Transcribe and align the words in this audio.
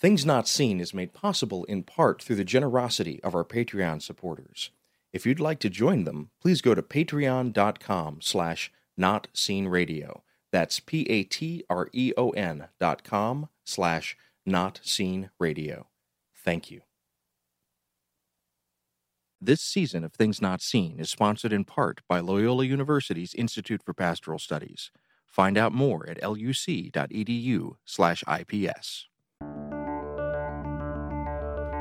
Things 0.00 0.24
Not 0.24 0.48
Seen 0.48 0.80
is 0.80 0.94
made 0.94 1.12
possible 1.12 1.64
in 1.64 1.82
part 1.82 2.22
through 2.22 2.36
the 2.36 2.44
generosity 2.44 3.22
of 3.22 3.34
our 3.34 3.44
Patreon 3.44 4.00
supporters. 4.00 4.70
If 5.12 5.26
you'd 5.26 5.40
like 5.40 5.58
to 5.58 5.68
join 5.68 6.04
them, 6.04 6.30
please 6.40 6.62
go 6.62 6.74
to 6.74 6.80
patreon.com 6.80 8.20
slash 8.22 8.72
notseenradio. 8.98 10.22
That's 10.52 10.80
P-A-T-R-E-O-N 10.80 12.68
dot 12.80 13.04
com 13.04 13.48
slash 13.62 14.16
notseenradio. 14.48 15.84
Thank 16.34 16.70
you. 16.70 16.80
This 19.38 19.60
season 19.60 20.02
of 20.02 20.14
Things 20.14 20.40
Not 20.40 20.62
Seen 20.62 20.98
is 20.98 21.10
sponsored 21.10 21.52
in 21.52 21.64
part 21.64 22.00
by 22.08 22.20
Loyola 22.20 22.64
University's 22.64 23.34
Institute 23.34 23.82
for 23.84 23.92
Pastoral 23.92 24.38
Studies. 24.38 24.90
Find 25.26 25.58
out 25.58 25.72
more 25.72 26.08
at 26.08 26.22
luc.edu 26.22 27.74
slash 27.84 28.24
IPS. 28.26 29.09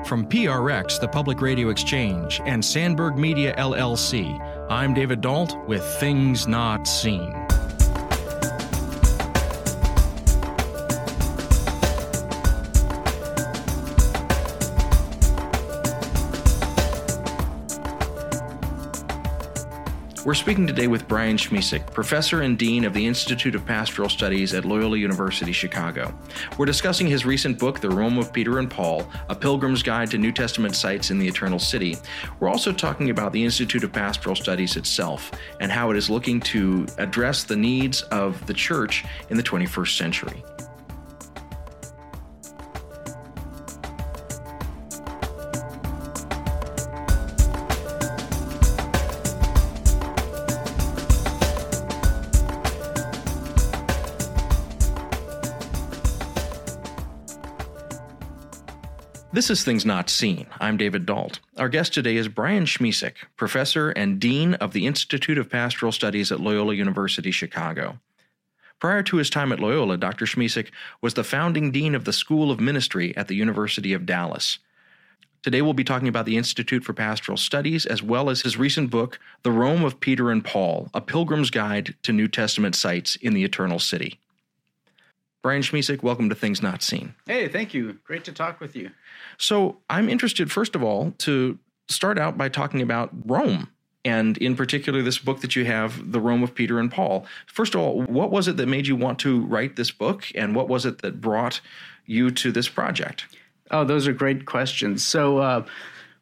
From 0.05 0.25
PRX, 0.25 0.99
the 0.99 1.07
Public 1.07 1.39
Radio 1.41 1.69
Exchange, 1.69 2.41
and 2.45 2.63
Sandberg 2.63 3.15
Media 3.15 3.53
LLC, 3.57 4.39
I'm 4.69 4.93
David 4.93 5.21
Dault 5.21 5.55
with 5.67 5.83
Things 5.99 6.47
Not 6.47 6.87
Seen. 6.87 7.35
We're 20.29 20.35
speaking 20.35 20.67
today 20.67 20.85
with 20.85 21.07
Brian 21.07 21.37
Schmisek, 21.37 21.91
professor 21.91 22.43
and 22.43 22.55
dean 22.55 22.85
of 22.85 22.93
the 22.93 23.03
Institute 23.03 23.55
of 23.55 23.65
Pastoral 23.65 24.09
Studies 24.09 24.53
at 24.53 24.63
Loyola 24.63 24.95
University 24.95 25.51
Chicago. 25.51 26.13
We're 26.55 26.67
discussing 26.67 27.07
his 27.07 27.25
recent 27.25 27.57
book, 27.57 27.79
The 27.79 27.89
Rome 27.89 28.19
of 28.19 28.31
Peter 28.31 28.59
and 28.59 28.69
Paul 28.69 29.09
A 29.29 29.35
Pilgrim's 29.35 29.81
Guide 29.81 30.11
to 30.11 30.19
New 30.19 30.31
Testament 30.31 30.75
Sites 30.75 31.09
in 31.09 31.17
the 31.17 31.27
Eternal 31.27 31.57
City. 31.57 31.97
We're 32.39 32.47
also 32.47 32.71
talking 32.71 33.09
about 33.09 33.33
the 33.33 33.43
Institute 33.43 33.83
of 33.83 33.91
Pastoral 33.91 34.35
Studies 34.35 34.77
itself 34.77 35.31
and 35.61 35.71
how 35.71 35.89
it 35.89 35.97
is 35.97 36.11
looking 36.11 36.39
to 36.41 36.85
address 36.99 37.43
the 37.43 37.55
needs 37.55 38.03
of 38.03 38.45
the 38.45 38.53
church 38.53 39.05
in 39.31 39.37
the 39.37 39.41
21st 39.41 39.97
century. 39.97 40.43
This 59.31 59.51
is 59.51 59.63
Things 59.63 59.85
Not 59.85 60.09
Seen. 60.09 60.47
I'm 60.59 60.75
David 60.75 61.05
Dault. 61.05 61.37
Our 61.55 61.69
guest 61.69 61.93
today 61.93 62.15
is 62.15 62.27
Brian 62.27 62.65
Schmisek, 62.65 63.13
professor 63.37 63.91
and 63.91 64.19
dean 64.19 64.55
of 64.55 64.73
the 64.73 64.87
Institute 64.87 65.37
of 65.37 65.51
Pastoral 65.51 65.91
Studies 65.91 66.31
at 66.31 66.39
Loyola 66.39 66.73
University 66.73 67.29
Chicago. 67.29 67.99
Prior 68.79 69.03
to 69.03 69.17
his 69.17 69.29
time 69.29 69.51
at 69.51 69.59
Loyola, 69.59 69.97
Dr. 69.97 70.25
Schmisek 70.25 70.71
was 70.99 71.13
the 71.13 71.23
founding 71.23 71.69
dean 71.69 71.93
of 71.93 72.05
the 72.05 72.13
School 72.13 72.49
of 72.49 72.59
Ministry 72.59 73.15
at 73.15 73.27
the 73.27 73.35
University 73.35 73.93
of 73.93 74.07
Dallas. 74.07 74.57
Today 75.43 75.61
we'll 75.61 75.73
be 75.73 75.83
talking 75.83 76.07
about 76.07 76.25
the 76.25 76.35
Institute 76.35 76.83
for 76.83 76.93
Pastoral 76.93 77.37
Studies 77.37 77.85
as 77.85 78.01
well 78.01 78.31
as 78.31 78.41
his 78.41 78.57
recent 78.57 78.89
book, 78.89 79.19
The 79.43 79.51
Rome 79.51 79.83
of 79.83 79.99
Peter 79.99 80.31
and 80.31 80.43
Paul 80.43 80.89
A 80.95 81.01
Pilgrim's 81.01 81.51
Guide 81.51 81.93
to 82.01 82.11
New 82.11 82.27
Testament 82.27 82.75
Sites 82.75 83.15
in 83.15 83.35
the 83.35 83.43
Eternal 83.43 83.77
City. 83.77 84.19
Brian 85.41 85.61
Schmisek, 85.61 86.03
welcome 86.03 86.27
to 86.27 86.35
Things 86.35 86.61
Not 86.61 86.83
Seen. 86.83 87.15
Hey, 87.25 87.47
thank 87.47 87.73
you. 87.73 87.93
Great 88.03 88.25
to 88.25 88.33
talk 88.33 88.59
with 88.59 88.75
you. 88.75 88.91
So, 89.37 89.77
I'm 89.89 90.09
interested, 90.09 90.51
first 90.51 90.75
of 90.75 90.83
all, 90.83 91.13
to 91.19 91.57
start 91.87 92.19
out 92.19 92.37
by 92.37 92.49
talking 92.49 92.81
about 92.81 93.09
Rome, 93.25 93.69
and 94.03 94.37
in 94.37 94.57
particular, 94.57 95.01
this 95.01 95.17
book 95.17 95.39
that 95.39 95.55
you 95.55 95.63
have, 95.63 96.11
The 96.11 96.19
Rome 96.19 96.43
of 96.43 96.53
Peter 96.53 96.77
and 96.77 96.91
Paul. 96.91 97.25
First 97.47 97.73
of 97.73 97.79
all, 97.79 98.01
what 98.03 98.31
was 98.31 98.49
it 98.49 98.57
that 98.57 98.67
made 98.67 98.85
you 98.85 98.97
want 98.97 99.17
to 99.19 99.45
write 99.45 99.77
this 99.77 99.91
book, 99.91 100.25
and 100.35 100.55
what 100.55 100.67
was 100.67 100.85
it 100.85 101.01
that 101.03 101.21
brought 101.21 101.61
you 102.05 102.31
to 102.31 102.51
this 102.51 102.67
project? 102.67 103.25
Oh, 103.71 103.85
those 103.85 104.07
are 104.07 104.13
great 104.13 104.45
questions. 104.45 105.07
So, 105.07 105.37
uh, 105.37 105.65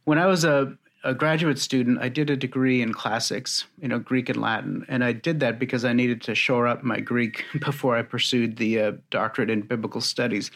when 0.04 0.20
I 0.20 0.28
was 0.28 0.44
a 0.44 0.78
a 1.04 1.14
graduate 1.14 1.60
student, 1.60 2.00
I 2.02 2.10
did 2.10 2.30
a 2.30 2.36
degree 2.36 2.82
in 2.82 2.94
classics, 2.94 3.66
you 3.80 3.88
know, 3.88 4.00
Greek 4.00 4.30
and 4.30 4.42
Latin, 4.42 4.86
and 4.88 5.04
I 5.04 5.14
did 5.14 5.40
that 5.40 5.60
because 5.60 5.86
I 5.86 5.94
needed 5.94 6.22
to 6.24 6.36
shore 6.36 6.68
up 6.68 6.84
my 6.84 7.00
Greek 7.00 7.46
before 7.60 7.96
I 7.96 8.02
pursued 8.02 8.58
the 8.58 8.80
uh, 8.82 8.92
doctorate 9.10 9.50
in 9.50 9.62
biblical 9.62 10.02
studies. 10.02 10.52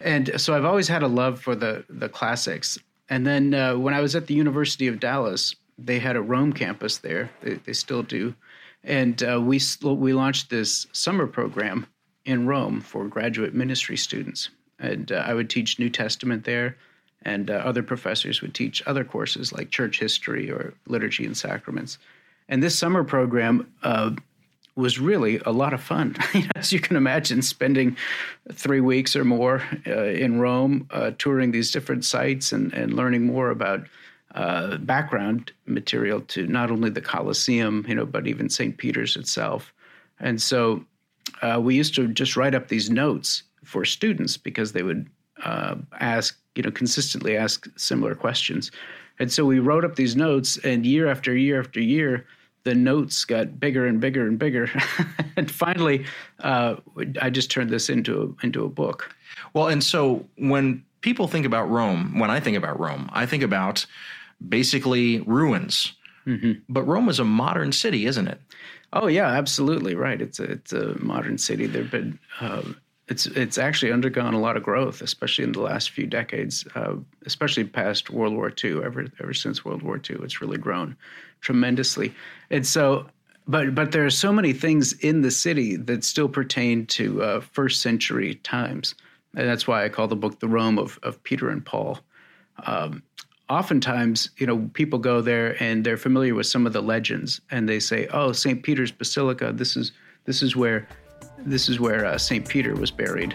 And 0.00 0.40
so 0.40 0.54
I've 0.54 0.64
always 0.64 0.88
had 0.88 1.02
a 1.02 1.08
love 1.08 1.40
for 1.40 1.54
the 1.54 1.84
the 1.88 2.08
classics. 2.08 2.78
And 3.08 3.26
then 3.26 3.54
uh, 3.54 3.76
when 3.76 3.94
I 3.94 4.00
was 4.00 4.14
at 4.14 4.26
the 4.26 4.34
University 4.34 4.86
of 4.86 5.00
Dallas, 5.00 5.56
they 5.78 5.98
had 5.98 6.16
a 6.16 6.22
Rome 6.22 6.52
campus 6.52 6.98
there. 6.98 7.30
They, 7.40 7.54
they 7.54 7.72
still 7.72 8.02
do, 8.02 8.34
and 8.84 9.22
uh, 9.22 9.40
we 9.40 9.60
we 9.82 10.12
launched 10.12 10.50
this 10.50 10.86
summer 10.92 11.26
program 11.26 11.86
in 12.24 12.46
Rome 12.46 12.80
for 12.80 13.08
graduate 13.08 13.54
ministry 13.54 13.96
students, 13.96 14.50
and 14.78 15.10
uh, 15.10 15.24
I 15.26 15.34
would 15.34 15.48
teach 15.48 15.78
New 15.78 15.90
Testament 15.90 16.44
there 16.44 16.76
and 17.22 17.50
uh, 17.50 17.54
other 17.54 17.82
professors 17.82 18.40
would 18.42 18.54
teach 18.54 18.82
other 18.86 19.04
courses 19.04 19.52
like 19.52 19.70
church 19.70 19.98
history 19.98 20.50
or 20.50 20.74
liturgy 20.86 21.24
and 21.24 21.36
sacraments. 21.36 21.98
And 22.48 22.62
this 22.62 22.78
summer 22.78 23.04
program 23.04 23.70
uh, 23.82 24.12
was 24.76 25.00
really 25.00 25.40
a 25.44 25.50
lot 25.50 25.74
of 25.74 25.82
fun. 25.82 26.16
As 26.54 26.72
you 26.72 26.80
can 26.80 26.96
imagine, 26.96 27.42
spending 27.42 27.96
three 28.52 28.80
weeks 28.80 29.16
or 29.16 29.24
more 29.24 29.62
uh, 29.86 30.04
in 30.04 30.38
Rome, 30.38 30.86
uh, 30.90 31.10
touring 31.18 31.50
these 31.50 31.72
different 31.72 32.04
sites 32.04 32.52
and, 32.52 32.72
and 32.72 32.94
learning 32.94 33.26
more 33.26 33.50
about 33.50 33.86
uh, 34.34 34.76
background 34.78 35.52
material 35.66 36.20
to 36.20 36.46
not 36.46 36.70
only 36.70 36.90
the 36.90 37.00
Colosseum, 37.00 37.84
you 37.88 37.94
know, 37.94 38.06
but 38.06 38.26
even 38.26 38.48
St. 38.48 38.76
Peter's 38.76 39.16
itself. 39.16 39.72
And 40.20 40.40
so 40.40 40.84
uh, 41.42 41.60
we 41.60 41.74
used 41.74 41.94
to 41.96 42.08
just 42.08 42.36
write 42.36 42.54
up 42.54 42.68
these 42.68 42.88
notes 42.88 43.42
for 43.64 43.84
students 43.84 44.36
because 44.36 44.72
they 44.72 44.82
would 44.82 45.08
ask 45.44 46.38
you 46.54 46.62
know 46.62 46.70
consistently 46.70 47.36
ask 47.36 47.68
similar 47.76 48.14
questions. 48.14 48.70
And 49.20 49.32
so 49.32 49.44
we 49.44 49.58
wrote 49.58 49.84
up 49.84 49.96
these 49.96 50.16
notes 50.16 50.58
and 50.58 50.86
year 50.86 51.08
after 51.08 51.36
year 51.36 51.60
after 51.60 51.80
year 51.80 52.26
the 52.64 52.74
notes 52.74 53.24
got 53.24 53.58
bigger 53.58 53.86
and 53.86 54.00
bigger 54.00 54.26
and 54.26 54.38
bigger. 54.38 54.68
And 55.36 55.48
finally 55.48 56.04
uh, 56.40 56.74
i 57.22 57.30
just 57.30 57.48
turned 57.48 57.70
this 57.70 57.88
into 57.88 58.36
a, 58.42 58.44
into 58.44 58.64
a 58.64 58.68
book. 58.68 59.14
Well 59.54 59.68
and 59.68 59.84
so 59.84 60.26
when 60.36 60.84
people 61.00 61.28
think 61.28 61.46
about 61.46 61.70
rome 61.70 62.18
when 62.18 62.28
i 62.28 62.40
think 62.40 62.56
about 62.56 62.80
rome 62.80 63.08
i 63.12 63.24
think 63.24 63.44
about 63.44 63.86
basically 64.48 65.20
ruins. 65.20 65.92
Mm-hmm. 66.26 66.52
but 66.68 66.82
rome 66.82 67.08
is 67.08 67.20
a 67.20 67.24
modern 67.24 67.70
city 67.72 68.04
isn't 68.06 68.26
it? 68.26 68.40
Oh 68.92 69.06
yeah 69.06 69.28
absolutely 69.28 69.94
right. 69.94 70.20
It's 70.20 70.40
a, 70.40 70.44
it's 70.44 70.72
a 70.72 70.98
modern 70.98 71.38
city. 71.38 71.66
There 71.66 71.82
have 71.82 71.92
been 71.92 72.18
uh, 72.40 72.62
it's 73.08 73.26
it's 73.26 73.58
actually 73.58 73.90
undergone 73.90 74.34
a 74.34 74.40
lot 74.40 74.56
of 74.56 74.62
growth, 74.62 75.00
especially 75.00 75.44
in 75.44 75.52
the 75.52 75.62
last 75.62 75.90
few 75.90 76.06
decades, 76.06 76.66
uh, 76.74 76.94
especially 77.24 77.64
past 77.64 78.10
World 78.10 78.34
War 78.34 78.52
II. 78.62 78.82
Ever 78.84 79.06
ever 79.20 79.34
since 79.34 79.64
World 79.64 79.82
War 79.82 79.96
II, 79.96 80.18
it's 80.22 80.40
really 80.40 80.58
grown 80.58 80.96
tremendously. 81.40 82.14
And 82.50 82.66
so, 82.66 83.06
but 83.46 83.74
but 83.74 83.92
there 83.92 84.04
are 84.04 84.10
so 84.10 84.32
many 84.32 84.52
things 84.52 84.92
in 84.92 85.22
the 85.22 85.30
city 85.30 85.76
that 85.76 86.04
still 86.04 86.28
pertain 86.28 86.86
to 86.86 87.22
uh, 87.22 87.40
first 87.40 87.80
century 87.80 88.36
times, 88.36 88.94
and 89.34 89.48
that's 89.48 89.66
why 89.66 89.84
I 89.84 89.88
call 89.88 90.06
the 90.06 90.16
book 90.16 90.40
"The 90.40 90.48
Rome 90.48 90.78
of 90.78 90.98
of 91.02 91.22
Peter 91.22 91.48
and 91.48 91.64
Paul." 91.64 91.98
Um, 92.66 93.02
oftentimes, 93.48 94.30
you 94.36 94.46
know, 94.46 94.68
people 94.74 94.98
go 94.98 95.22
there 95.22 95.60
and 95.62 95.84
they're 95.84 95.96
familiar 95.96 96.34
with 96.34 96.46
some 96.46 96.66
of 96.66 96.74
the 96.74 96.82
legends, 96.82 97.40
and 97.50 97.66
they 97.66 97.80
say, 97.80 98.06
"Oh, 98.12 98.32
St. 98.32 98.62
Peter's 98.62 98.92
Basilica. 98.92 99.50
This 99.52 99.76
is 99.76 99.92
this 100.26 100.42
is 100.42 100.54
where." 100.54 100.86
This 101.44 101.68
is 101.68 101.80
where 101.80 102.04
uh, 102.04 102.18
St. 102.18 102.46
Peter 102.48 102.74
was 102.74 102.90
buried. 102.90 103.34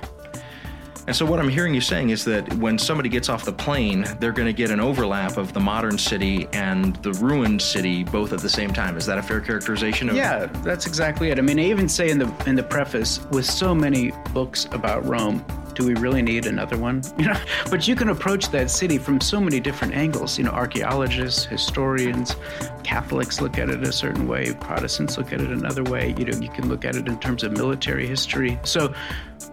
And 1.06 1.14
so, 1.14 1.26
what 1.26 1.40
I'm 1.40 1.50
hearing 1.50 1.74
you 1.74 1.82
saying 1.82 2.12
is 2.12 2.24
that 2.26 2.52
when 2.54 2.80
somebody 2.80 3.10
gets 3.10 3.28
off 3.28 3.44
the 3.44 3.52
plane, 3.52 4.06
they're 4.20 4.32
going 4.32 4.46
to 4.48 4.54
get 4.54 4.72
an 4.72 4.80
overlap 4.80 5.36
of 5.36 5.52
the 5.52 5.60
modern 5.60 5.98
city 5.98 6.48
and 6.54 6.96
the 6.98 7.12
ruined 7.14 7.62
city 7.62 8.06
both 8.06 8.32
at 8.32 8.40
the 8.40 8.48
same 8.48 8.72
time. 8.72 8.96
Is 8.96 9.06
that 9.08 9.18
a 9.18 9.24
fair 9.24 9.42
characterization? 9.42 10.10
Of- 10.10 10.16
yeah, 10.16 10.46
that's 10.64 10.88
exactly 10.88 11.30
it. 11.30 11.40
I 11.40 11.42
mean, 11.42 11.60
I 11.60 11.64
even 11.64 11.90
say 11.90 12.10
in 12.10 12.20
the 12.20 12.34
in 12.48 12.56
the 12.56 12.64
preface, 12.64 13.20
with 13.32 13.46
so 13.46 13.76
many 13.76 14.12
books 14.34 14.66
about 14.72 15.06
Rome, 15.06 15.44
do 15.76 15.86
we 15.86 15.96
really 15.96 16.22
need 16.22 16.46
another 16.46 16.78
one? 16.78 17.02
You 17.24 17.30
know, 17.30 17.40
but 17.70 17.88
you 17.88 17.96
can 17.96 18.10
approach 18.10 18.50
that 18.50 18.70
city 18.70 18.98
from 18.98 19.22
so 19.22 19.40
many 19.40 19.62
different 19.62 19.94
angles. 19.94 20.38
You 20.38 20.44
know, 20.44 20.52
archaeologists, 20.52 21.46
historians, 21.46 22.36
Catholics 22.84 23.40
look 23.40 23.58
at 23.58 23.70
it 23.70 23.82
a 23.82 23.94
certain 23.94 24.28
way, 24.28 24.54
Protestants 24.60 25.18
look 25.18 25.32
at 25.32 25.40
it 25.40 25.50
another 25.50 25.84
way. 25.84 26.14
You 26.18 26.26
know, 26.26 26.38
you 26.38 26.50
can 26.50 26.68
look 26.68 26.84
at 26.84 26.98
it 26.98 27.08
in 27.08 27.18
terms 27.20 27.44
of 27.44 27.54
military 27.54 28.06
history. 28.06 28.60
So, 28.64 28.94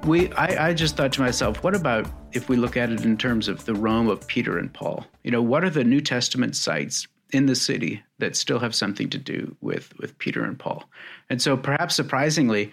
we, 0.05 0.33
I, 0.33 0.69
I 0.69 0.75
just 0.75 0.97
thought 0.97 1.13
to 1.13 1.21
myself, 1.21 1.63
what 1.63 1.75
about 1.75 2.11
if 2.33 2.49
we 2.49 2.57
look 2.57 2.77
at 2.77 2.91
it 2.91 3.05
in 3.05 3.17
terms 3.17 3.49
of 3.49 3.65
the 3.67 3.75
Rome 3.75 4.09
of 4.09 4.27
Peter 4.27 4.59
and 4.59 4.73
Paul? 4.73 5.07
You 5.23 5.31
know, 5.31 5.43
what 5.43 5.63
are 5.65 5.71
the 5.71 5.85
New 5.85 6.01
Testament 6.01 6.57
sites 6.57 7.07
in 7.33 7.47
the 7.47 7.55
city 7.55 8.03
that 8.19 8.35
still 8.35 8.59
have 8.59 8.75
something 8.75 9.09
to 9.11 9.19
do 9.19 9.55
with 9.61 9.97
with 9.99 10.19
Peter 10.19 10.43
and 10.45 10.59
Paul? 10.59 10.85
And 11.29 11.41
so, 11.41 11.57
perhaps 11.57 11.95
surprisingly, 11.95 12.73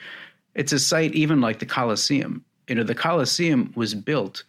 it's 0.55 0.73
a 0.73 0.79
site 0.79 1.13
even 1.13 1.39
like 1.39 1.59
the 1.59 1.65
Colosseum 1.65 2.43
you 2.67 2.75
know, 2.75 2.83
the 2.83 2.95
Colosseum 2.95 3.71
was 3.75 3.95
built 3.95 4.43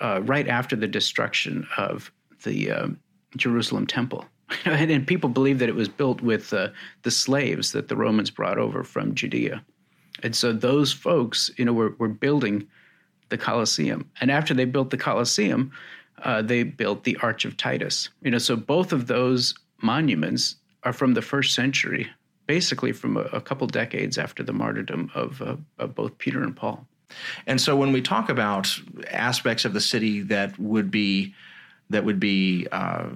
uh, 0.00 0.20
right 0.22 0.48
after 0.48 0.76
the 0.76 0.86
destruction 0.86 1.66
of 1.76 2.10
the 2.42 2.70
uh, 2.70 2.88
Jerusalem 3.36 3.86
temple. 3.86 4.24
and, 4.64 4.90
and, 4.90 5.06
people 5.06 5.30
believe 5.30 5.58
that 5.60 5.68
it 5.68 5.74
was 5.74 5.88
built 5.88 6.20
with 6.22 6.52
uh, 6.52 6.68
the 7.02 7.10
slaves 7.10 7.72
that 7.72 7.88
the 7.88 7.96
Romans 7.96 8.30
brought 8.30 8.58
over 8.58 8.82
from 8.82 9.14
Judea. 9.14 9.64
And 10.22 10.34
so 10.34 10.52
those 10.52 10.92
folks, 10.92 11.50
you 11.56 11.64
know, 11.64 11.72
were, 11.72 11.94
were 11.98 12.08
building 12.08 12.66
the 13.28 13.38
Colosseum. 13.38 14.10
And 14.20 14.30
after 14.30 14.52
they 14.52 14.64
built 14.64 14.90
the 14.90 14.96
Colosseum, 14.96 15.70
uh, 16.22 16.42
they 16.42 16.64
built 16.64 17.04
the 17.04 17.16
Arch 17.22 17.44
of 17.44 17.56
Titus. 17.56 18.08
You 18.22 18.32
know, 18.32 18.38
so 18.38 18.56
both 18.56 18.92
of 18.92 19.06
those 19.06 19.54
monuments 19.82 20.56
are 20.82 20.92
from 20.92 21.14
the 21.14 21.22
first 21.22 21.54
century, 21.54 22.08
basically 22.46 22.92
from 22.92 23.16
a, 23.16 23.22
a 23.32 23.40
couple 23.40 23.66
decades 23.66 24.18
after 24.18 24.42
the 24.42 24.52
martyrdom 24.52 25.10
of, 25.14 25.40
uh, 25.40 25.56
of 25.78 25.94
both 25.94 26.18
Peter 26.18 26.42
and 26.42 26.56
Paul. 26.56 26.86
And 27.46 27.60
so 27.60 27.76
when 27.76 27.92
we 27.92 28.02
talk 28.02 28.28
about 28.28 28.68
aspects 29.10 29.64
of 29.64 29.72
the 29.72 29.80
city 29.80 30.20
that 30.22 30.58
would 30.58 30.90
be 30.90 31.34
that 31.90 32.04
would 32.04 32.20
be 32.20 32.68
uh, 32.70 33.08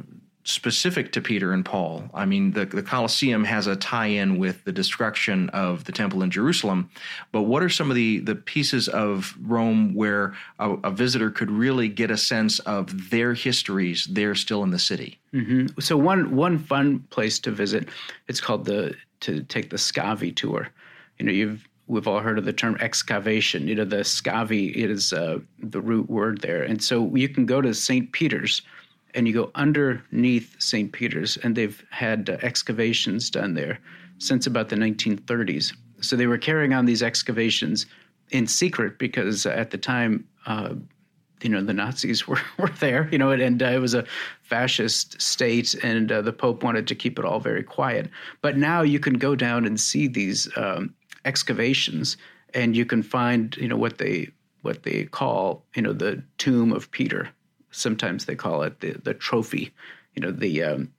specific 0.44 1.10
to 1.12 1.22
Peter 1.22 1.52
and 1.52 1.64
Paul. 1.64 2.04
I 2.12 2.26
mean, 2.26 2.52
the, 2.52 2.66
the 2.66 2.82
Colosseum 2.82 3.44
has 3.44 3.66
a 3.66 3.76
tie 3.76 4.06
in 4.06 4.38
with 4.38 4.62
the 4.64 4.72
destruction 4.72 5.48
of 5.50 5.84
the 5.84 5.92
temple 5.92 6.22
in 6.22 6.30
Jerusalem. 6.30 6.90
But 7.32 7.42
what 7.42 7.62
are 7.62 7.70
some 7.70 7.90
of 7.90 7.96
the, 7.96 8.18
the 8.20 8.34
pieces 8.34 8.88
of 8.88 9.34
Rome 9.42 9.94
where 9.94 10.34
a, 10.58 10.72
a 10.84 10.90
visitor 10.90 11.30
could 11.30 11.50
really 11.50 11.88
get 11.88 12.10
a 12.10 12.16
sense 12.16 12.58
of 12.60 13.10
their 13.10 13.32
histories? 13.32 14.06
They're 14.10 14.34
still 14.34 14.62
in 14.62 14.70
the 14.70 14.78
city. 14.78 15.18
Mm-hmm. 15.32 15.80
So, 15.80 15.96
one, 15.96 16.36
one 16.36 16.58
fun 16.58 17.00
place 17.10 17.38
to 17.40 17.50
visit, 17.50 17.88
it's 18.28 18.40
called 18.40 18.66
the 18.66 18.94
to 19.20 19.42
take 19.44 19.70
the 19.70 19.76
Scavi 19.76 20.36
tour. 20.36 20.68
You 21.18 21.26
know, 21.26 21.32
you've 21.32 21.66
we've 21.86 22.08
all 22.08 22.20
heard 22.20 22.38
of 22.38 22.44
the 22.44 22.52
term 22.52 22.76
excavation. 22.80 23.68
You 23.68 23.74
know, 23.74 23.84
the 23.84 23.96
Scavi 23.96 24.74
is 24.74 25.12
uh, 25.12 25.38
the 25.58 25.80
root 25.80 26.08
word 26.08 26.40
there. 26.40 26.62
And 26.62 26.82
so 26.82 27.14
you 27.14 27.28
can 27.28 27.46
go 27.46 27.60
to 27.60 27.74
St. 27.74 28.10
Peter's 28.12 28.62
and 29.14 29.28
you 29.28 29.34
go 29.34 29.50
underneath 29.54 30.56
St. 30.60 30.92
Peter's, 30.92 31.36
and 31.38 31.54
they've 31.54 31.84
had 31.90 32.28
uh, 32.28 32.36
excavations 32.42 33.30
done 33.30 33.54
there 33.54 33.78
since 34.18 34.46
about 34.46 34.68
the 34.68 34.76
1930s. 34.76 35.72
So 36.00 36.16
they 36.16 36.26
were 36.26 36.38
carrying 36.38 36.72
on 36.72 36.84
these 36.84 37.02
excavations 37.02 37.86
in 38.30 38.46
secret 38.46 38.98
because 38.98 39.46
at 39.46 39.70
the 39.70 39.78
time, 39.78 40.26
uh, 40.46 40.74
you 41.42 41.50
know, 41.50 41.62
the 41.62 41.72
Nazis 41.72 42.26
were, 42.28 42.40
were 42.58 42.70
there, 42.80 43.08
you 43.12 43.18
know, 43.18 43.30
and, 43.30 43.62
uh, 43.62 43.66
it 43.66 43.78
was 43.78 43.94
a 43.94 44.04
fascist 44.42 45.20
state, 45.20 45.74
and 45.82 46.10
uh, 46.10 46.20
the 46.22 46.32
Pope 46.32 46.62
wanted 46.62 46.88
to 46.88 46.94
keep 46.94 47.18
it 47.18 47.24
all 47.24 47.40
very 47.40 47.62
quiet. 47.62 48.10
But 48.40 48.56
now 48.56 48.82
you 48.82 48.98
can 48.98 49.14
go 49.14 49.36
down 49.36 49.64
and 49.64 49.80
see 49.80 50.08
these 50.08 50.48
um, 50.56 50.94
excavations, 51.24 52.16
and 52.52 52.76
you 52.76 52.84
can 52.84 53.02
find, 53.02 53.56
you 53.56 53.68
know, 53.68 53.76
what 53.76 53.98
they 53.98 54.28
what 54.62 54.82
they 54.82 55.04
call, 55.04 55.62
you 55.74 55.82
know, 55.82 55.92
the 55.92 56.22
tomb 56.38 56.72
of 56.72 56.90
Peter 56.90 57.28
sometimes 57.74 58.24
they 58.24 58.36
call 58.36 58.62
it 58.62 58.80
the, 58.80 58.92
the 59.02 59.14
trophy. 59.14 59.72
You 60.14 60.22
know, 60.22 60.30
the 60.30 60.62
um, 60.62 60.92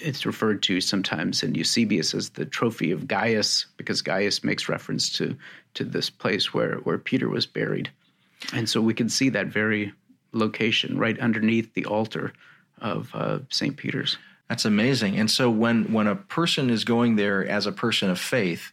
it's 0.00 0.26
referred 0.26 0.62
to 0.64 0.80
sometimes 0.80 1.42
in 1.42 1.54
Eusebius 1.54 2.14
as 2.14 2.30
the 2.30 2.44
trophy 2.44 2.90
of 2.90 3.06
Gaius 3.06 3.66
because 3.76 4.02
Gaius 4.02 4.44
makes 4.44 4.68
reference 4.68 5.10
to 5.16 5.36
to 5.74 5.84
this 5.84 6.10
place 6.10 6.52
where 6.52 6.76
where 6.78 6.98
Peter 6.98 7.28
was 7.28 7.46
buried, 7.46 7.90
and 8.52 8.68
so 8.68 8.80
we 8.80 8.94
can 8.94 9.08
see 9.08 9.28
that 9.30 9.46
very 9.46 9.92
location 10.32 10.98
right 10.98 11.18
underneath 11.20 11.72
the 11.74 11.86
altar 11.86 12.32
of 12.80 13.10
uh, 13.14 13.38
St. 13.48 13.76
Peter's. 13.76 14.18
That's 14.48 14.64
amazing. 14.64 15.18
And 15.18 15.30
so 15.30 15.48
when 15.50 15.92
when 15.92 16.06
a 16.06 16.16
person 16.16 16.70
is 16.70 16.84
going 16.84 17.16
there 17.16 17.46
as 17.46 17.66
a 17.66 17.72
person 17.72 18.10
of 18.10 18.18
faith, 18.18 18.72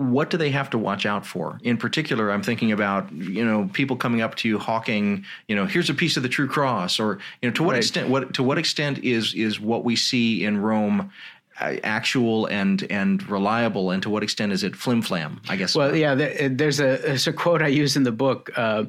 what 0.00 0.30
do 0.30 0.38
they 0.38 0.50
have 0.50 0.70
to 0.70 0.78
watch 0.78 1.04
out 1.04 1.26
for? 1.26 1.60
In 1.62 1.76
particular, 1.76 2.32
I'm 2.32 2.42
thinking 2.42 2.72
about 2.72 3.12
you 3.12 3.44
know 3.44 3.68
people 3.74 3.96
coming 3.96 4.22
up 4.22 4.34
to 4.36 4.48
you 4.48 4.58
hawking, 4.58 5.26
you 5.46 5.54
know, 5.54 5.66
here's 5.66 5.90
a 5.90 5.94
piece 5.94 6.16
of 6.16 6.22
the 6.22 6.28
true 6.28 6.48
cross, 6.48 6.98
or 6.98 7.18
you 7.42 7.48
know, 7.50 7.54
to 7.54 7.62
what 7.62 7.72
right. 7.72 7.78
extent 7.78 8.08
what 8.08 8.32
to 8.34 8.42
what 8.42 8.56
extent 8.56 8.98
is 9.04 9.34
is 9.34 9.60
what 9.60 9.84
we 9.84 9.96
see 9.96 10.42
in 10.42 10.56
Rome 10.56 11.12
uh, 11.60 11.76
actual 11.84 12.46
and 12.46 12.86
and 12.88 13.28
reliable, 13.28 13.90
and 13.90 14.02
to 14.02 14.08
what 14.08 14.22
extent 14.22 14.52
is 14.52 14.64
it 14.64 14.74
flim 14.74 15.02
flam? 15.02 15.42
I 15.50 15.56
guess. 15.56 15.74
Well, 15.74 15.94
yeah, 15.94 16.14
there's 16.14 16.80
a 16.80 16.96
there's 16.96 17.26
a 17.26 17.32
quote 17.32 17.60
I 17.60 17.68
use 17.68 17.94
in 17.94 18.02
the 18.02 18.12
book. 18.12 18.50
Uh, 18.56 18.84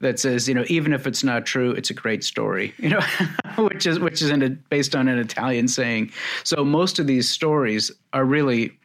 that 0.00 0.18
says, 0.18 0.46
you 0.48 0.54
know, 0.54 0.64
even 0.66 0.92
if 0.92 1.06
it's 1.06 1.24
not 1.24 1.46
true, 1.46 1.70
it's 1.70 1.88
a 1.88 1.94
great 1.94 2.24
story, 2.24 2.74
you 2.78 2.90
know, 2.90 3.00
which 3.56 3.86
is 3.86 3.98
which 3.98 4.20
is 4.20 4.30
a, 4.30 4.50
based 4.68 4.96
on 4.96 5.08
an 5.08 5.18
Italian 5.18 5.68
saying. 5.68 6.10
So 6.42 6.64
most 6.64 6.98
of 6.98 7.06
these 7.06 7.30
stories 7.30 7.90
are 8.12 8.24
really 8.24 8.76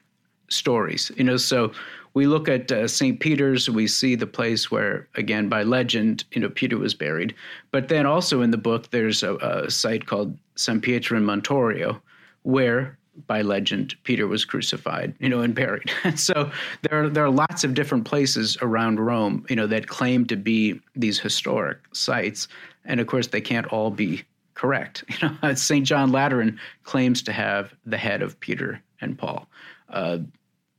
stories. 0.50 1.12
You 1.16 1.24
know, 1.24 1.38
so 1.38 1.72
we 2.14 2.28
look 2.28 2.50
at 2.50 2.72
uh, 2.72 2.88
St. 2.88 3.20
Peter's, 3.20 3.70
we 3.70 3.88
see 3.88 4.16
the 4.16 4.28
place 4.28 4.72
where, 4.72 5.08
again, 5.16 5.48
by 5.48 5.64
legend, 5.64 6.26
you 6.32 6.42
know, 6.42 6.50
Peter 6.50 6.78
was 6.78 6.94
buried. 6.94 7.36
But 7.72 7.88
then 7.88 8.06
also 8.06 8.42
in 8.42 8.52
the 8.52 8.58
book, 8.58 8.90
there's 8.92 9.24
a, 9.24 9.36
a 9.36 9.70
site 9.70 10.06
called 10.06 10.38
San 10.56 10.82
Pietro 10.82 11.18
in 11.18 11.24
Montorio, 11.24 12.02
where 12.44 12.98
by 13.28 13.42
legend, 13.42 13.96
Peter 14.04 14.28
was 14.28 14.46
crucified, 14.46 15.14
you 15.20 15.30
know, 15.30 15.42
and 15.42 15.54
buried. 15.54 15.92
so 16.16 16.50
there 16.82 17.04
are, 17.04 17.10
there 17.10 17.26
are 17.26 17.30
lots 17.30 17.64
of 17.64 17.74
different 17.74 18.06
places 18.06 18.58
around 18.62 19.00
Rome, 19.00 19.46
you 19.50 19.56
know, 19.56 19.68
that 19.68 19.88
claim 19.88 20.26
to 20.28 20.36
be 20.36 20.80
these 20.96 21.20
historic 21.20 21.78
sites, 21.94 22.48
and 22.86 23.00
of 23.00 23.08
course 23.08 23.28
they 23.28 23.42
can't 23.42 23.68
all 23.68 23.92
be 23.92 24.24
correct. 24.54 25.04
You 25.22 25.30
know, 25.42 25.54
St. 25.54 25.86
John 25.86 26.12
Lateran 26.12 26.60
claims 26.84 27.22
to 27.24 27.32
have 27.32 27.74
the 27.86 27.98
head 27.98 28.22
of 28.22 28.40
Peter 28.40 28.82
and 29.02 29.18
Paul. 29.18 29.48
Uh, 29.90 30.20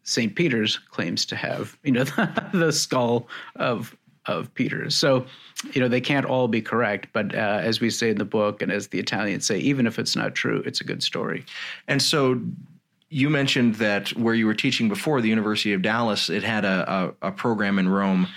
St. 0.03 0.35
Peter's 0.35 0.79
claims 0.79 1.25
to 1.27 1.37
have, 1.37 1.79
you 1.83 1.93
know, 1.93 2.05
the, 2.05 2.51
the 2.53 2.73
skull 2.73 3.29
of 3.57 3.97
of 4.27 4.53
Peter. 4.55 4.91
So, 4.91 5.25
you 5.73 5.81
know, 5.81 5.89
they 5.89 6.01
can't 6.01 6.27
all 6.27 6.47
be 6.47 6.61
correct, 6.61 7.09
but 7.13 7.35
uh, 7.35 7.61
as 7.63 7.81
we 7.81 7.89
say 7.89 8.11
in 8.11 8.19
the 8.19 8.25
book, 8.25 8.61
and 8.61 8.71
as 8.71 8.89
the 8.89 8.99
Italians 8.99 9.47
say, 9.47 9.59
even 9.59 9.87
if 9.87 9.99
it's 9.99 10.15
not 10.15 10.35
true, 10.35 10.63
it's 10.67 10.81
a 10.81 10.85
good 10.85 11.03
story. 11.03 11.45
And 11.89 12.03
so, 12.03 12.41
you 13.13 13.29
mentioned 13.29 13.75
that 13.77 14.11
where 14.11 14.35
you 14.35 14.47
were 14.47 14.55
teaching 14.55 14.89
before, 14.89 15.21
the 15.21 15.29
University 15.29 15.73
of 15.73 15.83
Dallas, 15.83 16.31
it 16.31 16.45
had 16.45 16.65
a, 16.65 17.13
a, 17.23 17.29
a 17.29 17.33
program 17.33 17.79
in 17.81 17.89
Rome. 17.89 18.29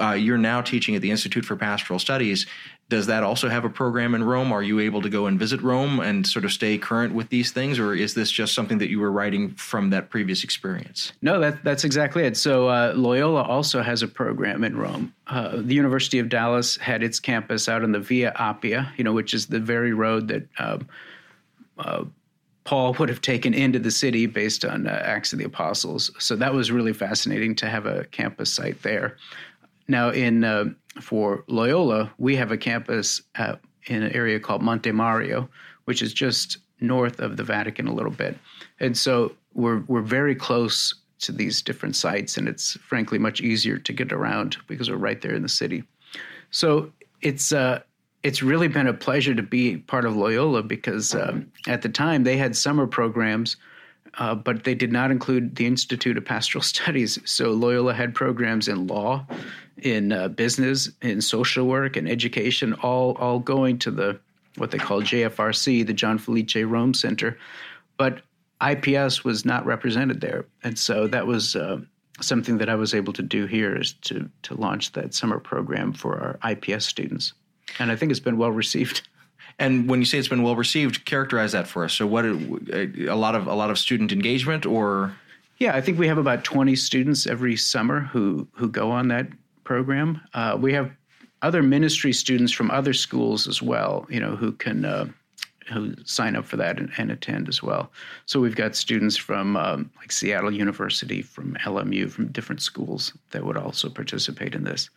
Uh, 0.00 0.12
you're 0.12 0.38
now 0.38 0.60
teaching 0.60 0.94
at 0.94 1.02
the 1.02 1.10
Institute 1.10 1.44
for 1.44 1.56
Pastoral 1.56 1.98
Studies 1.98 2.46
does 2.88 3.06
that 3.06 3.24
also 3.24 3.48
have 3.48 3.64
a 3.64 3.68
program 3.68 4.14
in 4.14 4.22
Rome? 4.22 4.52
Are 4.52 4.62
you 4.62 4.78
able 4.78 5.02
to 5.02 5.08
go 5.08 5.26
and 5.26 5.38
visit 5.38 5.60
Rome 5.60 5.98
and 5.98 6.24
sort 6.24 6.44
of 6.44 6.52
stay 6.52 6.78
current 6.78 7.14
with 7.14 7.30
these 7.30 7.50
things, 7.50 7.80
or 7.80 7.94
is 7.94 8.14
this 8.14 8.30
just 8.30 8.54
something 8.54 8.78
that 8.78 8.88
you 8.88 9.00
were 9.00 9.10
writing 9.10 9.54
from 9.54 9.90
that 9.90 10.08
previous 10.08 10.44
experience? 10.44 11.12
No, 11.20 11.40
that, 11.40 11.64
that's 11.64 11.82
exactly 11.82 12.22
it. 12.22 12.36
So 12.36 12.68
uh, 12.68 12.92
Loyola 12.94 13.42
also 13.42 13.82
has 13.82 14.02
a 14.02 14.08
program 14.08 14.62
in 14.62 14.76
Rome. 14.76 15.12
Uh, 15.26 15.56
the 15.56 15.74
University 15.74 16.20
of 16.20 16.28
Dallas 16.28 16.76
had 16.76 17.02
its 17.02 17.18
campus 17.18 17.68
out 17.68 17.82
on 17.82 17.90
the 17.90 17.98
Via 17.98 18.32
Appia, 18.36 18.96
you 18.96 19.02
know, 19.02 19.12
which 19.12 19.34
is 19.34 19.46
the 19.46 19.60
very 19.60 19.92
road 19.92 20.28
that 20.28 20.46
um, 20.60 20.88
uh, 21.78 22.04
Paul 22.62 22.94
would 23.00 23.08
have 23.08 23.20
taken 23.20 23.52
into 23.52 23.80
the 23.80 23.90
city 23.90 24.26
based 24.26 24.64
on 24.64 24.86
uh, 24.86 24.90
Acts 24.90 25.32
of 25.32 25.40
the 25.40 25.44
Apostles. 25.44 26.12
So 26.20 26.36
that 26.36 26.54
was 26.54 26.70
really 26.70 26.92
fascinating 26.92 27.56
to 27.56 27.68
have 27.68 27.86
a 27.86 28.04
campus 28.04 28.52
site 28.52 28.82
there. 28.82 29.16
Now, 29.88 30.10
in 30.10 30.44
uh, 30.44 30.66
for 31.00 31.44
Loyola, 31.46 32.12
we 32.18 32.36
have 32.36 32.50
a 32.50 32.56
campus 32.56 33.22
at, 33.34 33.60
in 33.86 34.02
an 34.02 34.12
area 34.12 34.40
called 34.40 34.62
Monte 34.62 34.92
Mario, 34.92 35.48
which 35.84 36.02
is 36.02 36.12
just 36.12 36.58
north 36.80 37.20
of 37.20 37.36
the 37.36 37.44
Vatican 37.44 37.86
a 37.86 37.94
little 37.94 38.12
bit, 38.12 38.36
and 38.80 38.96
so 38.96 39.32
we're 39.54 39.82
we're 39.86 40.02
very 40.02 40.34
close 40.34 40.94
to 41.18 41.32
these 41.32 41.62
different 41.62 41.96
sites, 41.96 42.36
and 42.36 42.48
it's 42.48 42.74
frankly 42.74 43.18
much 43.18 43.40
easier 43.40 43.78
to 43.78 43.92
get 43.92 44.12
around 44.12 44.56
because 44.66 44.90
we're 44.90 44.96
right 44.96 45.22
there 45.22 45.34
in 45.34 45.42
the 45.42 45.48
city. 45.48 45.84
So 46.50 46.92
it's 47.22 47.52
uh, 47.52 47.80
it's 48.22 48.42
really 48.42 48.68
been 48.68 48.86
a 48.86 48.92
pleasure 48.92 49.34
to 49.34 49.42
be 49.42 49.78
part 49.78 50.04
of 50.04 50.16
Loyola 50.16 50.62
because 50.62 51.14
um, 51.14 51.50
at 51.66 51.82
the 51.82 51.88
time 51.88 52.24
they 52.24 52.36
had 52.36 52.56
summer 52.56 52.86
programs 52.86 53.56
uh, 54.18 54.34
but 54.34 54.64
they 54.64 54.74
did 54.74 54.92
not 54.92 55.10
include 55.10 55.56
the 55.56 55.66
Institute 55.66 56.16
of 56.16 56.24
Pastoral 56.24 56.62
Studies. 56.74 57.18
So 57.24 57.50
Loyola 57.50 57.94
had 57.94 58.14
programs 58.14 58.68
in 58.68 58.86
law, 58.86 59.26
in 59.82 60.12
uh, 60.12 60.28
business, 60.28 60.90
in 61.02 61.20
social 61.20 61.66
work, 61.66 61.96
and 61.96 62.08
education, 62.08 62.74
all 62.74 63.16
all 63.16 63.38
going 63.38 63.78
to 63.80 63.90
the 63.90 64.18
what 64.56 64.70
they 64.70 64.78
call 64.78 65.02
JFRC, 65.02 65.86
the 65.86 65.92
John 65.92 66.18
Felice 66.18 66.56
Rome 66.56 66.94
Center. 66.94 67.38
But 67.98 68.22
IPS 68.66 69.24
was 69.24 69.44
not 69.44 69.66
represented 69.66 70.20
there, 70.20 70.46
and 70.62 70.78
so 70.78 71.06
that 71.08 71.26
was 71.26 71.56
uh, 71.56 71.78
something 72.20 72.58
that 72.58 72.68
I 72.68 72.74
was 72.74 72.94
able 72.94 73.12
to 73.14 73.22
do 73.22 73.46
here 73.46 73.76
is 73.76 73.92
to 74.02 74.28
to 74.42 74.54
launch 74.54 74.92
that 74.92 75.14
summer 75.14 75.38
program 75.38 75.92
for 75.92 76.38
our 76.42 76.50
IPS 76.52 76.86
students, 76.86 77.32
and 77.78 77.90
I 77.90 77.96
think 77.96 78.10
it's 78.10 78.20
been 78.20 78.38
well 78.38 78.52
received. 78.52 79.08
And 79.58 79.88
when 79.88 80.00
you 80.00 80.04
say 80.04 80.18
it's 80.18 80.28
been 80.28 80.42
well 80.42 80.56
received, 80.56 81.06
characterize 81.06 81.52
that 81.52 81.66
for 81.66 81.84
us. 81.84 81.94
So, 81.94 82.06
what 82.06 82.24
a 82.24 83.14
lot 83.14 83.34
of 83.34 83.46
a 83.46 83.54
lot 83.54 83.70
of 83.70 83.78
student 83.78 84.12
engagement, 84.12 84.66
or 84.66 85.14
yeah, 85.58 85.74
I 85.74 85.80
think 85.80 85.98
we 85.98 86.08
have 86.08 86.18
about 86.18 86.44
twenty 86.44 86.76
students 86.76 87.26
every 87.26 87.56
summer 87.56 88.00
who 88.00 88.48
who 88.52 88.68
go 88.68 88.90
on 88.90 89.08
that 89.08 89.28
program. 89.66 90.20
Uh, 90.32 90.56
we 90.58 90.72
have 90.72 90.90
other 91.42 91.62
ministry 91.62 92.12
students 92.12 92.52
from 92.52 92.70
other 92.70 92.94
schools 92.94 93.46
as 93.46 93.60
well, 93.60 94.06
you 94.08 94.20
know, 94.20 94.34
who 94.34 94.52
can 94.52 94.86
uh, 94.86 95.06
who 95.72 95.94
sign 96.04 96.36
up 96.36 96.44
for 96.44 96.56
that 96.56 96.78
and, 96.78 96.90
and 96.96 97.10
attend 97.10 97.48
as 97.48 97.62
well. 97.62 97.90
So 98.26 98.40
we've 98.40 98.54
got 98.54 98.76
students 98.76 99.16
from 99.16 99.56
um, 99.56 99.90
like 99.98 100.12
Seattle 100.12 100.52
University, 100.52 101.22
from 101.22 101.56
LMU, 101.64 102.10
from 102.10 102.28
different 102.28 102.62
schools 102.62 103.12
that 103.32 103.44
would 103.44 103.56
also 103.56 103.90
participate 103.90 104.54
in 104.54 104.64
this. 104.64 104.88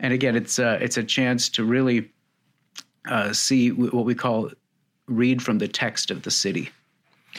And 0.00 0.12
again, 0.12 0.36
it's 0.36 0.58
uh, 0.58 0.78
it's 0.80 0.96
a 0.96 1.04
chance 1.04 1.48
to 1.50 1.64
really 1.64 2.10
uh, 3.08 3.32
see 3.32 3.70
what 3.72 4.04
we 4.04 4.14
call 4.14 4.50
read 5.06 5.40
from 5.42 5.58
the 5.58 5.68
text 5.68 6.10
of 6.10 6.22
the 6.22 6.30
city. 6.30 6.70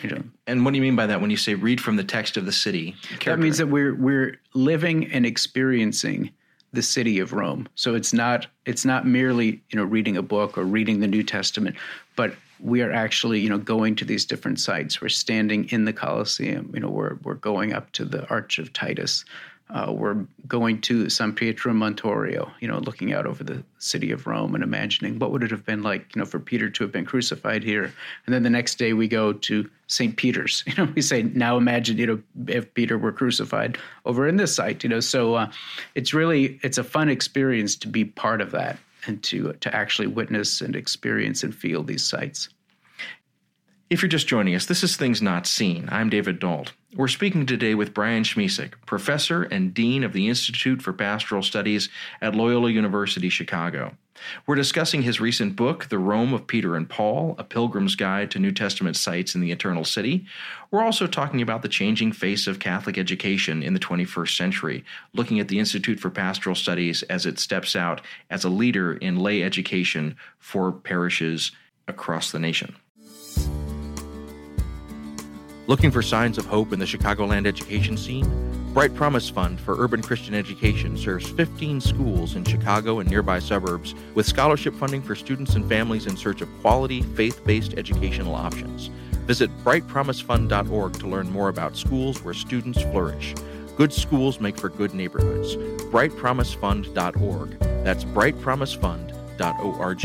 You 0.01 0.09
know, 0.11 0.23
and 0.45 0.63
what 0.63 0.71
do 0.71 0.77
you 0.77 0.83
mean 0.83 0.95
by 0.95 1.07
that 1.07 1.19
when 1.19 1.31
you 1.31 1.37
say 1.37 1.55
read 1.55 1.81
from 1.81 1.95
the 1.95 2.03
text 2.03 2.37
of 2.37 2.45
the 2.45 2.51
city? 2.51 2.95
That 3.31 3.39
means 3.39 3.57
that 3.57 3.67
we're 3.67 3.95
we're 3.95 4.39
living 4.53 5.11
and 5.11 5.25
experiencing 5.25 6.31
the 6.73 6.81
city 6.81 7.19
of 7.19 7.33
Rome. 7.33 7.67
So 7.75 7.95
it's 7.95 8.13
not 8.13 8.47
it's 8.65 8.85
not 8.85 9.05
merely 9.05 9.61
you 9.69 9.77
know 9.77 9.83
reading 9.83 10.17
a 10.17 10.21
book 10.21 10.57
or 10.57 10.63
reading 10.63 10.99
the 10.99 11.07
New 11.07 11.23
Testament, 11.23 11.75
but 12.15 12.35
we 12.59 12.81
are 12.81 12.91
actually 12.91 13.39
you 13.39 13.49
know 13.49 13.57
going 13.57 13.95
to 13.95 14.05
these 14.05 14.25
different 14.25 14.59
sites. 14.59 15.01
We're 15.01 15.09
standing 15.09 15.65
in 15.69 15.85
the 15.85 15.93
Colosseum. 15.93 16.71
You 16.73 16.81
know 16.81 16.89
we're 16.89 17.15
we're 17.23 17.35
going 17.35 17.73
up 17.73 17.91
to 17.93 18.05
the 18.05 18.27
Arch 18.29 18.59
of 18.59 18.73
Titus. 18.73 19.25
Uh, 19.69 19.91
we're 19.91 20.25
going 20.47 20.79
to 20.79 21.09
San 21.09 21.33
Pietro 21.33 21.73
Montorio, 21.73 22.49
you 22.61 22.67
know, 22.67 22.79
looking 22.79 23.13
out 23.13 23.25
over 23.25 23.43
the 23.43 23.63
city 23.79 24.11
of 24.11 24.25
Rome 24.25 24.55
and 24.55 24.63
imagining 24.63 25.19
what 25.19 25.31
would 25.31 25.43
it 25.43 25.51
have 25.51 25.65
been 25.65 25.83
like, 25.83 26.15
you 26.15 26.19
know, 26.19 26.25
for 26.25 26.39
Peter 26.39 26.69
to 26.69 26.83
have 26.83 26.91
been 26.91 27.05
crucified 27.05 27.63
here. 27.63 27.93
And 28.25 28.33
then 28.33 28.43
the 28.43 28.49
next 28.49 28.75
day 28.75 28.93
we 28.93 29.09
go 29.09 29.33
to 29.33 29.69
St. 29.87 30.15
Peter's. 30.15 30.63
You 30.77 30.85
know, 30.85 30.91
we 30.95 31.01
say, 31.01 31.23
now 31.23 31.57
imagine, 31.57 31.97
you 31.97 32.07
know, 32.07 32.21
if 32.47 32.73
Peter 32.75 32.97
were 32.97 33.11
crucified 33.11 33.77
over 34.05 34.27
in 34.27 34.37
this 34.37 34.53
site, 34.55 34.83
you 34.83 34.89
know. 34.89 34.99
So 34.99 35.35
uh, 35.35 35.51
it's 35.95 36.13
really 36.13 36.59
it's 36.61 36.77
a 36.77 36.83
fun 36.83 37.09
experience 37.09 37.75
to 37.77 37.87
be 37.87 38.05
part 38.05 38.41
of 38.41 38.51
that 38.51 38.77
and 39.07 39.21
to 39.23 39.53
to 39.53 39.75
actually 39.75 40.07
witness 40.07 40.61
and 40.61 40.75
experience 40.75 41.43
and 41.43 41.55
feel 41.55 41.83
these 41.83 42.03
sites. 42.03 42.49
If 43.89 44.01
you're 44.01 44.09
just 44.09 44.27
joining 44.27 44.53
us, 44.53 44.65
this 44.65 44.83
is 44.83 44.97
Things 44.97 45.21
Not 45.21 45.47
Seen. 45.47 45.87
I'm 45.89 46.09
David 46.09 46.39
Dault. 46.39 46.73
We're 46.93 47.07
speaking 47.07 47.45
today 47.45 47.73
with 47.73 47.93
Brian 47.93 48.23
Schmisek, 48.23 48.73
professor 48.85 49.43
and 49.43 49.73
dean 49.73 50.03
of 50.03 50.11
the 50.11 50.27
Institute 50.27 50.81
for 50.81 50.91
Pastoral 50.91 51.41
Studies 51.41 51.87
at 52.21 52.35
Loyola 52.35 52.69
University 52.69 53.29
Chicago. 53.29 53.95
We're 54.45 54.55
discussing 54.55 55.03
his 55.03 55.21
recent 55.21 55.55
book, 55.55 55.87
The 55.87 55.99
Rome 55.99 56.33
of 56.33 56.47
Peter 56.47 56.75
and 56.75 56.89
Paul 56.89 57.35
A 57.37 57.45
Pilgrim's 57.45 57.95
Guide 57.95 58.29
to 58.31 58.39
New 58.39 58.51
Testament 58.51 58.97
Sites 58.97 59.35
in 59.35 59.39
the 59.39 59.53
Eternal 59.53 59.85
City. 59.85 60.25
We're 60.69 60.83
also 60.83 61.07
talking 61.07 61.41
about 61.41 61.61
the 61.61 61.69
changing 61.69 62.11
face 62.11 62.45
of 62.45 62.59
Catholic 62.59 62.97
education 62.97 63.63
in 63.63 63.73
the 63.73 63.79
21st 63.79 64.35
century, 64.35 64.83
looking 65.13 65.39
at 65.39 65.47
the 65.47 65.59
Institute 65.59 66.01
for 66.01 66.09
Pastoral 66.09 66.57
Studies 66.57 67.03
as 67.03 67.25
it 67.25 67.39
steps 67.39 67.73
out 67.73 68.01
as 68.29 68.43
a 68.43 68.49
leader 68.49 68.97
in 68.97 69.15
lay 69.15 69.43
education 69.43 70.17
for 70.39 70.73
parishes 70.73 71.53
across 71.87 72.31
the 72.31 72.39
nation. 72.39 72.75
Looking 75.67 75.91
for 75.91 76.01
signs 76.01 76.37
of 76.37 76.45
hope 76.45 76.71
in 76.71 76.79
the 76.79 76.85
Chicagoland 76.85 77.45
education 77.45 77.97
scene? 77.97 78.71
Bright 78.73 78.95
Promise 78.95 79.29
Fund 79.29 79.59
for 79.59 79.75
Urban 79.77 80.01
Christian 80.01 80.33
Education 80.33 80.95
serves 80.95 81.27
15 81.29 81.81
schools 81.81 82.37
in 82.37 82.45
Chicago 82.45 82.99
and 82.99 83.09
nearby 83.09 83.39
suburbs 83.39 83.93
with 84.15 84.25
scholarship 84.25 84.73
funding 84.75 85.01
for 85.01 85.13
students 85.13 85.55
and 85.55 85.67
families 85.67 86.05
in 86.05 86.15
search 86.15 86.39
of 86.39 86.47
quality, 86.61 87.01
faith 87.01 87.43
based 87.43 87.73
educational 87.73 88.33
options. 88.33 88.87
Visit 89.25 89.49
brightpromisefund.org 89.65 90.93
to 90.93 91.07
learn 91.07 91.29
more 91.29 91.49
about 91.49 91.75
schools 91.75 92.23
where 92.23 92.33
students 92.33 92.81
flourish. 92.83 93.35
Good 93.75 93.91
schools 93.91 94.39
make 94.39 94.57
for 94.57 94.69
good 94.69 94.93
neighborhoods. 94.93 95.57
brightpromisefund.org. 95.91 97.59
That's 97.59 98.05
brightpromisefund.org. 98.05 100.01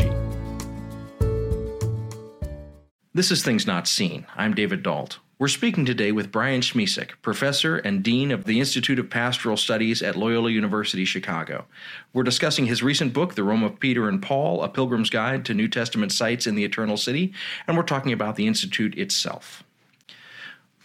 This 3.13 3.31
is 3.31 3.43
Things 3.43 3.65
Not 3.65 3.87
Seen. 3.87 4.25
I'm 4.35 4.53
David 4.53 4.83
Dault. 4.83 5.19
We're 5.43 5.49
speaking 5.49 5.83
today 5.83 6.13
with 6.13 6.31
Brian 6.31 6.61
Schmisek, 6.61 7.21
professor 7.21 7.75
and 7.75 8.01
dean 8.01 8.31
of 8.31 8.45
the 8.45 8.61
Institute 8.61 8.97
of 8.97 9.09
Pastoral 9.09 9.57
Studies 9.57 10.01
at 10.01 10.15
Loyola 10.15 10.49
University 10.49 11.03
Chicago. 11.03 11.65
We're 12.13 12.23
discussing 12.23 12.67
his 12.67 12.81
recent 12.81 13.11
book, 13.11 13.35
The 13.35 13.43
Rome 13.43 13.61
of 13.61 13.77
Peter 13.77 14.07
and 14.07 14.21
Paul 14.21 14.63
A 14.63 14.69
Pilgrim's 14.69 15.09
Guide 15.09 15.43
to 15.43 15.53
New 15.53 15.67
Testament 15.67 16.13
Sites 16.13 16.47
in 16.47 16.55
the 16.55 16.63
Eternal 16.63 16.95
City, 16.95 17.33
and 17.67 17.75
we're 17.75 17.83
talking 17.83 18.13
about 18.13 18.37
the 18.37 18.47
Institute 18.47 18.97
itself. 18.97 19.65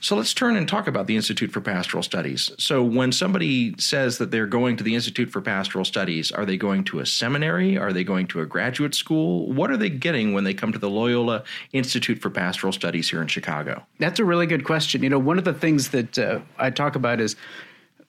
So 0.00 0.14
let's 0.14 0.32
turn 0.32 0.56
and 0.56 0.68
talk 0.68 0.86
about 0.86 1.08
the 1.08 1.16
Institute 1.16 1.50
for 1.50 1.60
Pastoral 1.60 2.04
Studies. 2.04 2.52
So, 2.56 2.82
when 2.84 3.10
somebody 3.10 3.74
says 3.78 4.18
that 4.18 4.30
they're 4.30 4.46
going 4.46 4.76
to 4.76 4.84
the 4.84 4.94
Institute 4.94 5.28
for 5.28 5.40
Pastoral 5.40 5.84
Studies, 5.84 6.30
are 6.30 6.46
they 6.46 6.56
going 6.56 6.84
to 6.84 7.00
a 7.00 7.06
seminary? 7.06 7.76
Are 7.76 7.92
they 7.92 8.04
going 8.04 8.28
to 8.28 8.40
a 8.40 8.46
graduate 8.46 8.94
school? 8.94 9.50
What 9.52 9.72
are 9.72 9.76
they 9.76 9.90
getting 9.90 10.32
when 10.32 10.44
they 10.44 10.54
come 10.54 10.72
to 10.72 10.78
the 10.78 10.88
Loyola 10.88 11.42
Institute 11.72 12.20
for 12.20 12.30
Pastoral 12.30 12.72
Studies 12.72 13.10
here 13.10 13.20
in 13.20 13.26
Chicago? 13.26 13.84
That's 13.98 14.20
a 14.20 14.24
really 14.24 14.46
good 14.46 14.64
question. 14.64 15.02
You 15.02 15.10
know, 15.10 15.18
one 15.18 15.36
of 15.36 15.44
the 15.44 15.54
things 15.54 15.88
that 15.88 16.16
uh, 16.16 16.40
I 16.58 16.70
talk 16.70 16.94
about 16.94 17.20
is 17.20 17.34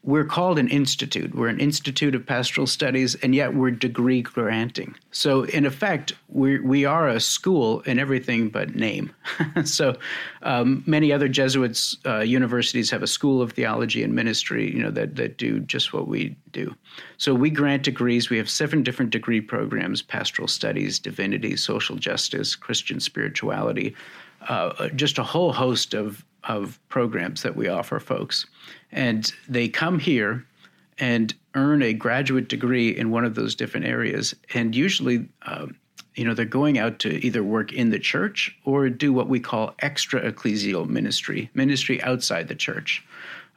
we're 0.03 0.25
called 0.25 0.58
an 0.58 0.70
institute. 0.70 1.36
We're 1.36 1.50
an 1.50 1.60
institute 1.60 2.15
of 2.15 2.25
pastoral 2.25 2.68
studies, 2.68 3.15
and 3.15 3.36
yet 3.36 3.53
we're 3.53 3.72
degree 3.72 4.22
granting. 4.22 4.96
So, 5.12 5.44
in 5.44 5.65
effect, 5.65 6.13
we 6.29 6.60
we 6.60 6.86
are 6.86 7.10
a 7.10 7.20
school 7.20 7.82
in 7.82 8.00
everything 8.00 8.48
but 8.50 8.75
name. 8.75 9.13
so, 9.65 9.98
um, 10.41 10.84
many 10.86 11.12
other 11.12 11.27
Jesuits 11.27 11.98
uh, 12.06 12.20
universities 12.20 12.89
have 12.91 13.03
a 13.03 13.08
school 13.08 13.41
of 13.41 13.51
theology 13.51 14.01
and 14.01 14.15
ministry, 14.15 14.74
you 14.74 14.82
know, 14.82 14.91
that 14.91 15.18
that 15.18 15.38
do 15.38 15.60
just 15.60 15.91
what 15.91 16.08
we 16.08 16.36
do. 16.53 16.74
So, 17.18 17.34
we 17.34 17.50
grant 17.50 17.84
degrees. 17.84 18.29
We 18.29 18.38
have 18.38 18.50
seven 18.50 18.84
different 18.84 19.12
degree 19.12 19.41
programs: 19.41 20.01
pastoral 20.01 20.48
studies, 20.48 20.98
divinity, 20.98 21.58
social 21.58 21.98
justice, 21.98 22.56
Christian 22.56 23.01
spirituality, 23.01 23.96
uh, 24.48 24.88
just 24.89 25.18
a 25.18 25.24
whole 25.24 25.51
host 25.51 25.94
of 25.94 26.24
of 26.43 26.79
programs 26.89 27.43
that 27.43 27.55
we 27.55 27.67
offer 27.67 28.00
folks. 28.00 28.46
And 28.91 29.31
they 29.48 29.67
come 29.67 30.00
here 30.00 30.46
and 30.98 31.34
earn 31.55 31.81
a 31.81 31.93
graduate 31.93 32.48
degree 32.48 32.96
in 32.96 33.12
one 33.12 33.25
of 33.25 33.36
those 33.36 33.55
different 33.55 33.86
areas. 33.86 34.36
And 34.53 34.75
usually, 34.75 35.27
um, 35.43 35.75
you 36.15 36.25
know, 36.25 36.34
they're 36.34 36.46
going 36.46 36.77
out 36.77 37.00
to 37.00 37.25
either 37.25 37.43
work 37.43 37.72
in 37.72 37.89
the 37.89 38.00
church 38.00 38.55
or 38.65 38.89
do 38.89 39.13
what 39.13 39.29
we 39.29 39.39
call 39.39 39.74
extra 39.79 40.31
ecclesial 40.31 40.88
ministry, 40.88 41.50
ministry 41.53 42.01
outside 42.03 42.48
the 42.48 42.55
church. 42.55 43.05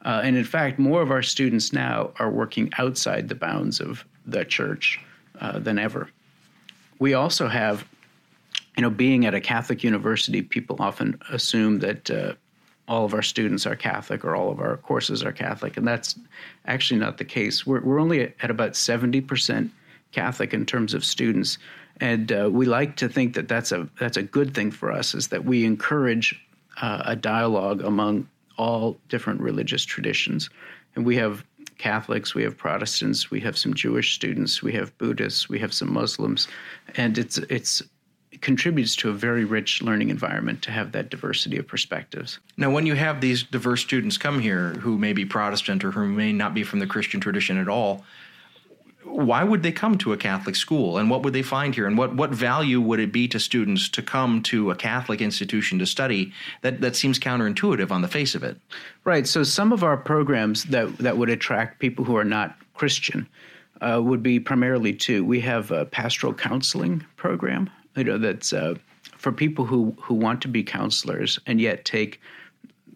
Uh, 0.05 0.21
and 0.23 0.35
in 0.35 0.43
fact, 0.43 0.79
more 0.79 1.01
of 1.01 1.11
our 1.11 1.23
students 1.23 1.73
now 1.73 2.11
are 2.19 2.29
working 2.29 2.69
outside 2.77 3.29
the 3.29 3.35
bounds 3.35 3.79
of 3.79 4.05
the 4.25 4.45
church 4.45 4.99
uh, 5.39 5.59
than 5.59 5.79
ever. 5.79 6.09
We 6.99 7.13
also 7.13 7.47
have, 7.47 7.85
you 8.77 8.81
know, 8.81 8.89
being 8.89 9.25
at 9.25 9.33
a 9.33 9.41
Catholic 9.41 9.83
university, 9.83 10.41
people 10.41 10.77
often 10.79 11.19
assume 11.31 11.79
that 11.79 12.09
uh, 12.09 12.33
all 12.87 13.05
of 13.05 13.13
our 13.13 13.21
students 13.21 13.65
are 13.65 13.75
Catholic 13.75 14.25
or 14.25 14.35
all 14.35 14.51
of 14.51 14.59
our 14.59 14.77
courses 14.77 15.23
are 15.23 15.31
Catholic, 15.31 15.77
and 15.77 15.87
that's 15.87 16.17
actually 16.65 16.99
not 16.99 17.17
the 17.17 17.25
case. 17.25 17.65
We're, 17.65 17.81
we're 17.81 17.99
only 17.99 18.33
at 18.41 18.51
about 18.51 18.73
70% 18.73 19.69
Catholic 20.11 20.53
in 20.53 20.65
terms 20.65 20.93
of 20.93 21.05
students, 21.05 21.57
and 21.99 22.31
uh, 22.31 22.49
we 22.51 22.65
like 22.65 22.95
to 22.97 23.07
think 23.07 23.35
that 23.35 23.47
that's 23.47 23.71
a 23.71 23.87
that's 23.99 24.17
a 24.17 24.23
good 24.23 24.53
thing 24.53 24.71
for 24.71 24.91
us. 24.91 25.13
Is 25.13 25.29
that 25.29 25.45
we 25.45 25.65
encourage 25.65 26.39
uh, 26.81 27.03
a 27.05 27.15
dialogue 27.15 27.81
among 27.81 28.27
all 28.57 28.97
different 29.09 29.41
religious 29.41 29.83
traditions, 29.85 30.49
and 30.95 31.05
we 31.05 31.15
have 31.15 31.43
Catholics, 31.77 32.35
we 32.35 32.43
have 32.43 32.57
Protestants, 32.57 33.31
we 33.31 33.39
have 33.41 33.57
some 33.57 33.73
Jewish 33.73 34.13
students, 34.13 34.61
we 34.61 34.73
have 34.73 34.95
Buddhists, 34.97 35.49
we 35.49 35.59
have 35.59 35.73
some 35.73 35.91
Muslims, 35.91 36.47
and 36.95 37.17
it's 37.17 37.37
it's 37.49 37.81
contributes 38.43 38.95
to 38.97 39.09
a 39.09 39.13
very 39.13 39.45
rich 39.45 39.81
learning 39.81 40.09
environment 40.09 40.61
to 40.61 40.71
have 40.71 40.91
that 40.91 41.09
diversity 41.09 41.57
of 41.57 41.65
perspectives. 41.65 42.39
Now, 42.57 42.69
when 42.69 42.85
you 42.85 42.93
have 42.93 43.21
these 43.21 43.41
diverse 43.41 43.81
students 43.81 44.17
come 44.17 44.39
here 44.39 44.71
who 44.73 44.97
may 44.97 45.13
be 45.13 45.25
Protestant 45.25 45.83
or 45.83 45.91
who 45.91 46.07
may 46.07 46.33
not 46.33 46.53
be 46.53 46.63
from 46.63 46.79
the 46.79 46.85
Christian 46.85 47.21
tradition 47.21 47.57
at 47.57 47.69
all, 47.69 48.03
why 49.05 49.43
would 49.43 49.63
they 49.63 49.71
come 49.71 49.97
to 49.97 50.13
a 50.13 50.17
Catholic 50.17 50.55
school 50.55 50.97
and 50.97 51.09
what 51.09 51.23
would 51.23 51.33
they 51.33 51.41
find 51.41 51.73
here? 51.73 51.87
And 51.87 51.97
what, 51.97 52.15
what 52.15 52.31
value 52.31 52.81
would 52.81 52.99
it 52.99 53.11
be 53.11 53.27
to 53.29 53.39
students 53.39 53.89
to 53.89 54.01
come 54.01 54.41
to 54.43 54.71
a 54.71 54.75
Catholic 54.75 55.21
institution 55.21 55.79
to 55.79 55.85
study? 55.85 56.33
That, 56.61 56.81
that 56.81 56.95
seems 56.95 57.19
counterintuitive 57.19 57.91
on 57.91 58.01
the 58.01 58.07
face 58.07 58.35
of 58.35 58.43
it. 58.43 58.57
Right. 59.03 59.25
So, 59.25 59.43
some 59.43 59.71
of 59.71 59.83
our 59.83 59.97
programs 59.97 60.65
that, 60.65 60.97
that 60.97 61.17
would 61.17 61.29
attract 61.29 61.79
people 61.79 62.05
who 62.05 62.17
are 62.17 62.23
not 62.23 62.57
Christian 62.73 63.27
uh, 63.81 64.01
would 64.03 64.23
be 64.23 64.39
primarily 64.39 64.93
two. 64.93 65.23
We 65.25 65.41
have 65.41 65.71
a 65.71 65.85
pastoral 65.85 66.33
counseling 66.33 67.05
program 67.17 67.69
you 67.95 68.03
know 68.03 68.17
that's 68.17 68.53
uh, 68.53 68.75
for 69.17 69.31
people 69.31 69.65
who 69.65 69.95
who 69.99 70.13
want 70.13 70.41
to 70.41 70.47
be 70.47 70.63
counselors 70.63 71.39
and 71.45 71.59
yet 71.59 71.85
take 71.85 72.19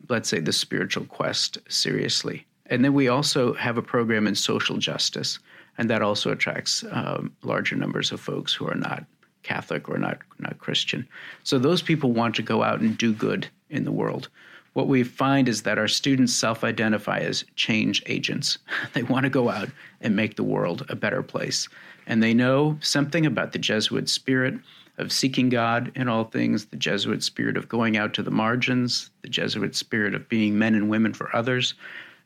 let's 0.10 0.30
say 0.30 0.40
the 0.40 0.54
spiritual 0.54 1.06
quest 1.06 1.58
seriously 1.70 2.46
and 2.68 2.84
then 2.84 2.94
we 2.94 3.08
also 3.08 3.54
have 3.54 3.78
a 3.78 3.82
program 3.82 4.28
in 4.28 4.36
social 4.36 4.78
justice 4.78 5.40
and 5.78 5.90
that 5.90 6.02
also 6.02 6.32
attracts 6.32 6.84
um, 6.92 7.32
larger 7.44 7.76
numbers 7.76 8.12
of 8.12 8.20
folks 8.20 8.54
who 8.54 8.68
are 8.68 8.76
not 8.76 9.06
catholic 9.44 9.88
or 9.90 9.98
not 9.98 10.20
not 10.40 10.58
christian 10.60 11.08
so 11.44 11.58
those 11.58 11.82
people 11.82 12.12
want 12.12 12.36
to 12.36 12.42
go 12.42 12.64
out 12.64 12.80
and 12.80 12.98
do 12.98 13.14
good 13.14 13.48
in 13.70 13.84
the 13.84 13.92
world 13.92 14.30
what 14.78 14.88
we 14.88 15.02
find 15.02 15.50
is 15.50 15.64
that 15.64 15.80
our 15.80 15.88
students 15.88 16.36
self 16.36 16.64
identify 16.64 17.18
as 17.18 17.44
change 17.56 18.04
agents. 18.06 18.60
they 18.94 19.02
want 19.02 19.24
to 19.24 19.30
go 19.32 19.50
out 19.50 19.70
and 20.02 20.16
make 20.16 20.36
the 20.36 20.44
world 20.44 20.86
a 20.88 20.96
better 20.96 21.24
place. 21.24 21.68
And 22.06 22.22
they 22.22 22.36
know 22.36 22.78
something 22.80 23.26
about 23.26 23.54
the 23.54 23.58
Jesuit 23.58 24.08
spirit, 24.08 24.54
of 24.98 25.12
seeking 25.12 25.50
God 25.50 25.92
in 25.96 26.08
all 26.08 26.24
things, 26.24 26.66
the 26.66 26.78
Jesuit 26.78 27.24
spirit 27.24 27.58
of 27.58 27.70
going 27.70 27.98
out 27.98 28.14
to 28.16 28.24
the 28.24 28.32
margins, 28.32 29.12
the 29.22 29.30
Jesuit 29.30 29.76
spirit 29.76 30.16
of 30.16 30.28
being 30.28 30.58
men 30.58 30.76
and 30.76 30.90
women 30.90 31.14
for 31.14 31.36
others. 31.36 31.76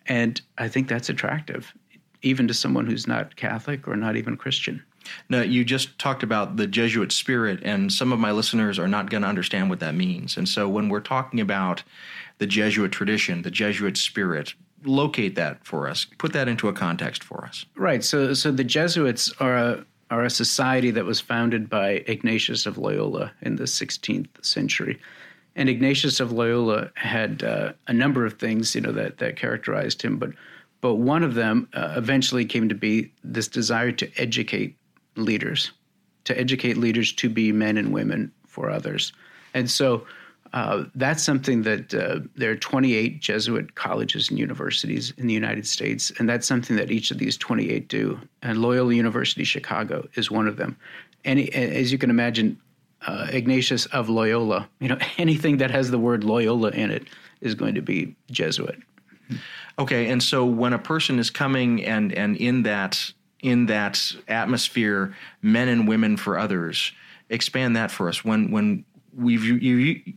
And 0.07 0.41
I 0.57 0.67
think 0.67 0.87
that's 0.87 1.09
attractive, 1.09 1.73
even 2.21 2.47
to 2.47 2.53
someone 2.53 2.85
who's 2.85 3.07
not 3.07 3.35
Catholic 3.35 3.87
or 3.87 3.95
not 3.95 4.15
even 4.15 4.37
Christian. 4.37 4.83
Now, 5.29 5.41
you 5.41 5.65
just 5.65 5.97
talked 5.97 6.23
about 6.23 6.57
the 6.57 6.67
Jesuit 6.67 7.11
spirit, 7.11 7.59
and 7.63 7.91
some 7.91 8.13
of 8.13 8.19
my 8.19 8.31
listeners 8.31 8.77
are 8.77 8.87
not 8.87 9.09
going 9.09 9.23
to 9.23 9.27
understand 9.27 9.69
what 9.69 9.79
that 9.79 9.95
means. 9.95 10.37
And 10.37 10.47
so, 10.47 10.69
when 10.69 10.89
we're 10.89 10.99
talking 10.99 11.39
about 11.39 11.83
the 12.37 12.45
Jesuit 12.45 12.91
tradition, 12.91 13.41
the 13.41 13.51
Jesuit 13.51 13.97
spirit, 13.97 14.53
locate 14.83 15.35
that 15.35 15.65
for 15.65 15.87
us. 15.87 16.05
Put 16.17 16.33
that 16.33 16.47
into 16.47 16.67
a 16.67 16.73
context 16.73 17.23
for 17.23 17.45
us. 17.45 17.65
Right. 17.75 18.03
So, 18.03 18.33
so 18.33 18.51
the 18.51 18.63
Jesuits 18.63 19.31
are 19.39 19.57
a 19.57 19.85
are 20.11 20.23
a 20.23 20.29
society 20.29 20.91
that 20.91 21.05
was 21.05 21.19
founded 21.19 21.69
by 21.69 22.03
Ignatius 22.05 22.65
of 22.65 22.77
Loyola 22.77 23.31
in 23.41 23.55
the 23.55 23.63
16th 23.63 24.45
century. 24.45 24.99
And 25.55 25.69
Ignatius 25.69 26.19
of 26.19 26.31
Loyola 26.31 26.91
had 26.95 27.43
uh, 27.43 27.73
a 27.87 27.93
number 27.93 28.25
of 28.25 28.33
things, 28.33 28.75
you 28.75 28.81
know, 28.81 28.91
that 28.91 29.17
that 29.17 29.37
characterized 29.37 30.01
him, 30.01 30.17
but 30.17 30.31
but 30.81 30.95
one 30.95 31.23
of 31.23 31.35
them 31.35 31.67
uh, 31.73 31.93
eventually 31.95 32.43
came 32.43 32.67
to 32.67 32.75
be 32.75 33.11
this 33.23 33.47
desire 33.47 33.91
to 33.91 34.09
educate 34.17 34.75
leaders, 35.15 35.71
to 36.23 36.37
educate 36.37 36.75
leaders 36.75 37.13
to 37.13 37.29
be 37.29 37.51
men 37.51 37.77
and 37.77 37.93
women 37.93 38.31
for 38.47 38.69
others. 38.69 39.13
And 39.53 39.69
so 39.69 40.05
uh, 40.53 40.83
that's 40.95 41.23
something 41.23 41.61
that 41.63 41.93
uh, 41.93 42.19
there 42.35 42.51
are 42.51 42.57
28 42.57 43.21
Jesuit 43.21 43.75
colleges 43.75 44.29
and 44.29 44.37
universities 44.37 45.13
in 45.17 45.27
the 45.27 45.33
United 45.33 45.65
States, 45.65 46.11
and 46.19 46.27
that's 46.27 46.45
something 46.45 46.75
that 46.75 46.91
each 46.91 47.09
of 47.11 47.17
these 47.17 47.37
28 47.37 47.87
do. 47.87 48.19
And 48.41 48.61
Loyola 48.61 48.93
University 48.93 49.45
Chicago 49.45 50.07
is 50.15 50.29
one 50.29 50.47
of 50.47 50.57
them. 50.57 50.77
And 51.23 51.39
as 51.53 51.91
you 51.91 51.97
can 51.97 52.09
imagine, 52.09 52.59
uh, 53.07 53.27
Ignatius 53.31 53.85
of 53.87 54.09
Loyola, 54.09 54.67
you 54.79 54.89
know, 54.89 54.97
anything 55.17 55.57
that 55.57 55.71
has 55.71 55.89
the 55.89 55.99
word 55.99 56.23
Loyola 56.23 56.69
in 56.71 56.91
it 56.91 57.07
is 57.39 57.55
going 57.55 57.75
to 57.75 57.81
be 57.81 58.15
Jesuit. 58.29 58.77
Okay, 59.79 60.09
and 60.09 60.21
so 60.21 60.45
when 60.45 60.73
a 60.73 60.79
person 60.79 61.17
is 61.17 61.29
coming 61.29 61.83
and 61.85 62.11
and 62.13 62.35
in 62.35 62.63
that 62.63 63.13
in 63.41 63.67
that 63.67 64.13
atmosphere, 64.27 65.15
men 65.41 65.69
and 65.69 65.87
women 65.87 66.17
for 66.17 66.37
others, 66.37 66.91
expand 67.29 67.77
that 67.77 67.89
for 67.89 68.09
us. 68.09 68.25
When 68.25 68.51
when 68.51 68.83
we've 69.15 69.43
you, 69.43 69.55
you 69.55 70.13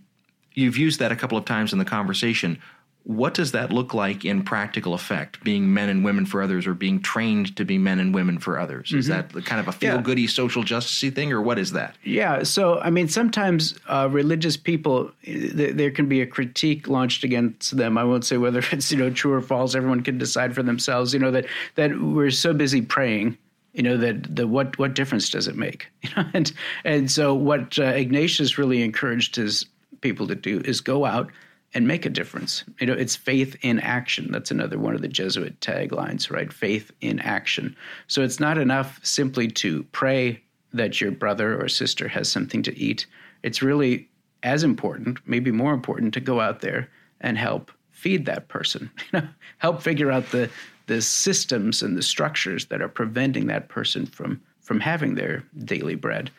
you've 0.55 0.77
used 0.77 1.01
that 1.01 1.13
a 1.13 1.17
couple 1.17 1.37
of 1.37 1.45
times 1.45 1.73
in 1.73 1.79
the 1.79 1.85
conversation. 1.85 2.61
What 3.03 3.35
does 3.35 3.53
that 3.53 3.71
look 3.71 3.93
like 3.93 4.25
in 4.25 4.45
practical 4.45 4.95
effect, 4.95 5.45
being 5.45 5.75
men 5.75 5.91
and 5.91 6.03
women 6.03 6.25
for 6.25 6.41
others 6.41 6.67
or 6.67 6.73
being 6.73 7.03
trained 7.03 7.55
to 7.57 7.65
be 7.67 7.77
men 7.77 8.01
and 8.01 8.15
women 8.15 8.39
for 8.39 8.59
others? 8.59 8.89
Mm-hmm. 8.89 8.99
Is 8.99 9.09
that 9.09 9.31
kind 9.45 9.61
of 9.61 9.69
a 9.69 9.73
feel 9.73 10.01
goody 10.01 10.23
yeah. 10.23 10.29
social 10.29 10.63
justice 10.63 11.13
thing, 11.13 11.31
or 11.31 11.43
what 11.43 11.59
is 11.59 11.73
that? 11.73 11.97
Yeah. 12.03 12.45
So, 12.45 12.81
I 12.81 12.89
mean, 12.89 13.09
sometimes 13.09 13.79
uh, 13.89 14.09
religious 14.11 14.57
people, 14.57 15.13
th- 15.23 15.75
there 15.77 15.91
can 15.91 16.09
be 16.09 16.23
a 16.23 16.27
critique 16.27 16.89
launched 16.89 17.25
against 17.25 17.77
them. 17.77 17.99
I 17.99 18.05
won't 18.05 18.25
say 18.25 18.39
whether 18.39 18.61
it's, 18.73 18.91
you 18.91 18.97
know, 18.97 19.11
true 19.11 19.35
or 19.35 19.43
false. 19.43 19.75
Everyone 19.75 20.03
can 20.03 20.17
decide 20.17 20.55
for 20.55 20.63
themselves, 20.63 21.13
you 21.13 21.21
know, 21.21 21.31
that, 21.31 21.45
that 21.75 22.01
we're 22.01 22.31
so 22.31 22.55
busy 22.55 22.81
praying 22.81 23.37
you 23.75 23.83
know 23.83 23.97
that 23.97 24.35
the 24.35 24.47
what 24.47 24.79
what 24.79 24.95
difference 24.95 25.29
does 25.29 25.49
it 25.49 25.57
make 25.57 25.89
you 26.03 26.11
know 26.17 26.25
and 26.33 26.53
and 26.85 27.11
so 27.11 27.35
what 27.35 27.79
uh, 27.79 27.85
ignatius 27.87 28.57
really 28.57 28.83
encouraged 28.83 29.37
his 29.37 29.67
people 30.05 30.29
to 30.29 30.35
do 30.35 30.61
is 30.67 30.83
go 30.83 31.07
out 31.07 31.33
and 31.73 31.89
make 31.89 32.05
a 32.05 32.11
difference. 32.11 32.63
You 32.79 32.87
know, 32.87 32.93
it's 32.93 33.17
faith 33.17 33.57
in 33.63 33.81
action. 33.81 34.31
That's 34.31 34.51
another 34.51 34.79
one 34.79 34.95
of 34.95 35.01
the 35.01 35.09
Jesuit 35.09 35.59
taglines, 35.61 36.31
right? 36.31 36.53
Faith 36.53 36.93
in 37.01 37.19
action. 37.21 37.75
So 38.07 38.23
it's 38.23 38.39
not 38.39 38.59
enough 38.59 39.01
simply 39.03 39.49
to 39.49 39.83
pray 39.85 40.41
that 40.75 41.01
your 41.01 41.11
brother 41.11 41.59
or 41.61 41.69
sister 41.69 42.07
has 42.07 42.31
something 42.31 42.63
to 42.65 42.79
eat. 42.79 43.07
It's 43.43 43.63
really 43.63 44.09
as 44.43 44.63
important, 44.63 45.19
maybe 45.27 45.51
more 45.51 45.73
important, 45.73 46.13
to 46.15 46.21
go 46.21 46.39
out 46.39 46.61
there 46.61 46.91
and 47.23 47.39
help 47.39 47.73
feed 47.91 48.27
that 48.27 48.49
person. 48.49 48.91
You 49.13 49.21
know, 49.21 49.29
help 49.59 49.83
figure 49.83 50.13
out 50.13 50.31
the 50.31 50.51
the 50.87 51.01
systems 51.01 51.83
and 51.83 51.97
the 51.97 52.03
structures 52.03 52.67
that 52.67 52.83
are 52.83 52.89
preventing 52.89 53.47
that 53.47 53.71
person 53.71 54.05
from 54.05 54.41
from 54.61 54.81
having 54.81 55.15
their 55.15 55.43
daily 55.65 55.95
bread. 55.95 56.31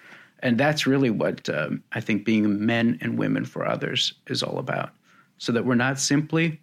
And 0.46 0.60
that's 0.60 0.86
really 0.86 1.10
what 1.10 1.50
um, 1.50 1.84
I 1.94 2.00
think 2.00 2.24
being 2.24 2.64
men 2.64 3.00
and 3.02 3.18
women 3.18 3.46
for 3.46 3.66
others 3.66 4.14
is 4.28 4.44
all 4.44 4.60
about. 4.60 4.92
So 5.40 5.52
that 5.52 5.66
we're 5.66 5.74
not 5.74 6.00
simply 6.00 6.62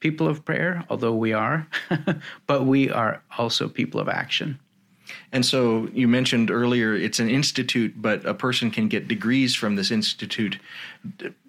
people 0.00 0.28
of 0.28 0.44
prayer, 0.44 0.84
although 0.90 1.14
we 1.14 1.32
are, 1.32 1.66
but 2.46 2.66
we 2.66 2.90
are 2.90 3.22
also 3.38 3.70
people 3.70 3.98
of 3.98 4.08
action. 4.10 4.60
And 5.32 5.44
so 5.44 5.88
you 5.92 6.08
mentioned 6.08 6.50
earlier 6.50 6.94
it's 6.94 7.18
an 7.18 7.28
institute, 7.28 7.94
but 8.00 8.24
a 8.26 8.34
person 8.34 8.70
can 8.70 8.88
get 8.88 9.08
degrees 9.08 9.54
from 9.54 9.76
this 9.76 9.90
institute. 9.90 10.58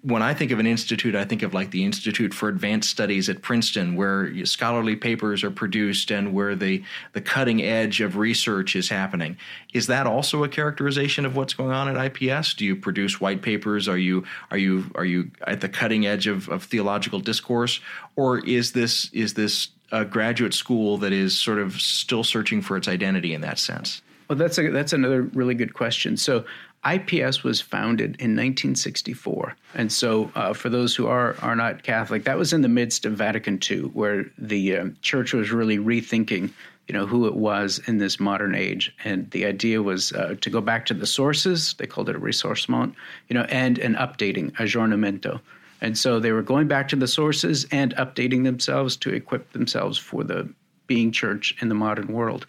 When 0.02 0.22
I 0.22 0.34
think 0.34 0.50
of 0.50 0.58
an 0.58 0.66
institute, 0.66 1.14
I 1.14 1.24
think 1.24 1.42
of 1.42 1.54
like 1.54 1.70
the 1.70 1.84
Institute 1.84 2.34
for 2.34 2.48
Advanced 2.48 2.90
Studies 2.90 3.28
at 3.28 3.42
Princeton, 3.42 3.94
where 3.94 4.44
scholarly 4.44 4.96
papers 4.96 5.44
are 5.44 5.50
produced 5.50 6.10
and 6.10 6.34
where 6.34 6.56
the, 6.56 6.82
the 7.12 7.20
cutting 7.20 7.62
edge 7.62 8.00
of 8.00 8.16
research 8.16 8.74
is 8.74 8.88
happening. 8.88 9.36
Is 9.72 9.86
that 9.86 10.06
also 10.06 10.42
a 10.44 10.48
characterization 10.48 11.24
of 11.24 11.36
what's 11.36 11.54
going 11.54 11.70
on 11.70 11.94
at 11.94 12.20
IPS? 12.20 12.54
Do 12.54 12.64
you 12.64 12.74
produce 12.74 13.20
white 13.20 13.42
papers? 13.42 13.88
Are 13.88 13.98
you 13.98 14.24
are 14.50 14.58
you 14.58 14.90
are 14.94 15.04
you 15.04 15.30
at 15.46 15.60
the 15.60 15.68
cutting 15.68 16.06
edge 16.06 16.26
of, 16.26 16.48
of 16.48 16.64
theological 16.64 17.20
discourse? 17.20 17.80
Or 18.16 18.38
is 18.38 18.72
this 18.72 19.10
is 19.12 19.34
this 19.34 19.68
a 19.94 20.04
graduate 20.04 20.52
school 20.52 20.98
that 20.98 21.12
is 21.12 21.40
sort 21.40 21.58
of 21.58 21.80
still 21.80 22.24
searching 22.24 22.60
for 22.60 22.76
its 22.76 22.88
identity 22.88 23.32
in 23.32 23.40
that 23.42 23.60
sense? 23.60 24.02
Well, 24.28 24.36
that's 24.36 24.58
a, 24.58 24.70
that's 24.70 24.92
another 24.92 25.22
really 25.22 25.54
good 25.54 25.74
question. 25.74 26.16
So, 26.16 26.44
IPS 26.86 27.42
was 27.42 27.62
founded 27.62 28.16
in 28.20 28.36
1964, 28.36 29.56
and 29.74 29.90
so 29.90 30.30
uh, 30.34 30.52
for 30.52 30.68
those 30.68 30.94
who 30.94 31.06
are 31.06 31.34
are 31.40 31.56
not 31.56 31.82
Catholic, 31.82 32.24
that 32.24 32.36
was 32.36 32.52
in 32.52 32.60
the 32.60 32.68
midst 32.68 33.06
of 33.06 33.14
Vatican 33.14 33.58
II, 33.70 33.82
where 33.94 34.26
the 34.36 34.76
uh, 34.76 34.86
Church 35.00 35.32
was 35.32 35.50
really 35.50 35.78
rethinking, 35.78 36.50
you 36.86 36.92
know, 36.92 37.06
who 37.06 37.26
it 37.26 37.36
was 37.36 37.80
in 37.86 37.96
this 37.96 38.20
modern 38.20 38.54
age, 38.54 38.94
and 39.02 39.30
the 39.30 39.46
idea 39.46 39.82
was 39.82 40.12
uh, 40.12 40.34
to 40.42 40.50
go 40.50 40.60
back 40.60 40.84
to 40.86 40.94
the 40.94 41.06
sources. 41.06 41.74
They 41.78 41.86
called 41.86 42.10
it 42.10 42.16
a 42.16 42.20
ressourcement, 42.20 42.94
you 43.28 43.34
know, 43.34 43.46
and 43.48 43.78
an 43.78 43.94
updating, 43.94 44.52
aggiornamento. 44.52 45.40
And 45.84 45.98
so 45.98 46.18
they 46.18 46.32
were 46.32 46.40
going 46.40 46.66
back 46.66 46.88
to 46.88 46.96
the 46.96 47.06
sources 47.06 47.66
and 47.70 47.94
updating 47.96 48.44
themselves 48.44 48.96
to 48.96 49.12
equip 49.12 49.52
themselves 49.52 49.98
for 49.98 50.24
the 50.24 50.48
being 50.86 51.12
church 51.12 51.54
in 51.60 51.68
the 51.68 51.74
modern 51.74 52.06
world. 52.06 52.46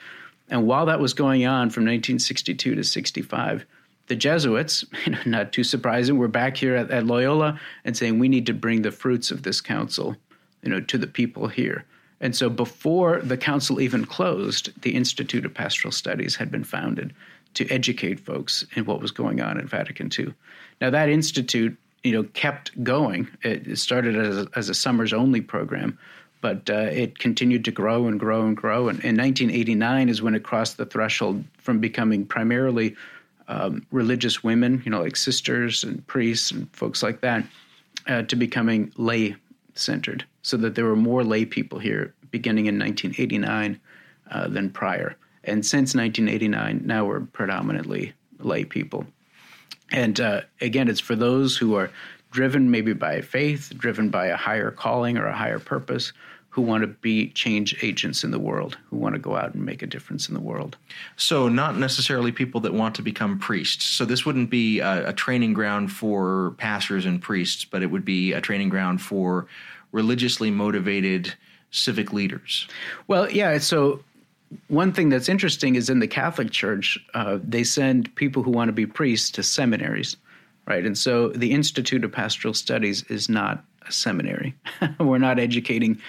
And 0.47 0.65
while 0.65 0.85
that 0.85 1.01
was 1.01 1.13
going 1.13 1.45
on 1.45 1.69
from 1.69 1.83
1962 1.83 2.75
to 2.75 2.83
65, 2.85 3.65
the 4.07 4.15
Jesuits, 4.15 4.85
not 5.25 5.51
too 5.51 5.65
surprising, 5.65 6.17
were 6.17 6.29
back 6.29 6.55
here 6.55 6.77
at, 6.77 6.89
at, 6.89 7.05
Loyola 7.05 7.59
and 7.83 7.97
saying 7.97 8.19
we 8.19 8.29
need 8.29 8.45
to 8.45 8.53
bring 8.53 8.83
the 8.83 8.91
fruits 8.91 9.31
of 9.31 9.43
this 9.43 9.59
council, 9.59 10.15
you 10.63 10.69
know, 10.69 10.79
to 10.79 10.97
the 10.97 11.05
people 11.05 11.49
here. 11.49 11.83
And 12.21 12.33
so 12.33 12.49
before 12.49 13.19
the 13.19 13.35
council 13.35 13.81
even 13.81 14.05
closed, 14.05 14.69
the 14.81 14.95
Institute 14.95 15.43
of 15.43 15.53
Pastoral 15.53 15.91
Studies 15.91 16.37
had 16.37 16.49
been 16.49 16.63
founded 16.63 17.13
to 17.55 17.69
educate 17.69 18.21
folks 18.21 18.63
in 18.77 18.85
what 18.85 19.01
was 19.01 19.11
going 19.11 19.41
on 19.41 19.59
in 19.59 19.67
Vatican 19.67 20.09
II. 20.17 20.33
Now 20.79 20.89
that 20.89 21.09
institute 21.09 21.77
you 22.05 22.11
know 22.11 22.23
kept 22.33 22.71
going. 22.83 23.27
It 23.41 23.77
started 23.77 24.15
as 24.15 24.37
a, 24.37 24.47
as 24.55 24.69
a 24.69 24.73
summers 24.73 25.11
only 25.11 25.41
program, 25.41 25.97
but 26.39 26.69
uh, 26.69 26.89
it 26.91 27.17
continued 27.17 27.65
to 27.65 27.71
grow 27.71 28.07
and 28.07 28.19
grow 28.19 28.45
and 28.45 28.55
grow. 28.55 28.87
And 28.87 28.99
in 28.99 29.17
1989 29.17 30.09
is 30.09 30.21
when 30.21 30.35
it 30.35 30.43
crossed 30.43 30.77
the 30.77 30.85
threshold 30.85 31.43
from 31.57 31.79
becoming 31.79 32.25
primarily 32.25 32.95
um, 33.47 33.85
religious 33.91 34.43
women, 34.43 34.81
you 34.85 34.91
know, 34.91 35.01
like 35.01 35.15
sisters 35.15 35.83
and 35.83 36.05
priests 36.07 36.51
and 36.51 36.71
folks 36.75 37.01
like 37.01 37.21
that, 37.21 37.43
uh, 38.07 38.21
to 38.23 38.35
becoming 38.35 38.93
lay 38.97 39.35
centered, 39.73 40.25
so 40.43 40.57
that 40.57 40.75
there 40.75 40.85
were 40.85 40.95
more 40.95 41.23
lay 41.23 41.45
people 41.45 41.79
here 41.79 42.13
beginning 42.29 42.67
in 42.67 42.77
1989 42.77 43.79
uh, 44.29 44.47
than 44.47 44.69
prior. 44.69 45.15
And 45.43 45.65
since 45.65 45.95
1989, 45.95 46.81
now 46.85 47.05
we're 47.05 47.21
predominantly 47.21 48.13
lay 48.39 48.65
people. 48.65 49.05
And 49.91 50.19
uh, 50.19 50.41
again, 50.61 50.87
it's 50.87 50.99
for 50.99 51.15
those 51.15 51.57
who 51.57 51.75
are 51.75 51.91
driven 52.31 52.71
maybe 52.71 52.93
by 52.93 53.21
faith, 53.21 53.71
driven 53.77 54.09
by 54.09 54.27
a 54.27 54.35
higher 54.35 54.71
calling 54.71 55.17
or 55.17 55.25
a 55.25 55.35
higher 55.35 55.59
purpose, 55.59 56.11
who 56.55 56.61
want 56.61 56.81
to 56.81 56.87
be 56.87 57.27
change 57.31 57.75
agents 57.83 58.23
in 58.23 58.31
the 58.31 58.39
world, 58.39 58.77
who 58.89 58.95
want 58.95 59.13
to 59.13 59.19
go 59.19 59.35
out 59.35 59.53
and 59.53 59.65
make 59.65 59.81
a 59.81 59.87
difference 59.87 60.29
in 60.29 60.33
the 60.33 60.39
world. 60.39 60.77
So, 61.17 61.49
not 61.49 61.77
necessarily 61.77 62.31
people 62.31 62.61
that 62.61 62.73
want 62.73 62.95
to 62.95 63.01
become 63.01 63.39
priests. 63.39 63.83
So, 63.83 64.05
this 64.05 64.25
wouldn't 64.25 64.49
be 64.49 64.79
a, 64.79 65.09
a 65.09 65.13
training 65.13 65.53
ground 65.53 65.91
for 65.91 66.55
pastors 66.57 67.05
and 67.05 67.21
priests, 67.21 67.65
but 67.65 67.83
it 67.83 67.87
would 67.87 68.05
be 68.05 68.31
a 68.31 68.39
training 68.39 68.69
ground 68.69 69.01
for 69.01 69.47
religiously 69.91 70.49
motivated 70.49 71.33
civic 71.71 72.13
leaders. 72.13 72.69
Well, 73.07 73.29
yeah. 73.29 73.57
So, 73.57 73.99
one 74.67 74.91
thing 74.91 75.09
that's 75.09 75.29
interesting 75.29 75.75
is 75.75 75.89
in 75.89 75.99
the 75.99 76.07
Catholic 76.07 76.51
Church, 76.51 76.99
uh, 77.13 77.39
they 77.43 77.63
send 77.63 78.13
people 78.15 78.43
who 78.43 78.51
want 78.51 78.69
to 78.69 78.73
be 78.73 78.85
priests 78.85 79.29
to 79.31 79.43
seminaries, 79.43 80.17
right? 80.67 80.85
And 80.85 80.97
so 80.97 81.29
the 81.29 81.51
Institute 81.51 82.03
of 82.03 82.11
Pastoral 82.11 82.53
Studies 82.53 83.03
is 83.03 83.29
not 83.29 83.63
a 83.87 83.91
seminary. 83.91 84.55
We're 84.99 85.17
not 85.17 85.39
educating 85.39 85.99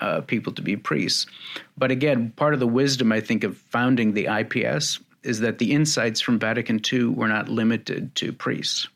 uh, 0.00 0.20
people 0.22 0.52
to 0.54 0.62
be 0.62 0.76
priests. 0.76 1.26
But 1.76 1.90
again, 1.90 2.32
part 2.36 2.54
of 2.54 2.60
the 2.60 2.66
wisdom, 2.66 3.12
I 3.12 3.20
think, 3.20 3.44
of 3.44 3.56
founding 3.56 4.14
the 4.14 4.26
IPS 4.26 5.00
is 5.22 5.40
that 5.40 5.58
the 5.58 5.72
insights 5.72 6.20
from 6.20 6.38
Vatican 6.38 6.80
II 6.90 7.06
were 7.06 7.28
not 7.28 7.48
limited 7.48 8.14
to 8.16 8.32
priests. 8.32 8.88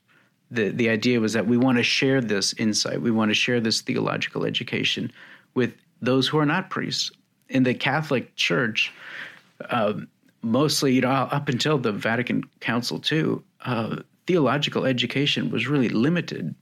The, 0.50 0.70
the 0.70 0.88
idea 0.88 1.20
was 1.20 1.32
that 1.32 1.46
we 1.46 1.56
want 1.56 1.78
to 1.78 1.84
share 1.84 2.20
this 2.20 2.54
insight, 2.54 3.02
we 3.02 3.10
want 3.10 3.30
to 3.30 3.34
share 3.34 3.60
this 3.60 3.80
theological 3.80 4.44
education 4.44 5.12
with 5.54 5.74
those 6.00 6.28
who 6.28 6.38
are 6.38 6.46
not 6.46 6.70
priests. 6.70 7.10
In 7.48 7.62
the 7.62 7.74
Catholic 7.74 8.34
Church, 8.36 8.92
uh, 9.70 9.94
mostly, 10.42 10.94
you 10.94 11.00
know, 11.00 11.10
up 11.10 11.48
until 11.48 11.78
the 11.78 11.92
Vatican 11.92 12.44
Council 12.60 13.02
II, 13.10 13.38
uh, 13.64 13.96
theological 14.26 14.84
education 14.84 15.50
was 15.50 15.66
really 15.66 15.88
limited 15.88 16.54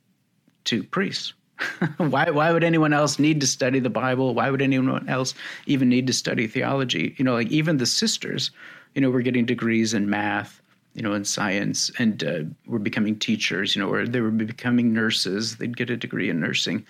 to 0.64 0.82
priests. 0.84 1.34
why, 1.98 2.30
why 2.30 2.52
would 2.52 2.64
anyone 2.64 2.92
else 2.92 3.18
need 3.18 3.40
to 3.40 3.46
study 3.46 3.78
the 3.78 3.90
Bible? 3.90 4.34
Why 4.34 4.50
would 4.50 4.62
anyone 4.62 5.08
else 5.08 5.34
even 5.66 5.88
need 5.88 6.06
to 6.06 6.12
study 6.12 6.46
theology? 6.46 7.14
You 7.18 7.24
know, 7.24 7.34
like 7.34 7.48
even 7.48 7.76
the 7.76 7.86
sisters, 7.86 8.50
you 8.94 9.00
know, 9.00 9.10
were 9.10 9.22
getting 9.22 9.46
degrees 9.46 9.94
in 9.94 10.10
math, 10.10 10.60
you 10.94 11.02
know, 11.02 11.12
in 11.14 11.24
science, 11.24 11.90
and 11.98 12.24
uh, 12.24 12.40
were 12.66 12.78
becoming 12.78 13.18
teachers, 13.18 13.74
you 13.74 13.82
know, 13.82 13.90
or 13.90 14.06
they 14.06 14.20
were 14.20 14.30
becoming 14.30 14.92
nurses. 14.92 15.56
They'd 15.56 15.76
get 15.76 15.90
a 15.90 15.96
degree 15.96 16.28
in 16.28 16.40
nursing. 16.40 16.84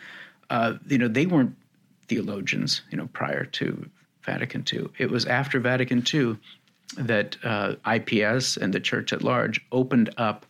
Uh, 0.50 0.74
you 0.88 0.98
know, 0.98 1.08
they 1.08 1.26
weren't 1.26 1.54
theologians, 2.12 2.82
you 2.90 2.98
know, 2.98 3.08
prior 3.12 3.44
to 3.44 3.88
Vatican 4.22 4.64
II. 4.72 4.88
It 4.98 5.10
was 5.10 5.24
after 5.26 5.58
Vatican 5.58 6.04
II 6.12 6.36
that 6.96 7.36
uh, 7.42 7.74
IPS 7.90 8.56
and 8.56 8.72
the 8.72 8.80
church 8.80 9.12
at 9.12 9.22
large 9.22 9.64
opened 9.72 10.10
up 10.16 10.44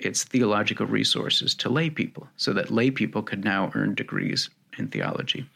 its 0.00 0.24
theological 0.24 0.86
resources 0.86 1.54
to 1.54 1.68
lay 1.68 1.88
people 1.88 2.26
so 2.36 2.52
that 2.52 2.70
lay 2.70 2.90
people 2.90 3.22
could 3.22 3.44
now 3.44 3.70
earn 3.74 3.94
degrees 3.94 4.50
in 4.76 4.88
theology. 4.88 5.46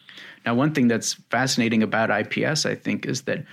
Now, 0.47 0.55
one 0.55 0.73
thing 0.73 0.89
that's 0.89 1.15
fascinating 1.31 1.83
about 1.83 2.11
IPS, 2.11 2.65
I 2.65 2.75
think, 2.75 3.05
is 3.05 3.23
that 3.23 3.45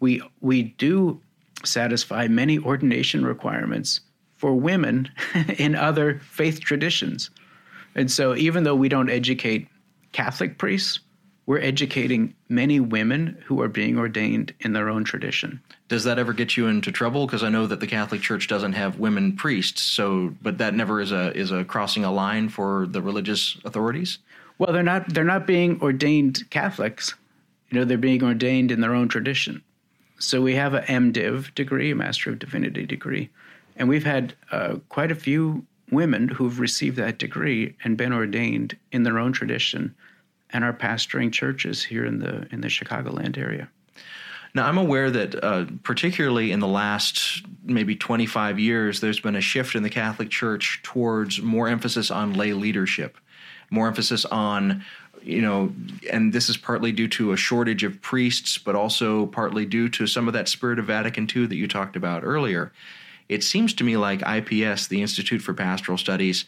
we 0.00 0.22
we 0.40 0.64
do 0.76 1.20
satisfy 1.64 2.28
many 2.28 2.58
ordination 2.58 3.24
requirements 3.24 4.00
for 4.36 4.54
women 4.54 5.08
in 5.58 5.74
other 5.74 6.20
faith 6.20 6.60
traditions. 6.60 7.30
And 7.94 8.10
so 8.10 8.34
even 8.34 8.64
though 8.64 8.74
we 8.74 8.88
don't 8.88 9.08
educate 9.08 9.68
Catholic 10.12 10.58
priests, 10.58 11.00
we're 11.46 11.60
educating 11.60 12.34
many 12.48 12.80
women 12.80 13.42
who 13.46 13.60
are 13.60 13.68
being 13.68 13.98
ordained 13.98 14.54
in 14.60 14.72
their 14.72 14.88
own 14.88 15.04
tradition. 15.04 15.60
Does 15.88 16.04
that 16.04 16.18
ever 16.18 16.32
get 16.32 16.56
you 16.56 16.66
into 16.66 16.90
trouble? 16.90 17.26
Because 17.26 17.42
I 17.42 17.50
know 17.50 17.66
that 17.66 17.80
the 17.80 17.86
Catholic 17.86 18.22
Church 18.22 18.48
doesn't 18.48 18.72
have 18.72 18.98
women 18.98 19.36
priests, 19.36 19.82
so 19.82 20.34
but 20.40 20.58
that 20.58 20.74
never 20.74 21.00
is 21.00 21.12
a 21.12 21.36
is 21.36 21.50
a 21.50 21.64
crossing 21.64 22.04
a 22.04 22.12
line 22.12 22.48
for 22.48 22.86
the 22.86 23.02
religious 23.02 23.58
authorities. 23.64 24.18
Well, 24.58 24.72
they're 24.72 24.82
not 24.82 25.12
they're 25.12 25.24
not 25.24 25.46
being 25.46 25.80
ordained 25.82 26.48
Catholics. 26.50 27.14
You 27.70 27.78
know, 27.78 27.84
they're 27.84 27.98
being 27.98 28.22
ordained 28.22 28.70
in 28.70 28.80
their 28.80 28.94
own 28.94 29.08
tradition. 29.08 29.62
So 30.18 30.40
we 30.40 30.54
have 30.54 30.74
a 30.74 30.82
MDiv 30.82 31.54
degree, 31.54 31.90
a 31.90 31.94
Master 31.94 32.30
of 32.30 32.38
Divinity 32.38 32.86
degree, 32.86 33.30
and 33.76 33.88
we've 33.88 34.04
had 34.04 34.34
uh, 34.50 34.76
quite 34.88 35.10
a 35.10 35.16
few 35.16 35.66
women 35.90 36.28
who've 36.28 36.60
received 36.60 36.96
that 36.96 37.18
degree 37.18 37.76
and 37.84 37.96
been 37.96 38.12
ordained 38.12 38.76
in 38.90 39.02
their 39.02 39.18
own 39.18 39.32
tradition 39.32 39.94
and 40.54 40.64
are 40.64 40.72
pastoring 40.72 41.30
churches 41.30 41.84
here 41.84 42.06
in 42.06 42.20
the 42.20 42.46
in 42.50 42.62
the 42.62 42.68
Chicagoland 42.68 43.36
area. 43.36 43.68
Now, 44.54 44.68
I'm 44.68 44.78
aware 44.78 45.10
that 45.10 45.44
uh, 45.44 45.66
particularly 45.82 46.52
in 46.52 46.60
the 46.60 46.68
last 46.68 47.42
maybe 47.64 47.96
25 47.96 48.60
years, 48.60 49.00
there's 49.00 49.18
been 49.18 49.34
a 49.34 49.40
shift 49.40 49.74
in 49.74 49.82
the 49.82 49.90
Catholic 49.90 50.30
Church 50.30 50.80
towards 50.84 51.42
more 51.42 51.66
emphasis 51.66 52.08
on 52.12 52.34
lay 52.34 52.52
leadership, 52.52 53.18
more 53.68 53.88
emphasis 53.88 54.24
on 54.24 54.84
you 55.24 55.40
know, 55.40 55.72
and 56.12 56.34
this 56.34 56.50
is 56.50 56.58
partly 56.58 56.92
due 56.92 57.08
to 57.08 57.32
a 57.32 57.36
shortage 57.36 57.82
of 57.82 58.00
priests, 58.02 58.58
but 58.58 58.74
also 58.74 59.24
partly 59.24 59.64
due 59.64 59.88
to 59.88 60.06
some 60.06 60.28
of 60.28 60.34
that 60.34 60.48
spirit 60.48 60.78
of 60.78 60.84
Vatican 60.84 61.26
II 61.34 61.46
that 61.46 61.56
you 61.56 61.66
talked 61.66 61.96
about 61.96 62.22
earlier. 62.22 62.72
It 63.30 63.42
seems 63.42 63.72
to 63.74 63.84
me 63.84 63.96
like 63.96 64.20
IPS, 64.20 64.88
the 64.88 65.00
Institute 65.00 65.40
for 65.40 65.54
Pastoral 65.54 65.96
Studies, 65.96 66.44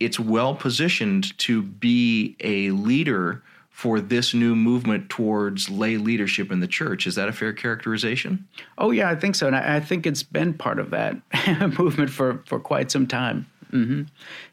it's 0.00 0.18
well 0.18 0.54
positioned 0.54 1.36
to 1.38 1.62
be 1.62 2.36
a 2.40 2.70
leader 2.70 3.42
for 3.74 4.00
this 4.00 4.32
new 4.32 4.54
movement 4.54 5.10
towards 5.10 5.68
lay 5.68 5.96
leadership 5.96 6.52
in 6.52 6.60
the 6.60 6.66
church. 6.68 7.08
Is 7.08 7.16
that 7.16 7.28
a 7.28 7.32
fair 7.32 7.52
characterization? 7.52 8.46
Oh 8.78 8.92
yeah, 8.92 9.10
I 9.10 9.16
think 9.16 9.34
so, 9.34 9.48
and 9.48 9.56
I, 9.56 9.76
I 9.76 9.80
think 9.80 10.06
it's 10.06 10.22
been 10.22 10.54
part 10.54 10.78
of 10.78 10.90
that 10.90 11.16
movement 11.78 12.10
for 12.10 12.42
for 12.46 12.60
quite 12.60 12.90
some 12.90 13.06
time. 13.06 13.46
Mm-hmm. 13.72 14.02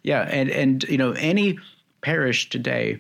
Yeah, 0.02 0.22
and 0.24 0.50
and 0.50 0.84
you 0.84 0.98
know 0.98 1.12
any 1.12 1.60
parish 2.02 2.50
today, 2.50 3.00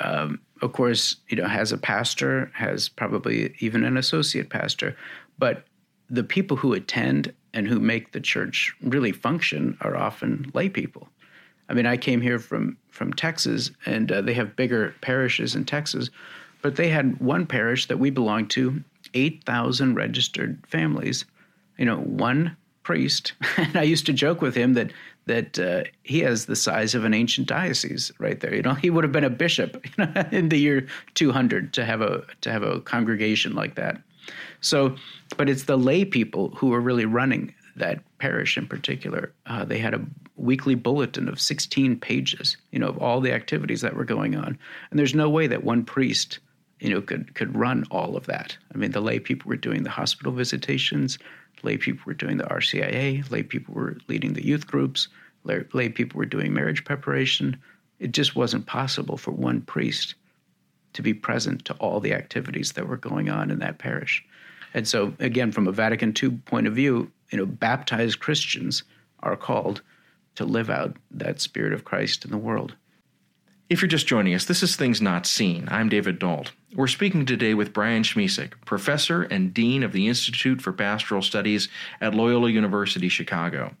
um, 0.00 0.38
of 0.60 0.74
course, 0.74 1.16
you 1.28 1.36
know 1.38 1.48
has 1.48 1.72
a 1.72 1.78
pastor, 1.78 2.50
has 2.54 2.90
probably 2.90 3.54
even 3.60 3.84
an 3.84 3.96
associate 3.96 4.50
pastor, 4.50 4.96
but 5.38 5.64
the 6.10 6.24
people 6.24 6.58
who 6.58 6.74
attend 6.74 7.32
and 7.54 7.66
who 7.66 7.80
make 7.80 8.12
the 8.12 8.20
church 8.20 8.74
really 8.82 9.12
function 9.12 9.78
are 9.80 9.96
often 9.96 10.50
lay 10.52 10.68
people. 10.68 11.08
I 11.68 11.74
mean, 11.74 11.86
I 11.86 11.96
came 11.96 12.20
here 12.20 12.38
from 12.38 12.76
from 12.90 13.12
Texas, 13.12 13.70
and 13.86 14.10
uh, 14.10 14.20
they 14.22 14.34
have 14.34 14.56
bigger 14.56 14.94
parishes 15.00 15.54
in 15.54 15.64
Texas, 15.64 16.10
but 16.62 16.76
they 16.76 16.88
had 16.88 17.20
one 17.20 17.46
parish 17.46 17.86
that 17.86 17.98
we 17.98 18.10
belonged 18.10 18.50
to, 18.50 18.82
eight 19.14 19.44
thousand 19.44 19.94
registered 19.94 20.58
families. 20.66 21.24
You 21.76 21.84
know, 21.84 21.98
one 21.98 22.56
priest, 22.82 23.34
and 23.56 23.76
I 23.76 23.82
used 23.82 24.06
to 24.06 24.12
joke 24.12 24.40
with 24.40 24.54
him 24.54 24.74
that 24.74 24.92
that 25.26 25.58
uh, 25.58 25.84
he 26.02 26.20
has 26.20 26.46
the 26.46 26.56
size 26.56 26.94
of 26.94 27.04
an 27.04 27.14
ancient 27.14 27.46
diocese 27.46 28.10
right 28.18 28.40
there. 28.40 28.54
You 28.54 28.62
know, 28.62 28.74
he 28.82 28.90
would 28.90 29.04
have 29.04 29.12
been 29.12 29.24
a 29.24 29.30
bishop 29.30 29.84
you 29.84 30.06
know, 30.06 30.24
in 30.32 30.48
the 30.48 30.58
year 30.58 30.86
200 31.14 31.72
to 31.74 31.84
have 31.84 32.00
a 32.00 32.24
to 32.40 32.50
have 32.50 32.62
a 32.62 32.80
congregation 32.80 33.54
like 33.54 33.76
that. 33.76 34.00
So, 34.60 34.96
but 35.36 35.48
it's 35.48 35.64
the 35.64 35.78
lay 35.78 36.04
people 36.04 36.50
who 36.50 36.74
are 36.74 36.80
really 36.80 37.06
running 37.06 37.54
that 37.78 38.02
parish 38.18 38.56
in 38.56 38.66
particular. 38.66 39.32
Uh, 39.46 39.64
they 39.64 39.78
had 39.78 39.94
a 39.94 40.04
weekly 40.36 40.74
bulletin 40.74 41.28
of 41.28 41.40
16 41.40 41.98
pages, 41.98 42.56
you 42.70 42.78
know, 42.78 42.88
of 42.88 42.98
all 42.98 43.20
the 43.20 43.32
activities 43.32 43.80
that 43.80 43.96
were 43.96 44.04
going 44.04 44.36
on. 44.36 44.58
And 44.90 44.98
there's 44.98 45.14
no 45.14 45.28
way 45.28 45.46
that 45.46 45.64
one 45.64 45.84
priest, 45.84 46.38
you 46.80 46.90
know, 46.90 47.00
could 47.00 47.34
could 47.34 47.56
run 47.56 47.84
all 47.90 48.16
of 48.16 48.26
that. 48.26 48.56
I 48.74 48.78
mean, 48.78 48.92
the 48.92 49.00
lay 49.00 49.18
people 49.18 49.48
were 49.48 49.56
doing 49.56 49.82
the 49.82 49.90
hospital 49.90 50.32
visitations, 50.32 51.18
lay 51.62 51.76
people 51.76 52.02
were 52.06 52.14
doing 52.14 52.36
the 52.36 52.44
RCIA, 52.44 53.28
lay 53.30 53.42
people 53.42 53.74
were 53.74 53.98
leading 54.08 54.34
the 54.34 54.46
youth 54.46 54.66
groups, 54.66 55.08
lay, 55.44 55.64
lay 55.72 55.88
people 55.88 56.18
were 56.18 56.26
doing 56.26 56.52
marriage 56.52 56.84
preparation. 56.84 57.56
It 57.98 58.12
just 58.12 58.36
wasn't 58.36 58.66
possible 58.66 59.16
for 59.16 59.32
one 59.32 59.62
priest 59.62 60.14
to 60.92 61.02
be 61.02 61.14
present 61.14 61.64
to 61.64 61.74
all 61.74 62.00
the 62.00 62.14
activities 62.14 62.72
that 62.72 62.88
were 62.88 62.96
going 62.96 63.28
on 63.28 63.50
in 63.50 63.58
that 63.58 63.78
parish. 63.78 64.24
And 64.74 64.86
so, 64.86 65.12
again, 65.18 65.52
from 65.52 65.66
a 65.66 65.72
Vatican 65.72 66.14
II 66.20 66.30
point 66.46 66.66
of 66.66 66.74
view, 66.74 67.10
you 67.30 67.38
know, 67.38 67.46
baptized 67.46 68.20
Christians 68.20 68.82
are 69.20 69.36
called 69.36 69.82
to 70.36 70.44
live 70.44 70.70
out 70.70 70.96
that 71.10 71.40
spirit 71.40 71.72
of 71.72 71.84
Christ 71.84 72.24
in 72.24 72.30
the 72.30 72.38
world. 72.38 72.76
If 73.70 73.82
you're 73.82 73.88
just 73.88 74.06
joining 74.06 74.32
us, 74.32 74.46
this 74.46 74.62
is 74.62 74.76
Things 74.76 75.02
Not 75.02 75.26
Seen. 75.26 75.68
I'm 75.70 75.90
David 75.90 76.18
Dault. 76.18 76.52
We're 76.74 76.86
speaking 76.86 77.26
today 77.26 77.52
with 77.52 77.74
Brian 77.74 78.02
Schmisek, 78.02 78.52
professor 78.64 79.24
and 79.24 79.52
dean 79.52 79.82
of 79.82 79.92
the 79.92 80.08
Institute 80.08 80.62
for 80.62 80.72
Pastoral 80.72 81.20
Studies 81.20 81.68
at 82.00 82.14
Loyola 82.14 82.48
University 82.48 83.10
Chicago. 83.10 83.74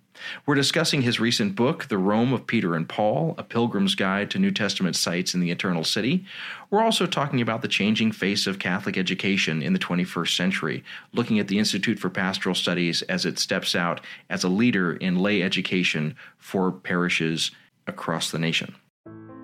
We're 0.44 0.56
discussing 0.56 1.00
his 1.00 1.20
recent 1.20 1.54
book, 1.54 1.88
The 1.88 1.96
Rome 1.96 2.34
of 2.34 2.46
Peter 2.46 2.74
and 2.74 2.86
Paul 2.86 3.34
A 3.38 3.42
Pilgrim's 3.42 3.94
Guide 3.94 4.30
to 4.32 4.38
New 4.38 4.50
Testament 4.50 4.94
Sites 4.94 5.32
in 5.32 5.40
the 5.40 5.50
Eternal 5.50 5.84
City. 5.84 6.26
We're 6.68 6.84
also 6.84 7.06
talking 7.06 7.40
about 7.40 7.62
the 7.62 7.66
changing 7.66 8.12
face 8.12 8.46
of 8.46 8.58
Catholic 8.58 8.98
education 8.98 9.62
in 9.62 9.72
the 9.72 9.78
21st 9.78 10.36
century, 10.36 10.84
looking 11.14 11.38
at 11.38 11.48
the 11.48 11.58
Institute 11.58 11.98
for 11.98 12.10
Pastoral 12.10 12.54
Studies 12.54 13.00
as 13.02 13.24
it 13.24 13.38
steps 13.38 13.74
out 13.74 14.02
as 14.28 14.44
a 14.44 14.50
leader 14.50 14.92
in 14.92 15.16
lay 15.16 15.42
education 15.42 16.14
for 16.36 16.70
parishes 16.70 17.52
across 17.86 18.30
the 18.30 18.38
nation. 18.38 18.74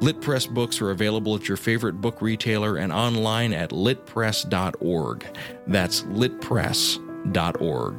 Lit 0.00 0.20
Press 0.20 0.46
books 0.46 0.80
are 0.80 0.90
available 0.90 1.34
at 1.34 1.48
your 1.48 1.56
favorite 1.56 2.00
book 2.00 2.22
retailer 2.22 2.76
and 2.76 2.92
online 2.92 3.52
at 3.52 3.70
litpress.org. 3.70 5.26
That's 5.66 6.02
litpress.org. 6.02 7.98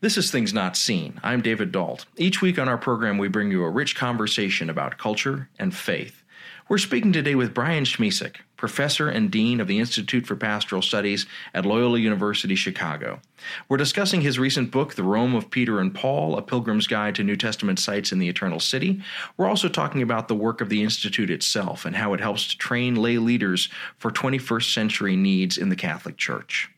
This 0.00 0.16
is 0.16 0.30
Things 0.30 0.54
Not 0.54 0.76
Seen. 0.76 1.18
I'm 1.24 1.40
David 1.40 1.72
Dault. 1.72 2.06
Each 2.16 2.40
week 2.40 2.60
on 2.60 2.68
our 2.68 2.78
program, 2.78 3.18
we 3.18 3.26
bring 3.26 3.50
you 3.50 3.64
a 3.64 3.70
rich 3.70 3.96
conversation 3.96 4.70
about 4.70 4.98
culture 4.98 5.48
and 5.58 5.74
faith. 5.74 6.22
We're 6.68 6.78
speaking 6.78 7.12
today 7.12 7.34
with 7.34 7.54
Brian 7.54 7.82
Schmisek, 7.82 8.36
professor 8.56 9.08
and 9.08 9.30
dean 9.30 9.60
of 9.60 9.68
the 9.68 9.78
Institute 9.78 10.26
for 10.26 10.36
Pastoral 10.36 10.82
Studies 10.82 11.26
at 11.54 11.66
Loyola 11.66 11.98
University 11.98 12.54
Chicago. 12.54 13.20
We're 13.68 13.76
discussing 13.76 14.22
his 14.22 14.38
recent 14.38 14.70
book, 14.70 14.94
The 14.94 15.02
Rome 15.02 15.34
of 15.34 15.50
Peter 15.50 15.78
and 15.78 15.94
Paul 15.94 16.36
A 16.36 16.42
Pilgrim's 16.42 16.86
Guide 16.86 17.14
to 17.16 17.24
New 17.24 17.36
Testament 17.36 17.78
Sites 17.78 18.12
in 18.12 18.18
the 18.18 18.28
Eternal 18.28 18.60
City. 18.60 19.02
We're 19.36 19.48
also 19.48 19.68
talking 19.68 20.02
about 20.02 20.28
the 20.28 20.34
work 20.34 20.60
of 20.60 20.68
the 20.68 20.82
Institute 20.82 21.30
itself 21.30 21.84
and 21.84 21.96
how 21.96 22.14
it 22.14 22.20
helps 22.20 22.48
to 22.48 22.58
train 22.58 22.94
lay 22.94 23.18
leaders 23.18 23.68
for 23.98 24.10
21st 24.10 24.72
century 24.72 25.16
needs 25.16 25.58
in 25.58 25.68
the 25.68 25.76
Catholic 25.76 26.16
Church. 26.16 26.70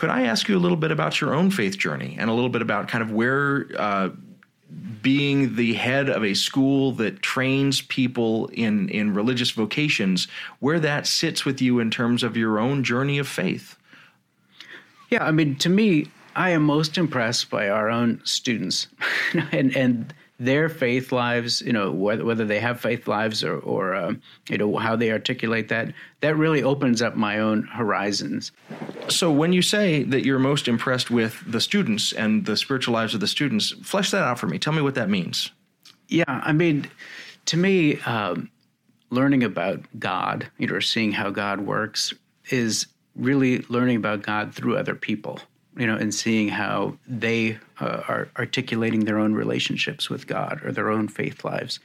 Could 0.00 0.08
I 0.08 0.22
ask 0.22 0.48
you 0.48 0.56
a 0.56 0.58
little 0.58 0.78
bit 0.78 0.90
about 0.90 1.20
your 1.20 1.34
own 1.34 1.50
faith 1.50 1.76
journey 1.76 2.16
and 2.18 2.30
a 2.30 2.32
little 2.32 2.48
bit 2.48 2.62
about 2.62 2.88
kind 2.88 3.02
of 3.02 3.12
where 3.12 3.66
uh, 3.76 4.08
being 5.02 5.56
the 5.56 5.74
head 5.74 6.08
of 6.08 6.24
a 6.24 6.34
school 6.34 6.92
that 6.92 7.22
trains 7.22 7.80
people 7.80 8.48
in, 8.48 8.88
in 8.88 9.14
religious 9.14 9.50
vocations, 9.50 10.28
where 10.58 10.80
that 10.80 11.06
sits 11.06 11.44
with 11.44 11.60
you 11.60 11.78
in 11.80 11.90
terms 11.90 12.22
of 12.22 12.36
your 12.36 12.58
own 12.58 12.84
journey 12.84 13.18
of 13.18 13.28
faith? 13.28 13.76
Yeah, 15.08 15.24
I 15.24 15.30
mean, 15.32 15.56
to 15.56 15.68
me, 15.68 16.08
I 16.36 16.50
am 16.50 16.62
most 16.62 16.96
impressed 16.96 17.50
by 17.50 17.68
our 17.68 17.88
own 17.88 18.20
students 18.24 18.86
and, 19.52 19.76
and 19.76 20.14
their 20.40 20.70
faith 20.70 21.12
lives, 21.12 21.60
you 21.60 21.72
know, 21.72 21.92
whether, 21.92 22.24
whether 22.24 22.46
they 22.46 22.58
have 22.58 22.80
faith 22.80 23.06
lives 23.06 23.44
or, 23.44 23.58
or 23.58 23.94
uh, 23.94 24.14
you 24.48 24.56
know, 24.56 24.74
how 24.78 24.96
they 24.96 25.12
articulate 25.12 25.68
that, 25.68 25.92
that 26.20 26.34
really 26.34 26.62
opens 26.62 27.02
up 27.02 27.14
my 27.14 27.38
own 27.38 27.64
horizons. 27.64 28.50
So, 29.08 29.30
when 29.30 29.52
you 29.52 29.60
say 29.60 30.02
that 30.04 30.24
you're 30.24 30.38
most 30.38 30.66
impressed 30.66 31.10
with 31.10 31.40
the 31.46 31.60
students 31.60 32.12
and 32.12 32.46
the 32.46 32.56
spiritual 32.56 32.94
lives 32.94 33.12
of 33.12 33.20
the 33.20 33.28
students, 33.28 33.72
flesh 33.82 34.10
that 34.12 34.24
out 34.24 34.38
for 34.38 34.46
me. 34.46 34.58
Tell 34.58 34.72
me 34.72 34.80
what 34.80 34.94
that 34.94 35.10
means. 35.10 35.52
Yeah, 36.08 36.24
I 36.26 36.52
mean, 36.52 36.90
to 37.46 37.58
me, 37.58 38.00
um, 38.00 38.50
learning 39.10 39.44
about 39.44 39.80
God, 39.98 40.50
you 40.56 40.66
know, 40.66 40.80
seeing 40.80 41.12
how 41.12 41.30
God 41.30 41.60
works 41.60 42.14
is 42.48 42.86
really 43.14 43.58
learning 43.68 43.96
about 43.96 44.22
God 44.22 44.54
through 44.54 44.78
other 44.78 44.94
people 44.94 45.38
you 45.80 45.86
know, 45.86 45.96
and 45.96 46.14
seeing 46.14 46.48
how 46.48 46.94
they 47.08 47.58
uh, 47.80 48.02
are 48.06 48.28
articulating 48.36 49.06
their 49.06 49.18
own 49.18 49.32
relationships 49.32 50.10
with 50.10 50.26
God 50.26 50.60
or 50.62 50.72
their 50.72 50.90
own 50.90 51.08
faith 51.08 51.42
lives. 51.42 51.80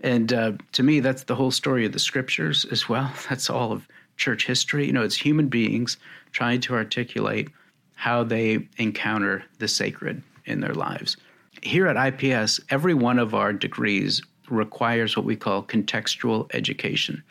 And 0.00 0.32
uh, 0.32 0.52
to 0.72 0.82
me, 0.82 0.98
that's 0.98 1.22
the 1.22 1.36
whole 1.36 1.52
story 1.52 1.86
of 1.86 1.92
the 1.92 2.00
scriptures 2.00 2.64
as 2.72 2.88
well. 2.88 3.12
That's 3.28 3.48
all 3.48 3.70
of 3.70 3.86
church 4.16 4.44
history. 4.44 4.86
You 4.86 4.92
know, 4.92 5.02
it's 5.02 5.16
human 5.16 5.48
beings 5.48 5.98
trying 6.32 6.60
to 6.62 6.74
articulate 6.74 7.48
how 7.94 8.24
they 8.24 8.66
encounter 8.76 9.44
the 9.58 9.68
sacred 9.68 10.20
in 10.44 10.58
their 10.58 10.74
lives. 10.74 11.16
Here 11.62 11.86
at 11.86 11.96
IPS, 11.96 12.60
every 12.70 12.94
one 12.94 13.20
of 13.20 13.34
our 13.34 13.52
degrees 13.52 14.20
requires 14.50 15.16
what 15.16 15.26
we 15.26 15.36
call 15.36 15.62
contextual 15.62 16.52
education. 16.54 17.22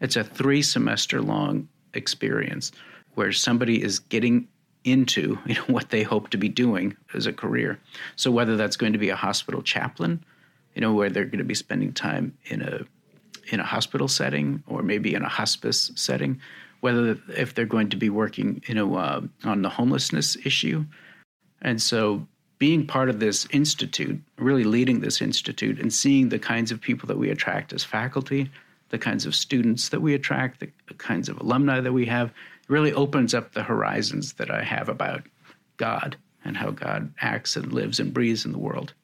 It's 0.00 0.16
a 0.16 0.24
three 0.24 0.62
semester 0.62 1.20
long 1.20 1.68
experience 1.92 2.72
where 3.14 3.32
somebody 3.32 3.82
is 3.82 3.98
getting 3.98 4.48
into 4.84 5.38
you 5.46 5.54
know, 5.54 5.64
what 5.66 5.90
they 5.90 6.02
hope 6.02 6.30
to 6.30 6.38
be 6.38 6.48
doing 6.48 6.96
as 7.14 7.26
a 7.26 7.32
career. 7.32 7.78
So 8.16 8.30
whether 8.30 8.56
that's 8.56 8.76
going 8.76 8.92
to 8.92 8.98
be 8.98 9.10
a 9.10 9.16
hospital 9.16 9.62
chaplain, 9.62 10.24
you 10.74 10.80
know, 10.80 10.92
where 10.92 11.10
they're 11.10 11.24
going 11.24 11.38
to 11.38 11.44
be 11.44 11.54
spending 11.54 11.92
time 11.92 12.36
in 12.46 12.62
a 12.62 12.80
in 13.48 13.58
a 13.58 13.64
hospital 13.64 14.06
setting 14.06 14.62
or 14.68 14.82
maybe 14.82 15.14
in 15.14 15.22
a 15.22 15.28
hospice 15.28 15.90
setting, 15.96 16.40
whether 16.80 17.18
if 17.36 17.54
they're 17.54 17.66
going 17.66 17.90
to 17.90 17.96
be 17.96 18.08
working, 18.08 18.62
you 18.66 18.74
know, 18.74 18.94
uh, 18.94 19.20
on 19.44 19.62
the 19.62 19.68
homelessness 19.68 20.36
issue, 20.44 20.84
and 21.60 21.82
so 21.82 22.26
being 22.58 22.86
part 22.86 23.08
of 23.08 23.18
this 23.18 23.46
institute, 23.50 24.20
really 24.38 24.62
leading 24.62 25.00
this 25.00 25.20
institute, 25.20 25.80
and 25.80 25.92
seeing 25.92 26.28
the 26.28 26.38
kinds 26.38 26.70
of 26.70 26.80
people 26.80 27.08
that 27.08 27.18
we 27.18 27.28
attract 27.28 27.72
as 27.72 27.82
faculty, 27.82 28.48
the 28.90 28.98
kinds 28.98 29.26
of 29.26 29.34
students 29.34 29.88
that 29.88 30.00
we 30.00 30.14
attract, 30.14 30.60
the 30.60 30.70
kinds 30.98 31.28
of 31.28 31.40
alumni 31.40 31.80
that 31.80 31.92
we 31.92 32.06
have, 32.06 32.32
really 32.68 32.92
opens 32.92 33.34
up 33.34 33.52
the 33.52 33.62
horizons 33.62 34.34
that 34.34 34.50
I 34.50 34.62
have 34.62 34.88
about 34.88 35.22
God 35.76 36.16
and 36.44 36.56
how 36.56 36.70
God 36.70 37.12
acts 37.20 37.56
and 37.56 37.72
lives 37.72 38.00
and 38.00 38.12
breathes 38.12 38.44
in 38.44 38.52
the 38.52 38.58
world. 38.58 38.94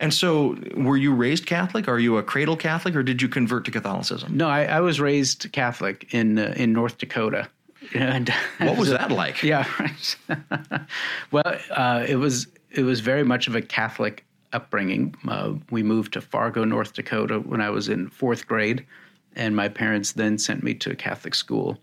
And 0.00 0.12
so, 0.12 0.56
were 0.76 0.96
you 0.96 1.14
raised 1.14 1.46
Catholic? 1.46 1.86
Are 1.86 1.98
you 1.98 2.16
a 2.16 2.22
cradle 2.22 2.56
Catholic, 2.56 2.96
or 2.96 3.02
did 3.02 3.22
you 3.22 3.28
convert 3.28 3.64
to 3.66 3.70
Catholicism? 3.70 4.36
No, 4.36 4.48
I, 4.48 4.64
I 4.64 4.80
was 4.80 5.00
raised 5.00 5.52
Catholic 5.52 6.12
in 6.12 6.38
uh, 6.38 6.54
in 6.56 6.72
North 6.72 6.98
Dakota. 6.98 7.48
And 7.94 8.28
what 8.58 8.76
was 8.76 8.90
that 8.90 9.10
like? 9.10 9.42
Yeah, 9.42 9.66
Right. 9.80 10.16
well, 11.32 11.58
uh, 11.70 12.04
it 12.06 12.16
was 12.16 12.46
it 12.70 12.82
was 12.82 13.00
very 13.00 13.24
much 13.24 13.48
of 13.48 13.54
a 13.54 13.62
Catholic 13.62 14.24
upbringing. 14.52 15.14
Uh, 15.26 15.54
we 15.70 15.82
moved 15.82 16.12
to 16.12 16.20
Fargo, 16.20 16.64
North 16.64 16.92
Dakota, 16.92 17.40
when 17.40 17.60
I 17.60 17.70
was 17.70 17.88
in 17.88 18.08
fourth 18.08 18.46
grade, 18.46 18.84
and 19.34 19.56
my 19.56 19.68
parents 19.68 20.12
then 20.12 20.38
sent 20.38 20.62
me 20.62 20.74
to 20.74 20.90
a 20.90 20.94
Catholic 20.94 21.34
school 21.34 21.78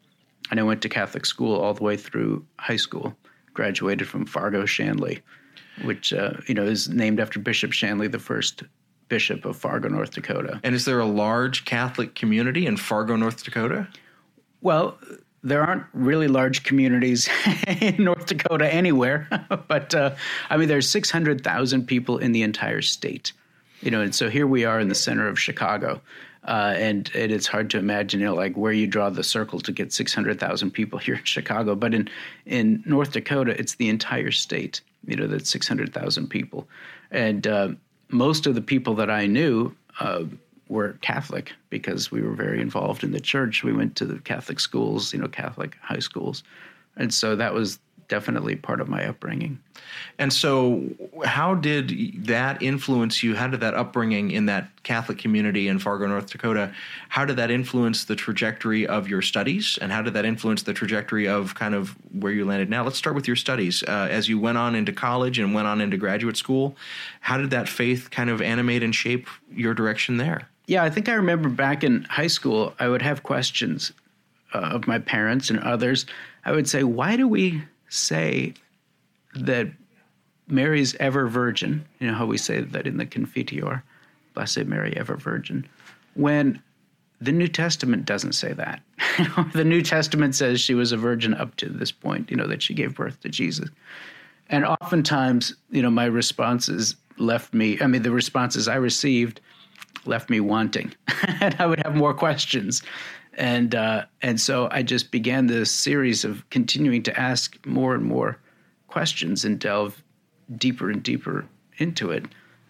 and 0.49 0.60
I 0.60 0.63
went 0.63 0.81
to 0.83 0.89
Catholic 0.89 1.25
school 1.25 1.60
all 1.60 1.73
the 1.73 1.83
way 1.83 1.97
through 1.97 2.45
high 2.57 2.77
school. 2.77 3.15
Graduated 3.53 4.07
from 4.07 4.27
Fargo 4.27 4.65
Shanley, 4.65 5.21
which 5.83 6.13
uh, 6.13 6.33
you 6.47 6.53
know 6.53 6.63
is 6.63 6.89
named 6.89 7.19
after 7.19 7.39
Bishop 7.39 7.71
Shanley, 7.71 8.07
the 8.07 8.19
first 8.19 8.63
bishop 9.10 9.45
of 9.45 9.55
Fargo, 9.57 9.89
North 9.89 10.12
Dakota. 10.12 10.60
And 10.63 10.75
is 10.75 10.86
there 10.86 10.99
a 10.99 11.05
large 11.05 11.65
Catholic 11.65 12.13
community 12.13 12.65
in 12.65 12.77
Fargo, 12.77 13.15
North 13.15 13.43
Dakota? 13.43 13.88
Well, 14.62 14.97
there 15.43 15.63
aren't 15.63 15.86
really 15.93 16.27
large 16.27 16.63
communities 16.63 17.29
in 17.81 18.03
North 18.03 18.25
Dakota 18.25 18.71
anywhere, 18.71 19.27
but 19.67 19.95
uh, 19.95 20.15
I 20.49 20.57
mean, 20.57 20.67
there's 20.67 20.89
600,000 20.89 21.86
people 21.86 22.17
in 22.17 22.31
the 22.31 22.43
entire 22.43 22.81
state. 22.81 23.33
You 23.81 23.91
know, 23.91 24.01
and 24.01 24.13
so 24.13 24.29
here 24.29 24.47
we 24.47 24.65
are 24.65 24.79
in 24.79 24.89
the 24.89 24.95
center 24.95 25.27
of 25.27 25.39
Chicago. 25.39 26.01
Uh, 26.47 26.73
and, 26.77 27.12
it's 27.13 27.45
hard 27.45 27.69
to 27.69 27.77
imagine, 27.77 28.21
you 28.21 28.25
know, 28.25 28.33
like 28.33 28.55
where 28.55 28.71
you 28.71 28.88
draw 28.88 29.10
the 29.10 29.23
circle 29.23 29.60
to 29.60 29.71
get 29.71 29.91
600,000 29.91 30.71
people 30.71 30.97
here 31.07 31.15
in 31.15 31.23
Chicago. 31.23 31.75
But 31.75 31.93
in, 31.93 32.10
in 32.45 32.83
North 32.86 33.12
Dakota, 33.12 33.60
it's 33.60 33.75
the 33.75 33.89
entire 33.89 34.31
state, 34.31 34.81
you 35.05 35.15
know, 35.15 35.27
that's 35.27 35.49
600,000 35.49 36.27
people. 36.29 36.67
And 37.12 37.45
uh, 37.45 37.69
most 38.10 38.47
of 38.47 38.55
the 38.55 38.62
people 38.62 38.95
that 38.95 39.10
I 39.10 39.25
knew 39.27 39.75
uh, 39.99 40.23
were 40.69 40.93
Catholic 41.01 41.53
because 41.69 42.12
we 42.12 42.21
were 42.21 42.33
very 42.33 42.62
involved 42.62 43.03
in 43.03 43.12
the 43.12 43.19
church. 43.19 43.63
We 43.63 43.73
went 43.73 43.95
to 43.97 44.05
the 44.05 44.19
Catholic 44.19 44.60
schools, 44.60 45.13
you 45.13 45.19
know, 45.19 45.27
Catholic 45.27 45.77
high 45.81 45.99
schools. 45.99 46.43
And 46.95 47.13
so 47.13 47.36
that 47.36 47.53
was 47.53 47.79
definitely 48.08 48.56
part 48.56 48.80
of 48.80 48.88
my 48.88 49.06
upbringing. 49.06 49.60
And 50.17 50.32
so, 50.32 50.84
how 51.26 51.56
did 51.56 52.26
that 52.26 52.62
influence 52.62 53.22
you? 53.22 53.36
How 53.36 53.48
did 53.48 53.60
that 53.60 53.74
upbringing 53.74 54.32
in 54.32 54.46
that 54.48 54.70
Catholic 54.84 55.17
community 55.17 55.67
in 55.67 55.80
Fargo, 55.80 56.08
North 56.08 56.30
Dakota, 56.30 56.74
how 57.10 57.26
did 57.26 57.38
that 57.38 57.52
influence 57.52 58.06
the 58.06 58.15
trajectory 58.15 58.88
of 58.88 59.08
your 59.10 59.22
studies? 59.22 59.78
And 59.82 59.91
how 59.91 60.02
did 60.02 60.13
that 60.13 60.26
influence 60.26 60.63
the 60.63 60.74
trajectory 60.74 61.28
of 61.28 61.56
kind 61.56 61.76
of 61.76 61.96
where 62.13 62.32
you 62.32 62.46
landed 62.46 62.70
now? 62.70 62.84
Let's 62.84 62.98
start 62.98 63.15
with 63.15 63.28
your 63.28 63.36
studies. 63.36 63.84
Uh, 63.84 64.08
as 64.10 64.30
you 64.30 64.39
went 64.39 64.58
on 64.58 64.76
into 64.76 64.93
college 64.93 65.39
and 65.39 65.54
went 65.54 65.67
on 65.67 65.82
into 65.82 65.98
graduate 65.98 66.38
school, 66.38 66.76
how 67.20 67.38
did 67.38 67.50
that 67.50 67.67
faith 67.67 68.10
kind 68.12 68.30
of 68.30 68.41
animate 68.41 68.84
and 68.84 68.96
shape 68.96 69.28
your 69.52 69.74
direction 69.74 70.17
there? 70.17 70.48
Yeah, 70.65 70.84
I 70.84 70.89
think 70.89 71.08
I 71.08 71.13
remember 71.13 71.50
back 71.50 71.84
in 71.84 72.04
high 72.06 72.28
school, 72.28 72.74
I 72.80 72.89
would 72.89 73.02
have 73.02 73.24
questions 73.24 73.93
uh, 74.54 74.60
of 74.60 74.88
my 74.88 75.00
parents 75.00 75.50
and 75.50 75.60
others. 75.60 76.06
I 76.46 76.52
would 76.52 76.67
say, 76.67 76.84
why 76.84 77.15
do 77.15 77.28
we 77.28 77.63
say 77.89 78.54
that 79.36 79.67
Mary's 80.47 80.95
ever 80.95 81.28
virgin, 81.28 81.86
you 82.00 82.08
know 82.08 82.13
how 82.13 82.26
we 82.26 82.38
say 82.38 82.62
that 82.62 82.88
in 82.88 82.97
the 82.97 83.06
Confiteor, 83.06 83.82
Blessed 84.34 84.65
Mary, 84.65 84.95
ever 84.95 85.15
virgin, 85.15 85.67
when 86.15 86.62
the 87.19 87.32
New 87.32 87.47
Testament 87.47 88.06
doesn't 88.06 88.34
say 88.34 88.54
that. 88.54 88.82
the 89.54 89.63
New 89.63 89.82
Testament 89.82 90.36
says 90.36 90.62
she 90.62 90.76
was 90.76 90.91
a 90.91 90.97
virgin 90.97 91.34
up 91.34 91.56
to 91.58 91.69
this 91.69 91.91
point, 91.91 92.30
you 92.30 92.38
know, 92.38 92.47
that 92.47 92.62
she 92.62 92.73
gave 92.73 92.95
birth 92.95 93.19
to 93.21 93.30
Jesus. 93.30 93.69
And 94.50 94.65
oftentimes, 94.65 95.56
you 95.71 95.82
know, 95.82 95.89
my 95.89 96.06
responses 96.06 96.95
left 97.17 97.54
me, 97.54 97.80
I 97.82 97.88
mean, 97.88 98.04
the 98.04 98.12
responses 98.12 98.67
I 98.67 98.76
received 98.76 99.41
left 100.06 100.30
me 100.30 100.39
wanting. 100.39 100.93
and 101.41 101.56
I 101.60 101.65
would 101.65 101.82
have 101.84 101.95
more 101.95 102.13
questions 102.13 102.84
and 103.38 103.76
uh, 103.76 104.06
and 104.21 104.41
so 104.41 104.67
I 104.71 104.82
just 104.82 105.12
began 105.12 105.47
this 105.47 105.71
series 105.71 106.26
of 106.26 106.47
continuing 106.50 107.04
to 107.04 107.19
ask 107.19 107.63
more 107.65 107.93
and 107.93 108.04
more 108.04 108.39
questions 108.88 109.45
and 109.45 109.60
delve 109.60 110.04
deeper 110.58 110.89
and 110.89 111.04
deeper 111.04 111.45
into 111.78 112.12
it. 112.12 112.26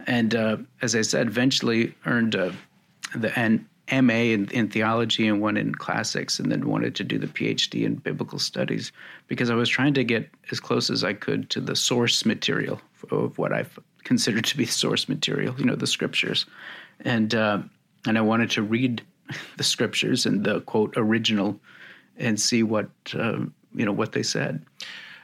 And 0.05 0.35
uh, 0.35 0.57
as 0.81 0.95
I 0.95 1.01
said, 1.01 1.27
eventually 1.27 1.95
earned 2.05 2.35
a, 2.35 2.53
the 3.15 3.37
an 3.39 3.67
MA 3.89 4.13
in, 4.13 4.49
in, 4.49 4.69
theology 4.69 5.27
and 5.27 5.39
one 5.41 5.55
in 5.55 5.73
classics, 5.73 6.39
and 6.39 6.51
then 6.51 6.67
wanted 6.67 6.95
to 6.95 7.05
do 7.05 7.17
the 7.17 7.27
PhD 7.27 7.83
in 7.83 7.95
biblical 7.95 8.37
studies 8.37 8.91
because 9.27 9.49
I 9.49 9.55
was 9.55 9.69
trying 9.69 9.93
to 9.93 10.03
get 10.03 10.29
as 10.51 10.59
close 10.59 10.89
as 10.89 11.05
I 11.05 11.13
could 11.13 11.49
to 11.51 11.61
the 11.61 11.75
source 11.75 12.25
material 12.25 12.81
of 13.11 13.37
what 13.37 13.53
I 13.53 13.65
considered 14.03 14.43
to 14.45 14.57
be 14.57 14.65
source 14.65 15.07
material, 15.07 15.55
you 15.57 15.65
know, 15.65 15.75
the 15.75 15.87
scriptures, 15.87 16.45
and 17.01 17.33
uh, 17.33 17.59
and 18.05 18.17
I 18.17 18.21
wanted 18.21 18.51
to 18.51 18.61
read 18.61 19.01
the 19.57 19.63
scriptures 19.63 20.25
and 20.25 20.43
the 20.43 20.61
quote 20.61 20.93
original 20.97 21.59
and 22.17 22.39
see 22.39 22.63
what 22.63 22.89
uh, 23.13 23.39
you 23.73 23.85
know 23.85 23.91
what 23.91 24.11
they 24.11 24.23
said. 24.23 24.65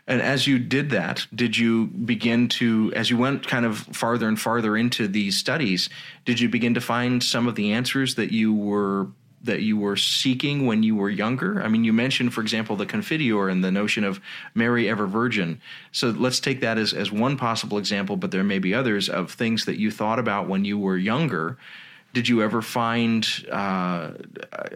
And 0.05 0.21
as 0.21 0.47
you 0.47 0.59
did 0.59 0.89
that, 0.89 1.25
did 1.33 1.57
you 1.57 1.87
begin 1.87 2.49
to, 2.49 2.91
as 2.93 3.09
you 3.09 3.17
went 3.17 3.47
kind 3.47 3.65
of 3.65 3.77
farther 3.77 4.27
and 4.27 4.39
farther 4.39 4.75
into 4.75 5.07
these 5.07 5.37
studies, 5.37 5.89
did 6.25 6.41
you 6.41 6.49
begin 6.49 6.73
to 6.73 6.81
find 6.81 7.23
some 7.23 7.47
of 7.47 7.55
the 7.55 7.71
answers 7.71 8.15
that 8.15 8.31
you 8.31 8.53
were 8.53 9.07
that 9.45 9.61
you 9.61 9.77
were 9.77 9.97
seeking 9.97 10.65
when 10.65 10.83
you 10.83 10.95
were 10.95 11.09
younger? 11.09 11.61
I 11.61 11.67
mean, 11.67 11.83
you 11.83 11.91
mentioned, 11.91 12.33
for 12.33 12.39
example, 12.39 12.77
the 12.77 12.85
Confiteor 12.85 13.51
and 13.51 13.61
the 13.61 13.71
notion 13.71 14.05
of 14.05 14.21
Mary 14.55 14.89
ever 14.89 15.05
virgin. 15.05 15.59
So 15.91 16.11
let's 16.11 16.39
take 16.39 16.61
that 16.61 16.77
as, 16.77 16.93
as 16.93 17.11
one 17.11 17.35
possible 17.35 17.77
example, 17.77 18.15
but 18.15 18.31
there 18.31 18.43
may 18.43 18.59
be 18.59 18.73
others 18.73 19.09
of 19.09 19.33
things 19.33 19.65
that 19.65 19.77
you 19.77 19.91
thought 19.91 20.17
about 20.17 20.47
when 20.47 20.63
you 20.63 20.77
were 20.77 20.95
younger. 20.95 21.57
Did 22.13 22.29
you 22.29 22.43
ever 22.43 22.61
find 22.61 23.27
uh, 23.51 24.11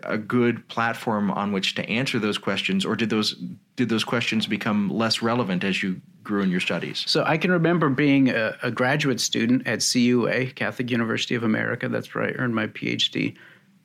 a 0.03 0.17
good 0.17 0.67
platform 0.69 1.29
on 1.29 1.51
which 1.51 1.75
to 1.75 1.87
answer 1.87 2.17
those 2.17 2.37
questions, 2.37 2.83
or 2.83 2.95
did 2.95 3.09
those 3.09 3.35
did 3.75 3.89
those 3.89 4.03
questions 4.03 4.47
become 4.47 4.89
less 4.89 5.21
relevant 5.21 5.63
as 5.63 5.83
you 5.83 6.01
grew 6.23 6.41
in 6.41 6.49
your 6.49 6.59
studies? 6.59 7.03
So 7.07 7.23
I 7.25 7.37
can 7.37 7.51
remember 7.51 7.89
being 7.89 8.29
a, 8.29 8.57
a 8.63 8.71
graduate 8.71 9.21
student 9.21 9.67
at 9.67 9.79
CUA, 9.79 10.47
Catholic 10.55 10.89
University 10.89 11.35
of 11.35 11.43
America. 11.43 11.87
That's 11.87 12.13
where 12.13 12.23
I 12.23 12.31
earned 12.31 12.55
my 12.55 12.67
PhD 12.67 13.37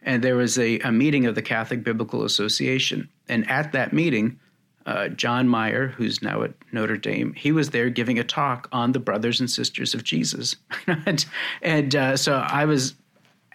and 0.05 0.23
there 0.23 0.37
was 0.37 0.59
a, 0.59 0.79
a 0.81 0.93
meeting 0.93 1.27
of 1.27 1.35
the 1.35 1.43
Catholic 1.43 1.85
Biblical 1.85 2.25
Association. 2.25 3.09
And 3.29 3.49
at 3.49 3.73
that 3.73 3.93
meeting, 3.93 4.39
uh, 4.85 5.09
John 5.09 5.49
Meier, 5.49 5.89
who's 5.89 6.23
now 6.23 6.43
at 6.43 6.55
Notre 6.73 6.97
Dame, 6.97 7.33
he 7.35 7.53
was 7.53 7.71
there 7.71 7.89
giving 7.89 8.19
a 8.19 8.25
talk 8.25 8.69
on 8.73 8.93
the 8.93 8.99
brothers 8.99 9.39
and 9.39 9.49
sisters 9.49 9.95
of 9.95 10.03
Jesus. 10.03 10.57
and 10.87 11.25
and 11.63 11.95
uh, 11.95 12.17
so 12.17 12.35
I 12.35 12.65
was 12.65 12.95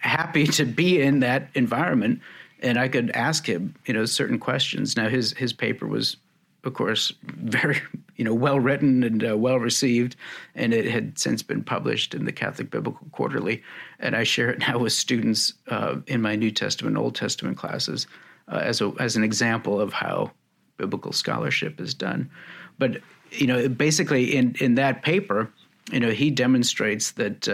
happy 0.00 0.46
to 0.46 0.64
be 0.64 1.00
in 1.00 1.20
that 1.20 1.48
environment 1.54 2.20
and 2.60 2.78
I 2.78 2.88
could 2.88 3.10
ask 3.10 3.48
him, 3.48 3.74
you 3.86 3.94
know, 3.94 4.04
certain 4.04 4.38
questions. 4.38 4.96
Now 4.96 5.08
his 5.08 5.32
his 5.32 5.52
paper 5.52 5.86
was 5.86 6.16
of 6.64 6.74
course, 6.74 7.12
very 7.22 7.80
you 8.16 8.24
know 8.24 8.34
well 8.34 8.58
written 8.58 9.02
and 9.02 9.28
uh, 9.28 9.36
well 9.36 9.58
received, 9.58 10.16
and 10.54 10.74
it 10.74 10.86
had 10.86 11.18
since 11.18 11.42
been 11.42 11.62
published 11.62 12.14
in 12.14 12.24
the 12.24 12.32
Catholic 12.32 12.70
Biblical 12.70 13.06
Quarterly, 13.12 13.62
and 14.00 14.16
I 14.16 14.24
share 14.24 14.50
it 14.50 14.58
now 14.60 14.78
with 14.78 14.92
students 14.92 15.54
uh, 15.68 15.96
in 16.06 16.20
my 16.20 16.36
New 16.36 16.50
Testament, 16.50 16.96
Old 16.96 17.14
Testament 17.14 17.56
classes 17.56 18.06
uh, 18.48 18.60
as 18.62 18.80
a 18.80 18.92
as 18.98 19.16
an 19.16 19.24
example 19.24 19.80
of 19.80 19.92
how 19.92 20.30
biblical 20.76 21.12
scholarship 21.12 21.80
is 21.80 21.94
done. 21.94 22.30
But 22.78 23.00
you 23.30 23.46
know, 23.46 23.68
basically 23.68 24.36
in 24.36 24.54
in 24.60 24.74
that 24.74 25.02
paper, 25.02 25.50
you 25.90 26.00
know, 26.00 26.10
he 26.10 26.30
demonstrates 26.30 27.12
that. 27.12 27.48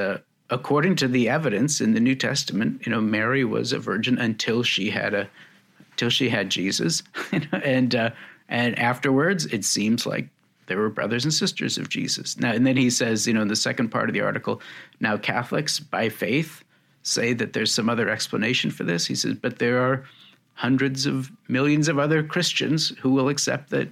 According 0.54 0.94
to 0.96 1.08
the 1.08 1.28
evidence 1.28 1.80
in 1.80 1.94
the 1.94 2.00
New 2.00 2.14
Testament, 2.14 2.86
you 2.86 2.92
know, 2.92 3.00
Mary 3.00 3.44
was 3.44 3.72
a 3.72 3.78
virgin 3.80 4.18
until 4.18 4.62
she 4.62 4.88
had 4.88 5.12
a, 5.12 5.28
till 5.96 6.10
she 6.10 6.28
had 6.28 6.48
Jesus, 6.48 7.02
and 7.52 7.94
uh, 7.94 8.10
and 8.48 8.78
afterwards, 8.78 9.46
it 9.46 9.64
seems 9.64 10.06
like 10.06 10.28
there 10.66 10.78
were 10.78 10.90
brothers 10.90 11.24
and 11.24 11.34
sisters 11.34 11.76
of 11.76 11.88
Jesus. 11.88 12.38
Now, 12.38 12.52
and 12.52 12.64
then 12.64 12.76
he 12.76 12.88
says, 12.88 13.26
you 13.26 13.34
know, 13.34 13.42
in 13.42 13.48
the 13.48 13.56
second 13.56 13.88
part 13.88 14.08
of 14.08 14.14
the 14.14 14.20
article, 14.20 14.62
now 15.00 15.16
Catholics 15.16 15.80
by 15.80 16.08
faith 16.08 16.62
say 17.02 17.32
that 17.32 17.52
there's 17.52 17.74
some 17.74 17.90
other 17.90 18.08
explanation 18.08 18.70
for 18.70 18.84
this. 18.84 19.06
He 19.06 19.16
says, 19.16 19.34
but 19.34 19.58
there 19.58 19.80
are 19.80 20.04
hundreds 20.54 21.04
of 21.04 21.32
millions 21.48 21.88
of 21.88 21.98
other 21.98 22.22
Christians 22.22 22.90
who 23.00 23.10
will 23.10 23.28
accept 23.28 23.70
that 23.70 23.88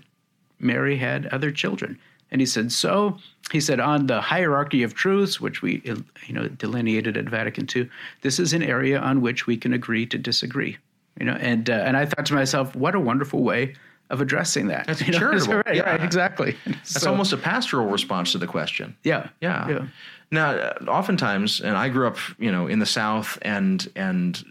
Mary 0.60 0.96
had 0.96 1.26
other 1.26 1.50
children. 1.50 1.98
And 2.32 2.40
he 2.40 2.46
said, 2.46 2.72
so 2.72 3.18
he 3.52 3.60
said, 3.60 3.78
on 3.78 4.06
the 4.06 4.20
hierarchy 4.20 4.82
of 4.82 4.94
truths, 4.94 5.40
which 5.40 5.62
we 5.62 5.82
you 5.84 6.34
know 6.34 6.48
delineated 6.48 7.16
at 7.16 7.26
Vatican 7.26 7.68
II, 7.74 7.88
this 8.22 8.40
is 8.40 8.54
an 8.54 8.62
area 8.62 8.98
on 8.98 9.20
which 9.20 9.46
we 9.46 9.56
can 9.56 9.72
agree 9.74 10.06
to 10.06 10.18
disagree. 10.18 10.78
You 11.20 11.26
know, 11.26 11.34
and 11.34 11.68
uh, 11.68 11.74
and 11.74 11.96
I 11.96 12.06
thought 12.06 12.26
to 12.26 12.34
myself, 12.34 12.74
what 12.74 12.94
a 12.94 13.00
wonderful 13.00 13.42
way 13.42 13.74
of 14.08 14.22
addressing 14.22 14.68
that. 14.68 14.86
That's 14.86 15.02
you 15.06 15.12
know, 15.12 15.18
charitable. 15.18 15.62
Right, 15.66 15.76
yeah. 15.76 15.82
right, 15.82 16.02
exactly. 16.02 16.56
That's 16.64 17.02
so, 17.02 17.10
almost 17.10 17.34
a 17.34 17.36
pastoral 17.36 17.86
response 17.86 18.32
to 18.32 18.38
the 18.38 18.46
question. 18.46 18.96
Yeah, 19.04 19.28
yeah. 19.42 19.68
yeah. 19.68 19.86
Now, 20.30 20.54
oftentimes, 20.88 21.60
and 21.60 21.76
I 21.76 21.90
grew 21.90 22.06
up, 22.06 22.16
you 22.38 22.50
know, 22.50 22.66
in 22.66 22.78
the 22.78 22.86
South, 22.86 23.38
and 23.42 23.86
and 23.94 24.42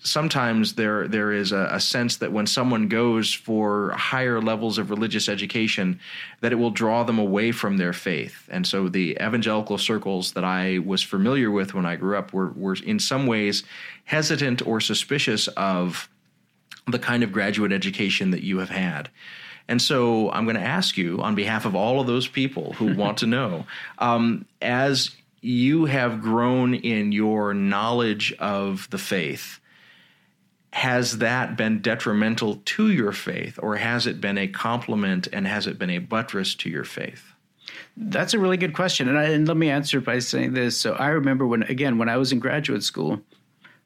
sometimes 0.00 0.74
there 0.74 1.08
there 1.08 1.32
is 1.32 1.52
a, 1.52 1.68
a, 1.72 1.80
sense 1.80 2.16
that 2.16 2.32
when 2.32 2.46
someone 2.46 2.88
goes 2.88 3.32
for 3.32 3.90
higher 3.92 4.40
levels 4.40 4.78
of 4.78 4.90
religious 4.90 5.28
education, 5.28 5.98
that 6.40 6.52
it 6.52 6.56
will 6.56 6.70
draw 6.70 7.02
them 7.02 7.18
away 7.18 7.52
from 7.52 7.76
their 7.76 7.92
faith. 7.92 8.48
And 8.50 8.66
so 8.66 8.88
the 8.88 9.16
evangelical 9.20 9.78
circles 9.78 10.32
that 10.32 10.44
I 10.44 10.78
was 10.78 11.02
familiar 11.02 11.50
with 11.50 11.74
when 11.74 11.86
I 11.86 11.96
grew 11.96 12.16
up 12.16 12.32
were 12.32 12.48
were 12.50 12.76
in 12.84 12.98
some 12.98 13.26
ways 13.26 13.64
hesitant 14.04 14.66
or 14.66 14.80
suspicious 14.80 15.48
of 15.48 16.08
the 16.86 16.98
kind 16.98 17.22
of 17.22 17.32
graduate 17.32 17.72
education 17.72 18.30
that 18.30 18.42
you 18.42 18.58
have 18.58 18.70
had. 18.70 19.10
And 19.68 19.82
so 19.82 20.30
I'm 20.30 20.44
going 20.44 20.56
to 20.56 20.62
ask 20.62 20.96
you, 20.96 21.20
on 21.20 21.34
behalf 21.34 21.66
of 21.66 21.74
all 21.74 22.00
of 22.00 22.06
those 22.06 22.26
people 22.26 22.72
who 22.74 22.94
want 22.96 23.18
to 23.18 23.26
know, 23.26 23.66
um, 23.98 24.46
as 24.62 25.10
you 25.40 25.84
have 25.84 26.22
grown 26.22 26.74
in 26.74 27.12
your 27.12 27.52
knowledge 27.52 28.32
of 28.38 28.88
the 28.90 28.98
faith, 28.98 29.60
has 30.72 31.18
that 31.18 31.56
been 31.56 31.80
detrimental 31.80 32.56
to 32.64 32.90
your 32.90 33.12
faith, 33.12 33.58
or 33.62 33.76
has 33.76 34.06
it 34.06 34.20
been 34.20 34.38
a 34.38 34.46
complement 34.46 35.26
and 35.32 35.46
has 35.46 35.66
it 35.66 35.78
been 35.78 35.90
a 35.90 35.98
buttress 35.98 36.54
to 36.56 36.68
your 36.68 36.84
faith? 36.84 37.32
That's 37.96 38.34
a 38.34 38.38
really 38.38 38.56
good 38.56 38.74
question. 38.74 39.08
And, 39.08 39.18
I, 39.18 39.24
and 39.24 39.48
let 39.48 39.56
me 39.56 39.70
answer 39.70 40.00
by 40.00 40.18
saying 40.20 40.54
this. 40.54 40.78
So 40.78 40.92
I 40.94 41.08
remember 41.08 41.46
when, 41.46 41.62
again, 41.64 41.98
when 41.98 42.08
I 42.08 42.16
was 42.16 42.32
in 42.32 42.38
graduate 42.38 42.82
school, 42.82 43.20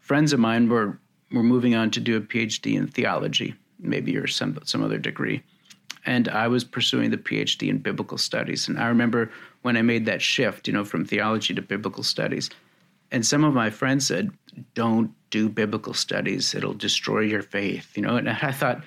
friends 0.01 0.33
of 0.33 0.41
mine 0.41 0.69
were 0.69 0.99
were 1.31 1.43
moving 1.43 1.75
on 1.75 1.91
to 1.91 2.01
do 2.01 2.17
a 2.17 2.21
PhD 2.21 2.75
in 2.75 2.87
theology, 2.89 3.55
maybe 3.79 4.17
or 4.19 4.27
some 4.27 4.59
some 4.65 4.83
other 4.83 4.99
degree. 4.99 5.43
And 6.05 6.29
I 6.29 6.49
was 6.49 6.65
pursuing 6.65 7.11
the 7.11 7.17
PhD 7.17 7.69
in 7.69 7.79
biblical 7.79 8.19
studies. 8.19 8.69
And 8.69 8.79
I 8.79 8.89
remember 8.89 9.31
when 9.63 9.77
I 9.77 9.83
made 9.83 10.05
that 10.07 10.21
shift, 10.21 10.67
you 10.67 10.75
know, 10.75 10.85
from 10.85 11.05
theology 11.05 11.55
to 11.55 11.63
biblical 11.63 12.03
studies. 12.03 12.51
And 13.13 13.25
some 13.25 13.45
of 13.45 13.55
my 13.55 13.71
friends 13.71 14.07
said, 14.07 14.33
"Don't 14.75 15.13
do 15.31 15.49
biblical 15.49 15.95
studies; 15.95 16.55
it'll 16.55 16.75
destroy 16.75 17.21
your 17.21 17.43
faith." 17.43 17.97
You 17.97 18.03
know, 18.03 18.17
and 18.17 18.29
I 18.29 18.51
thought, 18.51 18.83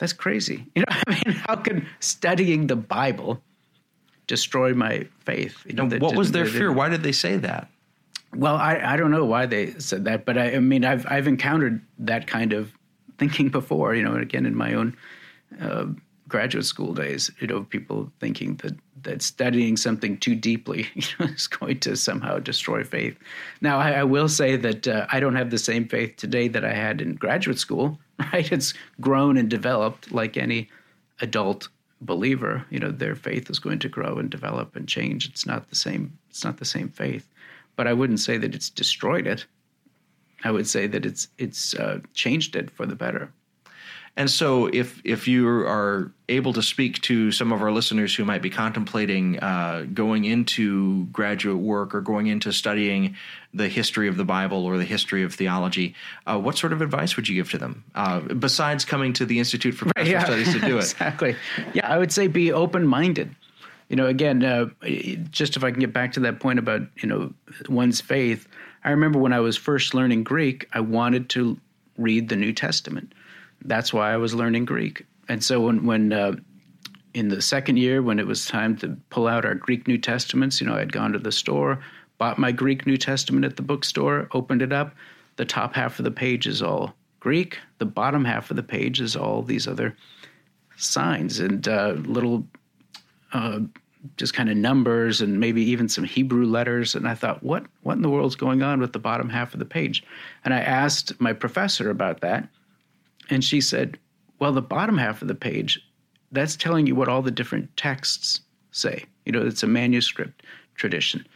that's 0.00 0.14
crazy. 0.14 0.66
You 0.74 0.82
know, 0.82 0.96
I 1.06 1.10
mean, 1.10 1.36
how 1.46 1.56
can 1.56 1.86
studying 2.00 2.66
the 2.66 2.76
Bible 2.76 3.42
destroy 4.26 4.72
my 4.72 5.06
faith? 5.20 5.62
You 5.66 5.74
know, 5.74 5.86
what 5.98 6.16
was 6.16 6.32
their 6.32 6.46
fear? 6.46 6.72
Why 6.72 6.88
did 6.88 7.02
they 7.02 7.12
say 7.12 7.36
that? 7.36 7.68
Well, 8.34 8.56
I, 8.56 8.80
I 8.82 8.96
don't 8.96 9.10
know 9.10 9.24
why 9.24 9.46
they 9.46 9.72
said 9.78 10.04
that, 10.04 10.24
but 10.24 10.38
I, 10.38 10.54
I 10.54 10.58
mean, 10.60 10.84
I've 10.84 11.04
I've 11.08 11.28
encountered 11.28 11.82
that 11.98 12.26
kind 12.26 12.52
of 12.52 12.72
thinking 13.18 13.50
before. 13.50 13.94
You 13.94 14.02
know, 14.02 14.14
again 14.14 14.46
in 14.46 14.56
my 14.56 14.72
own 14.74 14.96
uh, 15.60 15.86
graduate 16.28 16.64
school 16.64 16.94
days, 16.94 17.30
you 17.40 17.46
know, 17.46 17.64
people 17.64 18.10
thinking 18.20 18.56
that 18.56 18.74
that 19.02 19.22
studying 19.22 19.76
something 19.76 20.18
too 20.18 20.34
deeply 20.34 20.88
you 20.94 21.02
know, 21.18 21.26
is 21.26 21.46
going 21.46 21.80
to 21.80 21.96
somehow 21.96 22.38
destroy 22.38 22.84
faith. 22.84 23.18
Now, 23.60 23.78
I, 23.78 23.92
I 23.92 24.04
will 24.04 24.28
say 24.28 24.56
that 24.56 24.88
uh, 24.88 25.06
I 25.10 25.20
don't 25.20 25.36
have 25.36 25.50
the 25.50 25.58
same 25.58 25.88
faith 25.88 26.16
today 26.16 26.48
that 26.48 26.64
I 26.64 26.72
had 26.72 27.00
in 27.00 27.14
graduate 27.14 27.58
school. 27.58 27.98
Right, 28.34 28.52
it's 28.52 28.74
grown 29.00 29.38
and 29.38 29.48
developed 29.48 30.12
like 30.12 30.36
any 30.36 30.68
adult 31.22 31.70
believer. 32.02 32.66
You 32.68 32.78
know, 32.78 32.90
their 32.90 33.14
faith 33.14 33.48
is 33.48 33.58
going 33.58 33.78
to 33.78 33.88
grow 33.88 34.18
and 34.18 34.28
develop 34.28 34.76
and 34.76 34.86
change. 34.86 35.26
It's 35.26 35.46
not 35.46 35.70
the 35.70 35.74
same. 35.74 36.18
It's 36.28 36.44
not 36.44 36.58
the 36.58 36.66
same 36.66 36.90
faith 36.90 37.26
but 37.80 37.86
I 37.86 37.94
wouldn't 37.94 38.20
say 38.20 38.36
that 38.36 38.54
it's 38.54 38.68
destroyed 38.68 39.26
it. 39.26 39.46
I 40.44 40.50
would 40.50 40.66
say 40.66 40.86
that 40.86 41.06
it's 41.06 41.28
it's 41.38 41.72
uh, 41.74 42.00
changed 42.12 42.54
it 42.54 42.70
for 42.70 42.84
the 42.84 42.94
better. 42.94 43.32
And 44.20 44.30
so, 44.30 44.66
if 44.66 45.00
if 45.02 45.26
you 45.26 45.48
are 45.48 46.12
able 46.28 46.52
to 46.52 46.62
speak 46.62 47.00
to 47.00 47.32
some 47.32 47.52
of 47.52 47.62
our 47.62 47.72
listeners 47.72 48.14
who 48.14 48.22
might 48.26 48.42
be 48.42 48.50
contemplating 48.50 49.38
uh, 49.38 49.86
going 49.94 50.26
into 50.26 51.06
graduate 51.06 51.56
work 51.56 51.94
or 51.94 52.02
going 52.02 52.26
into 52.26 52.52
studying 52.52 53.16
the 53.54 53.66
history 53.66 54.08
of 54.08 54.18
the 54.18 54.24
Bible 54.26 54.66
or 54.66 54.76
the 54.76 54.84
history 54.84 55.22
of 55.22 55.32
theology, 55.32 55.94
uh, 56.26 56.38
what 56.38 56.58
sort 56.58 56.74
of 56.74 56.82
advice 56.82 57.16
would 57.16 57.30
you 57.30 57.34
give 57.34 57.50
to 57.52 57.56
them 57.56 57.82
uh, 57.94 58.20
besides 58.20 58.84
coming 58.84 59.14
to 59.14 59.24
the 59.24 59.38
Institute 59.38 59.74
for 59.74 59.86
Pastoral 59.96 60.12
yeah, 60.12 60.24
Studies 60.26 60.52
to 60.52 60.60
do 60.60 60.76
it? 60.76 60.80
Exactly. 60.80 61.36
Yeah, 61.72 61.90
I 61.90 61.96
would 61.96 62.12
say 62.12 62.26
be 62.26 62.52
open 62.52 62.86
minded 62.86 63.34
you 63.88 63.96
know, 63.96 64.06
again, 64.06 64.44
uh, 64.44 64.66
just 65.30 65.56
if 65.56 65.64
I 65.64 65.70
can 65.72 65.80
get 65.80 65.92
back 65.92 66.12
to 66.12 66.20
that 66.20 66.40
point 66.40 66.58
about 66.58 66.82
you 67.02 67.08
know 67.08 67.32
one's 67.70 68.02
faith, 68.02 68.46
I 68.84 68.90
remember 68.90 69.18
when 69.18 69.32
I 69.32 69.40
was 69.40 69.56
first 69.56 69.94
learning 69.94 70.24
Greek, 70.24 70.68
I 70.74 70.80
wanted 70.80 71.30
to 71.30 71.58
read 71.96 72.28
the 72.28 72.36
New 72.36 72.52
Testament. 72.52 73.14
That's 73.64 73.92
why 73.92 74.12
I 74.12 74.16
was 74.16 74.34
learning 74.34 74.64
Greek. 74.64 75.06
And 75.28 75.42
so 75.42 75.60
when 75.60 75.84
when 75.86 76.12
uh, 76.12 76.32
in 77.14 77.28
the 77.28 77.42
second 77.42 77.76
year, 77.76 78.02
when 78.02 78.18
it 78.18 78.26
was 78.26 78.46
time 78.46 78.76
to 78.78 78.96
pull 79.10 79.26
out 79.26 79.44
our 79.44 79.54
Greek 79.54 79.88
New 79.88 79.98
Testaments, 79.98 80.60
you 80.60 80.66
know, 80.66 80.74
I'd 80.74 80.92
gone 80.92 81.12
to 81.12 81.18
the 81.18 81.32
store, 81.32 81.80
bought 82.18 82.38
my 82.38 82.52
Greek 82.52 82.86
New 82.86 82.96
Testament 82.96 83.44
at 83.44 83.56
the 83.56 83.62
bookstore, 83.62 84.28
opened 84.32 84.62
it 84.62 84.72
up. 84.72 84.94
The 85.36 85.44
top 85.44 85.74
half 85.74 85.98
of 85.98 86.04
the 86.04 86.10
page 86.10 86.46
is 86.46 86.62
all 86.62 86.94
Greek. 87.20 87.58
The 87.78 87.86
bottom 87.86 88.24
half 88.24 88.50
of 88.50 88.56
the 88.56 88.62
page 88.62 89.00
is 89.00 89.16
all 89.16 89.42
these 89.42 89.66
other 89.66 89.96
signs 90.76 91.40
and 91.40 91.66
uh, 91.66 91.94
little 91.98 92.46
uh, 93.32 93.60
just 94.16 94.34
kind 94.34 94.48
of 94.48 94.56
numbers 94.56 95.20
and 95.20 95.38
maybe 95.38 95.62
even 95.62 95.88
some 95.88 96.04
Hebrew 96.04 96.46
letters. 96.46 96.94
And 96.94 97.06
I 97.06 97.14
thought, 97.14 97.42
what 97.42 97.64
what 97.82 97.96
in 97.96 98.02
the 98.02 98.10
world's 98.10 98.36
going 98.36 98.62
on 98.62 98.80
with 98.80 98.92
the 98.92 98.98
bottom 98.98 99.28
half 99.28 99.52
of 99.52 99.58
the 99.58 99.66
page? 99.66 100.02
And 100.44 100.54
I 100.54 100.60
asked 100.60 101.20
my 101.20 101.32
professor 101.32 101.90
about 101.90 102.20
that, 102.20 102.48
and 103.30 103.42
she 103.42 103.60
said, 103.60 103.98
well, 104.38 104.52
the 104.52 104.62
bottom 104.62 104.98
half 104.98 105.22
of 105.22 105.28
the 105.28 105.34
page 105.34 105.80
that's 106.32 106.56
telling 106.56 106.86
you 106.86 106.94
what 106.94 107.08
all 107.08 107.22
the 107.22 107.30
different 107.30 107.76
texts 107.76 108.40
say. 108.72 109.04
You 109.24 109.32
know, 109.32 109.46
it's 109.46 109.62
a 109.62 109.66
manuscript 109.66 110.42
tradition. 110.74 111.26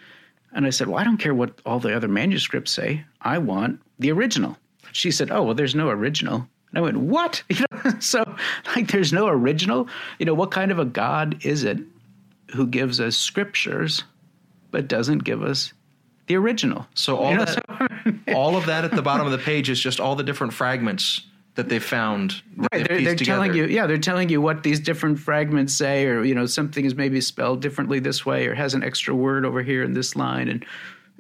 And 0.52 0.66
I 0.66 0.70
said, 0.70 0.86
Well, 0.88 0.98
I 0.98 1.04
don't 1.04 1.18
care 1.18 1.34
what 1.34 1.60
all 1.66 1.80
the 1.80 1.94
other 1.94 2.08
manuscripts 2.08 2.70
say. 2.70 3.04
I 3.20 3.38
want 3.38 3.80
the 3.98 4.12
original. 4.12 4.56
She 4.92 5.10
said, 5.10 5.30
Oh, 5.30 5.42
well, 5.42 5.54
there's 5.54 5.74
no 5.74 5.88
original. 5.88 6.46
And 6.70 6.78
I 6.78 6.80
went, 6.80 6.98
What? 6.98 7.42
You 7.50 7.64
know, 7.72 7.98
so 8.00 8.36
like 8.74 8.90
there's 8.90 9.12
no 9.12 9.26
original. 9.28 9.88
You 10.18 10.26
know, 10.26 10.34
what 10.34 10.50
kind 10.50 10.70
of 10.70 10.78
a 10.78 10.84
God 10.84 11.44
is 11.44 11.64
it 11.64 11.78
who 12.54 12.66
gives 12.66 13.00
us 13.00 13.16
scriptures 13.16 14.04
but 14.70 14.88
doesn't 14.88 15.24
give 15.24 15.42
us 15.42 15.72
the 16.28 16.36
original? 16.36 16.86
So 16.94 17.16
all 17.16 17.32
You 17.32 17.38
know, 17.38 17.44
that, 17.44 18.14
all 18.34 18.56
of 18.56 18.66
that 18.66 18.84
at 18.84 18.92
the 18.92 19.02
bottom 19.02 19.26
of 19.26 19.32
the 19.32 19.38
page 19.38 19.68
is 19.68 19.80
just 19.80 20.00
all 20.00 20.14
the 20.14 20.22
different 20.22 20.52
fragments 20.52 21.22
that 21.54 21.68
they 21.68 21.78
found. 21.78 22.42
That 22.56 22.68
Right, 22.72 22.88
they 22.88 23.04
they're, 23.04 23.14
they're 23.14 23.26
telling 23.26 23.54
you, 23.54 23.66
yeah, 23.66 23.86
they're 23.86 23.98
telling 23.98 24.28
you 24.28 24.40
what 24.40 24.62
these 24.62 24.80
different 24.80 25.18
fragments 25.18 25.72
say, 25.74 26.06
or 26.06 26.24
you 26.24 26.34
know, 26.34 26.46
something 26.46 26.84
is 26.84 26.94
maybe 26.94 27.20
spelled 27.20 27.62
differently 27.62 27.98
this 27.98 28.26
way, 28.26 28.46
or 28.46 28.54
has 28.54 28.74
an 28.74 28.82
extra 28.82 29.14
word 29.14 29.44
over 29.44 29.62
here 29.62 29.82
in 29.82 29.94
this 29.94 30.16
line, 30.16 30.48
and 30.48 30.64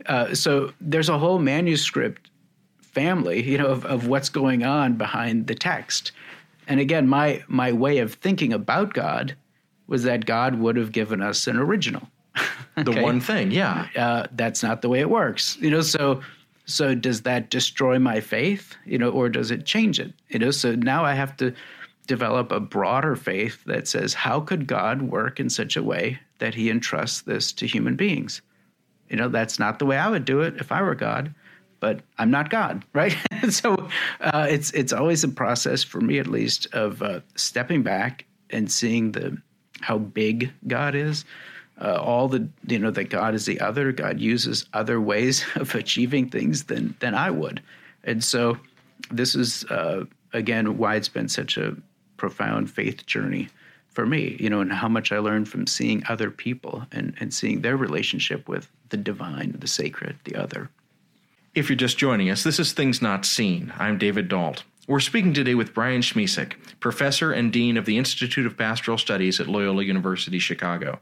uh, 0.06 0.34
so 0.34 0.72
there's 0.80 1.08
a 1.08 1.18
whole 1.18 1.38
manuscript 1.38 2.30
family, 2.80 3.42
you 3.42 3.58
know, 3.58 3.66
of, 3.66 3.84
of 3.84 4.06
what's 4.06 4.28
going 4.28 4.64
on 4.64 4.94
behind 4.94 5.46
the 5.46 5.54
text. 5.54 6.12
And 6.68 6.80
again, 6.80 7.08
my 7.08 7.42
my 7.48 7.72
way 7.72 7.98
of 7.98 8.14
thinking 8.14 8.52
about 8.52 8.94
God 8.94 9.36
was 9.86 10.02
that 10.04 10.24
God 10.24 10.58
would 10.58 10.76
have 10.76 10.92
given 10.92 11.20
us 11.20 11.46
an 11.46 11.56
original. 11.56 12.08
the 12.76 12.92
one 13.02 13.20
thing. 13.20 13.50
Yeah. 13.50 13.88
uh, 13.96 14.26
that's 14.32 14.62
not 14.62 14.80
the 14.80 14.88
way 14.88 15.00
it 15.00 15.10
works. 15.10 15.58
You 15.60 15.70
know, 15.70 15.82
so 15.82 16.22
so 16.66 16.94
does 16.94 17.22
that 17.22 17.50
destroy 17.50 17.98
my 17.98 18.20
faith? 18.20 18.74
You 18.84 18.98
know, 18.98 19.10
or 19.10 19.28
does 19.28 19.50
it 19.50 19.66
change 19.66 20.00
it? 20.00 20.12
You 20.28 20.38
know, 20.38 20.50
so 20.50 20.74
now 20.74 21.04
I 21.04 21.14
have 21.14 21.36
to 21.38 21.54
develop 22.06 22.52
a 22.52 22.60
broader 22.60 23.16
faith 23.16 23.62
that 23.64 23.88
says, 23.88 24.14
how 24.14 24.40
could 24.40 24.66
God 24.66 25.02
work 25.02 25.40
in 25.40 25.48
such 25.50 25.76
a 25.76 25.82
way 25.82 26.18
that 26.38 26.54
He 26.54 26.70
entrusts 26.70 27.22
this 27.22 27.52
to 27.52 27.66
human 27.66 27.96
beings? 27.96 28.42
You 29.08 29.16
know, 29.16 29.28
that's 29.28 29.58
not 29.58 29.78
the 29.78 29.86
way 29.86 29.98
I 29.98 30.10
would 30.10 30.24
do 30.24 30.40
it 30.40 30.54
if 30.58 30.72
I 30.72 30.82
were 30.82 30.94
God, 30.94 31.34
but 31.80 32.00
I'm 32.18 32.30
not 32.30 32.50
God, 32.50 32.84
right? 32.92 33.16
so 33.50 33.88
uh, 34.20 34.46
it's 34.48 34.70
it's 34.72 34.92
always 34.92 35.24
a 35.24 35.28
process 35.28 35.82
for 35.82 36.00
me, 36.00 36.18
at 36.18 36.26
least, 36.26 36.66
of 36.72 37.02
uh, 37.02 37.20
stepping 37.36 37.82
back 37.82 38.24
and 38.50 38.70
seeing 38.70 39.12
the 39.12 39.36
how 39.80 39.98
big 39.98 40.50
God 40.66 40.94
is, 40.94 41.24
uh, 41.84 42.00
all 42.00 42.28
the 42.28 42.48
you 42.66 42.78
know 42.78 42.90
that 42.90 43.10
God 43.10 43.34
is 43.34 43.44
the 43.44 43.60
other. 43.60 43.92
God 43.92 44.18
uses 44.18 44.64
other 44.72 45.00
ways 45.00 45.44
of 45.56 45.74
achieving 45.74 46.30
things 46.30 46.64
than 46.64 46.96
than 47.00 47.14
I 47.14 47.30
would, 47.30 47.62
and 48.04 48.24
so 48.24 48.58
this 49.10 49.34
is 49.34 49.64
uh, 49.66 50.04
again 50.32 50.78
why 50.78 50.96
it's 50.96 51.08
been 51.08 51.28
such 51.28 51.56
a 51.56 51.76
profound 52.16 52.70
faith 52.70 53.04
journey 53.06 53.48
for 53.90 54.06
me. 54.06 54.36
You 54.40 54.48
know, 54.48 54.60
and 54.60 54.72
how 54.72 54.88
much 54.88 55.12
I 55.12 55.18
learned 55.18 55.48
from 55.48 55.66
seeing 55.66 56.02
other 56.08 56.30
people 56.30 56.86
and 56.90 57.14
and 57.20 57.32
seeing 57.34 57.60
their 57.60 57.76
relationship 57.76 58.48
with 58.48 58.68
the 58.88 58.96
divine, 58.96 59.56
the 59.58 59.68
sacred, 59.68 60.16
the 60.24 60.36
other. 60.36 60.70
If 61.54 61.68
you're 61.68 61.76
just 61.76 61.98
joining 61.98 62.30
us, 62.30 62.42
this 62.42 62.58
is 62.58 62.72
Things 62.72 63.00
Not 63.00 63.24
Seen. 63.24 63.72
I'm 63.78 63.96
David 63.96 64.28
Dault. 64.28 64.64
We're 64.86 65.00
speaking 65.00 65.32
today 65.32 65.54
with 65.54 65.72
Brian 65.72 66.02
Schmisek, 66.02 66.56
professor 66.78 67.32
and 67.32 67.50
dean 67.50 67.78
of 67.78 67.86
the 67.86 67.96
Institute 67.96 68.44
of 68.44 68.58
Pastoral 68.58 68.98
Studies 68.98 69.40
at 69.40 69.48
Loyola 69.48 69.82
University 69.82 70.38
Chicago. 70.38 70.98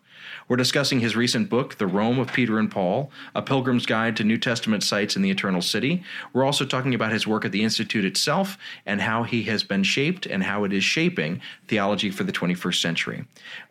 We're 0.47 0.57
discussing 0.57 1.01
his 1.01 1.17
recent 1.17 1.51
book, 1.51 1.79
The 1.79 1.89
Rome 1.89 2.21
of 2.21 2.33
Peter 2.33 2.61
and 2.61 2.71
Paul, 2.71 3.11
A 3.35 3.43
Pilgrim's 3.43 3.85
Guide 3.85 4.17
to 4.19 4.25
New 4.25 4.39
Testament 4.39 4.85
Sites 4.85 5.17
in 5.17 5.23
the 5.23 5.33
Eternal 5.33 5.63
City. 5.63 6.05
We're 6.33 6.45
also 6.45 6.65
talking 6.65 6.95
about 6.95 7.11
his 7.11 7.27
work 7.27 7.45
at 7.45 7.51
the 7.51 7.65
Institute 7.65 8.05
itself 8.05 8.57
and 8.87 9.01
how 9.01 9.25
he 9.25 9.43
has 9.45 9.65
been 9.65 9.83
shaped 9.83 10.27
and 10.27 10.45
how 10.45 10.63
it 10.63 10.73
is 10.73 10.85
shaping 10.85 11.41
theology 11.67 12.11
for 12.11 12.23
the 12.23 12.31
21st 12.31 12.81
century. 12.81 13.25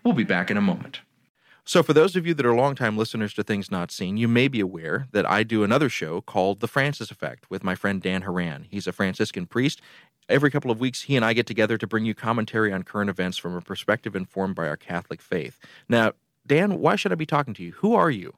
We'll 0.04 0.14
be 0.14 0.26
back 0.26 0.52
in 0.52 0.58
a 0.58 0.62
moment. 0.62 1.00
So, 1.72 1.82
for 1.82 1.94
those 1.94 2.18
of 2.18 2.28
you 2.28 2.34
that 2.34 2.46
are 2.46 2.54
longtime 2.54 2.98
listeners 2.98 3.34
to 3.36 3.44
Things 3.44 3.72
Not 3.72 3.92
Seen, 3.92 4.18
you 4.18 4.28
may 4.28 4.50
be 4.50 4.60
aware 4.60 5.08
that 5.14 5.26
I 5.26 5.44
do 5.44 5.64
another 5.64 5.88
show 5.88 6.20
called 6.20 6.60
The 6.60 6.68
Francis 6.68 7.12
Effect 7.12 7.50
with 7.50 7.64
my 7.64 7.76
friend 7.76 8.02
Dan 8.02 8.24
Horan. 8.24 8.66
He's 8.70 8.88
a 8.88 8.92
Franciscan 8.92 9.46
priest. 9.46 9.80
Every 10.28 10.52
couple 10.52 10.70
of 10.70 10.82
weeks, 10.82 11.04
he 11.04 11.16
and 11.16 11.24
I 11.24 11.32
get 11.32 11.48
together 11.48 11.78
to 11.78 11.88
bring 11.88 12.04
you 12.04 12.14
commentary 12.14 12.74
on 12.74 12.84
current 12.84 13.10
events 13.10 13.38
from 13.38 13.56
a 13.56 13.62
perspective 13.62 14.18
informed 14.18 14.54
by 14.54 14.68
our 14.68 14.76
Catholic 14.76 15.22
faith. 15.22 15.60
Now, 15.88 16.12
Dan, 16.46 16.78
why 16.80 16.98
should 16.98 17.14
I 17.14 17.16
be 17.16 17.26
talking 17.26 17.54
to 17.54 17.64
you? 17.64 17.72
Who 17.78 17.96
are 17.96 18.12
you? 18.12 18.34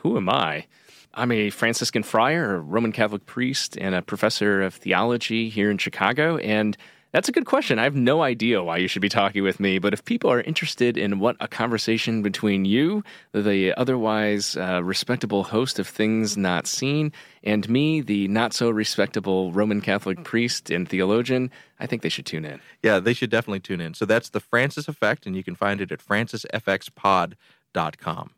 Who 0.00 0.18
am 0.18 0.28
I? 0.28 0.66
I'm 1.14 1.32
a 1.32 1.48
Franciscan 1.48 2.02
friar, 2.02 2.56
a 2.56 2.60
Roman 2.60 2.92
Catholic 2.92 3.24
priest, 3.24 3.78
and 3.78 3.94
a 3.94 4.02
professor 4.02 4.60
of 4.60 4.74
theology 4.74 5.48
here 5.48 5.70
in 5.70 5.78
Chicago. 5.78 6.36
And 6.36 6.76
that's 7.14 7.28
a 7.28 7.32
good 7.32 7.46
question. 7.46 7.78
I 7.78 7.84
have 7.84 7.94
no 7.94 8.22
idea 8.22 8.64
why 8.64 8.78
you 8.78 8.88
should 8.88 9.00
be 9.00 9.08
talking 9.08 9.44
with 9.44 9.60
me, 9.60 9.78
but 9.78 9.92
if 9.92 10.04
people 10.04 10.32
are 10.32 10.40
interested 10.40 10.96
in 10.96 11.20
what 11.20 11.36
a 11.38 11.46
conversation 11.46 12.22
between 12.22 12.64
you, 12.64 13.04
the 13.32 13.72
otherwise 13.76 14.56
uh, 14.56 14.82
respectable 14.82 15.44
host 15.44 15.78
of 15.78 15.86
Things 15.86 16.36
Not 16.36 16.66
Seen, 16.66 17.12
and 17.44 17.68
me, 17.68 18.00
the 18.00 18.26
not 18.26 18.52
so 18.52 18.68
respectable 18.68 19.52
Roman 19.52 19.80
Catholic 19.80 20.24
priest 20.24 20.70
and 20.70 20.88
theologian, 20.88 21.52
I 21.78 21.86
think 21.86 22.02
they 22.02 22.08
should 22.08 22.26
tune 22.26 22.44
in. 22.44 22.58
Yeah, 22.82 22.98
they 22.98 23.14
should 23.14 23.30
definitely 23.30 23.60
tune 23.60 23.80
in. 23.80 23.94
So 23.94 24.06
that's 24.06 24.30
The 24.30 24.40
Francis 24.40 24.88
Effect, 24.88 25.24
and 25.24 25.36
you 25.36 25.44
can 25.44 25.54
find 25.54 25.80
it 25.80 25.92
at 25.92 26.04
francisfxpod.com. 26.04 28.30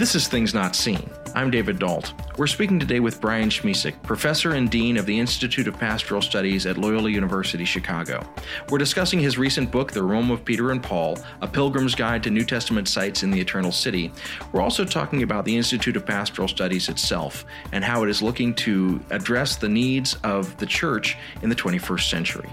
This 0.00 0.14
is 0.14 0.28
Things 0.28 0.54
Not 0.54 0.74
Seen. 0.74 1.10
I'm 1.34 1.50
David 1.50 1.78
Dault. 1.78 2.14
We're 2.38 2.46
speaking 2.46 2.80
today 2.80 3.00
with 3.00 3.20
Brian 3.20 3.50
Schmisek, 3.50 4.02
professor 4.02 4.52
and 4.52 4.70
dean 4.70 4.96
of 4.96 5.04
the 5.04 5.20
Institute 5.20 5.68
of 5.68 5.78
Pastoral 5.78 6.22
Studies 6.22 6.64
at 6.64 6.78
Loyola 6.78 7.10
University 7.10 7.66
Chicago. 7.66 8.26
We're 8.70 8.78
discussing 8.78 9.18
his 9.20 9.36
recent 9.36 9.70
book, 9.70 9.92
The 9.92 10.02
Rome 10.02 10.30
of 10.30 10.42
Peter 10.42 10.70
and 10.70 10.82
Paul 10.82 11.18
A 11.42 11.46
Pilgrim's 11.46 11.94
Guide 11.94 12.22
to 12.22 12.30
New 12.30 12.46
Testament 12.46 12.88
Sites 12.88 13.24
in 13.24 13.30
the 13.30 13.38
Eternal 13.38 13.72
City. 13.72 14.10
We're 14.52 14.62
also 14.62 14.86
talking 14.86 15.22
about 15.22 15.44
the 15.44 15.54
Institute 15.54 15.98
of 15.98 16.06
Pastoral 16.06 16.48
Studies 16.48 16.88
itself 16.88 17.44
and 17.72 17.84
how 17.84 18.02
it 18.02 18.08
is 18.08 18.22
looking 18.22 18.54
to 18.54 19.04
address 19.10 19.56
the 19.56 19.68
needs 19.68 20.14
of 20.24 20.56
the 20.56 20.66
church 20.66 21.18
in 21.42 21.50
the 21.50 21.54
21st 21.54 22.08
century. 22.08 22.48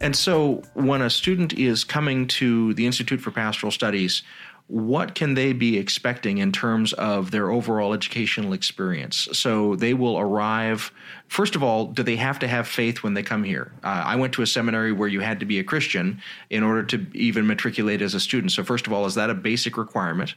And 0.00 0.14
so, 0.14 0.62
when 0.74 1.02
a 1.02 1.10
student 1.10 1.52
is 1.54 1.84
coming 1.84 2.26
to 2.28 2.74
the 2.74 2.86
Institute 2.86 3.20
for 3.20 3.30
Pastoral 3.30 3.72
Studies, 3.72 4.22
what 4.68 5.14
can 5.14 5.34
they 5.34 5.52
be 5.52 5.78
expecting 5.78 6.38
in 6.38 6.52
terms 6.52 6.92
of 6.92 7.30
their 7.30 7.50
overall 7.50 7.94
educational 7.94 8.52
experience? 8.52 9.28
So, 9.32 9.74
they 9.76 9.94
will 9.94 10.18
arrive. 10.18 10.92
First 11.26 11.56
of 11.56 11.62
all, 11.62 11.86
do 11.86 12.02
they 12.02 12.16
have 12.16 12.38
to 12.40 12.48
have 12.48 12.68
faith 12.68 13.02
when 13.02 13.14
they 13.14 13.22
come 13.22 13.42
here? 13.42 13.72
Uh, 13.82 14.02
I 14.06 14.16
went 14.16 14.32
to 14.34 14.42
a 14.42 14.46
seminary 14.46 14.92
where 14.92 15.08
you 15.08 15.20
had 15.20 15.40
to 15.40 15.46
be 15.46 15.58
a 15.58 15.64
Christian 15.64 16.20
in 16.50 16.62
order 16.62 16.84
to 16.84 17.06
even 17.14 17.46
matriculate 17.46 18.00
as 18.00 18.14
a 18.14 18.20
student. 18.20 18.52
So, 18.52 18.62
first 18.62 18.86
of 18.86 18.92
all, 18.92 19.06
is 19.06 19.16
that 19.16 19.30
a 19.30 19.34
basic 19.34 19.76
requirement? 19.76 20.34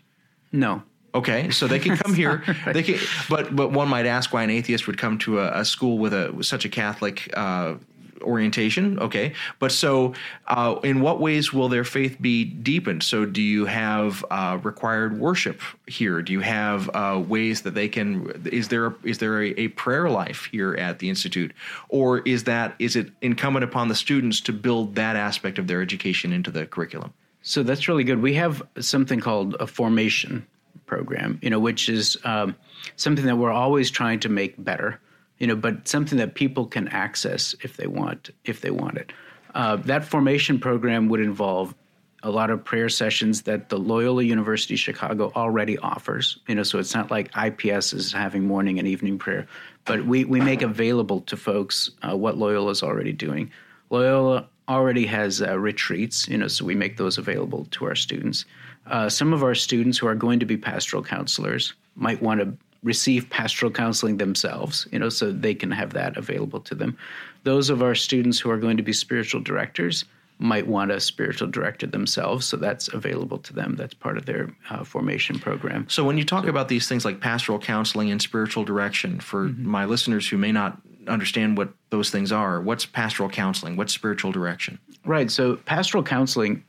No, 0.52 0.84
Okay, 1.14 1.50
so 1.50 1.68
they 1.68 1.80
can 1.80 1.98
come 1.98 2.14
here. 2.24 2.44
They 2.66 2.84
can, 2.84 3.00
but 3.30 3.56
but 3.56 3.72
one 3.72 3.90
might 3.90 4.06
ask 4.06 4.32
why 4.34 4.44
an 4.44 4.50
atheist 4.50 4.88
would 4.88 4.98
come 4.98 5.18
to 5.20 5.40
a, 5.40 5.60
a 5.60 5.66
school 5.66 5.98
with 5.98 6.14
a 6.14 6.32
with 6.32 6.46
such 6.46 6.66
a 6.66 6.70
Catholic 6.70 7.30
uh, 7.36 7.76
orientation. 8.22 9.00
Okay, 9.00 9.34
but 9.60 9.72
so 9.72 10.14
uh, 10.48 10.80
in 10.84 11.02
what 11.02 11.20
ways 11.20 11.54
will 11.54 11.70
their 11.70 11.84
faith 11.84 12.18
be 12.22 12.44
deepened? 12.44 13.04
So 13.04 13.26
do 13.26 13.42
you 13.42 13.66
have 13.66 14.24
uh, 14.30 14.60
required 14.64 15.20
worship 15.20 15.62
here? 15.88 16.22
Do 16.22 16.34
you 16.34 16.42
have 16.42 16.90
uh, 16.94 17.22
ways 17.26 17.62
that 17.62 17.74
they 17.74 17.88
can? 17.88 18.32
Is 18.52 18.68
there 18.68 18.94
is 19.04 19.18
there 19.18 19.44
a, 19.44 19.50
a 19.60 19.68
prayer 19.70 20.10
life 20.10 20.50
here 20.52 20.76
at 20.76 21.00
the 21.00 21.10
institute, 21.10 21.54
or 21.90 22.20
is 22.20 22.44
that 22.46 22.76
is 22.80 22.96
it 22.96 23.12
incumbent 23.22 23.64
upon 23.64 23.88
the 23.88 23.96
students 23.96 24.42
to 24.42 24.54
build 24.54 24.96
that 24.96 25.16
aspect 25.16 25.60
of 25.60 25.68
their 25.68 25.82
education 25.82 26.34
into 26.34 26.52
the 26.52 26.66
curriculum? 26.66 27.14
So 27.44 27.64
that's 27.64 27.88
really 27.88 28.04
good. 28.04 28.22
We 28.22 28.36
have 28.36 28.62
something 28.80 29.20
called 29.20 29.56
a 29.60 29.66
formation 29.66 30.46
program, 30.86 31.40
you 31.42 31.50
know, 31.50 31.60
which 31.60 31.90
is 31.90 32.18
um, 32.24 32.56
something 32.98 33.26
that 33.26 33.38
we're 33.38 33.52
always 33.52 33.90
trying 33.90 34.20
to 34.20 34.30
make 34.30 34.62
better, 34.64 35.00
you 35.42 35.48
know, 35.48 35.56
but 35.56 35.88
something 35.88 36.20
that 36.20 36.36
people 36.36 36.68
can 36.68 36.88
access 36.90 37.56
if 37.64 37.76
they 37.76 37.88
want, 37.88 38.30
if 38.46 38.62
they 38.62 38.70
want 38.70 38.98
it. 38.98 39.12
Uh, 39.56 39.76
that 39.78 40.06
formation 40.06 40.60
program 40.60 41.10
would 41.10 41.20
involve 41.20 41.74
a 42.22 42.30
lot 42.30 42.52
of 42.52 42.64
prayer 42.64 42.90
sessions 42.90 43.42
that 43.42 43.70
the 43.70 43.80
Loyola 43.80 44.22
University 44.22 44.76
Chicago 44.76 45.32
already 45.36 45.80
offers. 45.80 46.38
You 46.48 46.54
know, 46.54 46.62
so 46.62 46.78
it's 46.78 46.94
not 46.94 47.10
like 47.10 47.32
IPS 47.36 47.92
is 47.92 48.14
having 48.14 48.46
morning 48.46 48.78
and 48.78 48.88
evening 48.88 49.18
prayer, 49.18 49.48
but 49.86 50.06
we 50.06 50.26
we 50.26 50.40
make 50.40 50.62
available 50.62 51.22
to 51.22 51.36
folks 51.36 51.90
uh, 52.04 52.16
what 52.16 52.38
Loyola 52.38 52.70
is 52.70 52.84
already 52.84 53.12
doing. 53.12 53.50
Loyola 53.90 54.48
already 54.70 55.08
has 55.08 55.42
uh, 55.42 55.58
retreats, 55.58 56.28
you 56.28 56.38
know, 56.38 56.48
so 56.48 56.64
we 56.66 56.76
make 56.76 56.98
those 56.98 57.18
available 57.18 57.66
to 57.72 57.86
our 57.86 57.96
students. 57.96 58.46
Uh, 58.86 59.10
some 59.10 59.34
of 59.34 59.42
our 59.42 59.56
students 59.56 59.98
who 59.98 60.06
are 60.06 60.14
going 60.14 60.40
to 60.40 60.46
be 60.46 60.56
pastoral 60.56 61.02
counselors 61.02 61.74
might 61.96 62.22
want 62.22 62.42
to 62.42 62.56
receive 62.84 63.30
pastoral 63.30 63.72
counseling 63.72 64.18
themselves, 64.18 64.88
you 64.92 65.00
know, 65.00 65.10
so 65.10 65.32
they 65.32 65.54
can 65.54 65.72
have 65.72 65.94
that 65.94 66.18
available 66.18 66.60
to 66.62 66.76
them. 66.76 66.98
Those 67.44 67.70
of 67.70 67.84
our 67.84 67.96
students 67.96 68.40
who 68.40 68.50
are 68.50 68.58
going 68.58 68.78
to 68.78 68.84
be 68.84 68.94
spiritual 68.94 69.42
directors 69.42 70.06
might 70.40 70.66
want 70.66 70.90
a 70.90 71.00
spiritual 71.00 71.48
director 71.48 71.86
themselves, 71.86 72.48
so 72.48 72.58
that's 72.58 72.88
available 72.88 73.38
to 73.38 73.54
them. 73.54 73.76
That's 73.76 73.94
part 73.94 74.18
of 74.18 74.26
their 74.26 74.50
uh, 74.72 74.84
formation 74.84 75.38
program. 75.38 75.88
So, 75.88 76.04
when 76.04 76.18
you 76.18 76.26
talk 76.26 76.48
about 76.48 76.68
these 76.68 76.88
things 76.88 77.06
like 77.06 77.20
pastoral 77.20 77.60
counseling 77.60 78.10
and 78.10 78.20
spiritual 78.20 78.64
direction, 78.64 79.20
for 79.20 79.50
mm-hmm. 79.50 79.68
my 79.68 79.86
listeners 79.86 80.28
who 80.28 80.38
may 80.38 80.52
not 80.52 80.82
understand 81.08 81.58
what 81.58 81.70
those 81.92 82.10
things 82.10 82.32
are, 82.32 82.60
what's 82.60 82.88
pastoral 82.88 83.30
counseling? 83.30 83.76
What's 83.76 83.94
spiritual 83.94 84.32
direction? 84.32 84.80
Right. 85.06 85.30
So, 85.30 85.58
pastoral 85.58 86.04
counseling, 86.04 86.64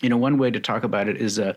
you 0.00 0.08
know, 0.08 0.16
one 0.16 0.38
way 0.38 0.50
to 0.50 0.60
talk 0.60 0.82
about 0.82 1.06
it 1.06 1.18
is 1.18 1.38
a, 1.38 1.54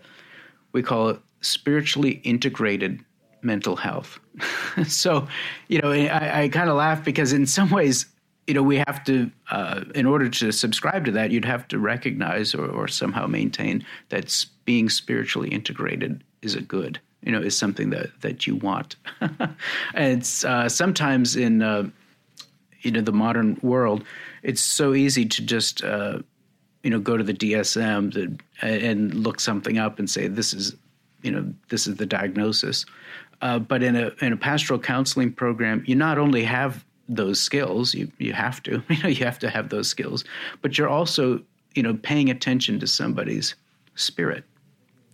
we 0.72 0.82
call 0.82 1.08
it 1.08 1.20
spiritually 1.40 2.20
integrated 2.22 3.02
mental 3.42 3.76
health. 3.76 4.18
so, 4.86 5.26
you 5.68 5.80
know, 5.80 5.92
I, 5.92 6.42
I 6.42 6.48
kind 6.48 6.70
of 6.70 6.76
laugh 6.76 7.04
because 7.04 7.32
in 7.32 7.46
some 7.46 7.70
ways, 7.70 8.06
you 8.46 8.54
know, 8.54 8.62
we 8.62 8.76
have 8.76 9.04
to, 9.04 9.30
uh, 9.50 9.84
in 9.94 10.06
order 10.06 10.28
to 10.28 10.52
subscribe 10.52 11.04
to 11.04 11.12
that, 11.12 11.30
you'd 11.30 11.44
have 11.44 11.68
to 11.68 11.78
recognize 11.78 12.54
or, 12.54 12.66
or 12.66 12.88
somehow 12.88 13.26
maintain 13.26 13.84
that 14.08 14.44
being 14.64 14.88
spiritually 14.88 15.48
integrated 15.48 16.24
is 16.42 16.54
a 16.54 16.60
good, 16.60 16.98
you 17.22 17.30
know, 17.30 17.40
is 17.40 17.56
something 17.56 17.90
that, 17.90 18.08
that 18.20 18.46
you 18.46 18.56
want. 18.56 18.96
and 19.20 20.18
it's 20.18 20.44
uh, 20.44 20.68
sometimes 20.68 21.36
in, 21.36 21.62
uh, 21.62 21.88
you 22.80 22.90
know, 22.90 23.00
the 23.00 23.12
modern 23.12 23.58
world, 23.62 24.04
it's 24.42 24.60
so 24.60 24.92
easy 24.92 25.24
to 25.24 25.42
just, 25.42 25.84
uh, 25.84 26.18
you 26.82 26.90
know, 26.90 26.98
go 26.98 27.16
to 27.16 27.22
the 27.22 27.34
DSM 27.34 28.12
to, 28.12 28.36
and 28.60 29.14
look 29.14 29.38
something 29.38 29.78
up 29.78 30.00
and 30.00 30.10
say, 30.10 30.26
this 30.26 30.52
is, 30.52 30.74
you 31.22 31.30
know, 31.30 31.52
this 31.68 31.86
is 31.86 31.96
the 31.96 32.06
diagnosis. 32.06 32.84
Uh, 33.42 33.58
but 33.58 33.82
in 33.82 33.96
a 33.96 34.12
in 34.20 34.32
a 34.32 34.36
pastoral 34.36 34.78
counseling 34.78 35.32
program, 35.32 35.82
you 35.86 35.96
not 35.96 36.16
only 36.16 36.44
have 36.44 36.84
those 37.08 37.40
skills, 37.40 37.92
you 37.92 38.10
you 38.18 38.32
have 38.32 38.62
to, 38.62 38.82
you 38.88 39.02
know, 39.02 39.08
you 39.08 39.24
have 39.24 39.38
to 39.40 39.50
have 39.50 39.68
those 39.68 39.88
skills, 39.88 40.24
but 40.62 40.78
you're 40.78 40.88
also, 40.88 41.40
you 41.74 41.82
know, 41.82 41.94
paying 41.94 42.30
attention 42.30 42.78
to 42.78 42.86
somebody's 42.86 43.56
spirit. 43.96 44.44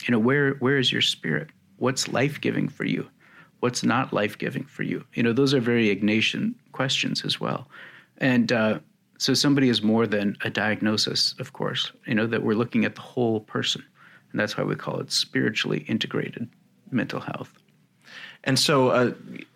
You 0.07 0.13
know, 0.13 0.19
where 0.19 0.55
where 0.55 0.79
is 0.79 0.93
your 0.93 1.03
spirit? 1.03 1.49
What's 1.79 2.09
life 2.09 2.41
giving 2.41 2.69
for 2.69 2.85
you? 2.85 3.09
What's 3.61 3.83
not 3.83 4.13
life 4.13 4.39
giving 4.39 4.65
for 4.65 4.85
you? 4.85 5.05
You 5.15 5.23
know, 5.23 5.33
those 5.33 5.55
are 5.55 5.61
very 5.61 5.95
Ignatian 5.95 6.55
questions 6.73 7.25
as 7.25 7.41
well, 7.41 7.67
and. 8.19 8.53
Uh, 8.53 8.79
so 9.21 9.35
somebody 9.35 9.69
is 9.69 9.83
more 9.83 10.07
than 10.07 10.37
a 10.45 10.51
diagnosis, 10.51 11.35
of 11.41 11.53
course. 11.53 11.91
You 12.07 12.15
know 12.15 12.29
that 12.29 12.45
we're 12.45 12.55
looking 12.55 12.85
at 12.85 12.95
the 12.95 13.01
whole 13.01 13.41
person, 13.41 13.83
and 14.31 14.39
that's 14.39 14.57
why 14.57 14.63
we 14.63 14.77
call 14.77 15.01
it 15.01 15.11
spiritually 15.11 15.81
integrated 15.89 16.49
mental 16.93 17.19
health. 17.19 17.53
And 18.49 18.59
so, 18.59 18.89
uh, 18.89 19.13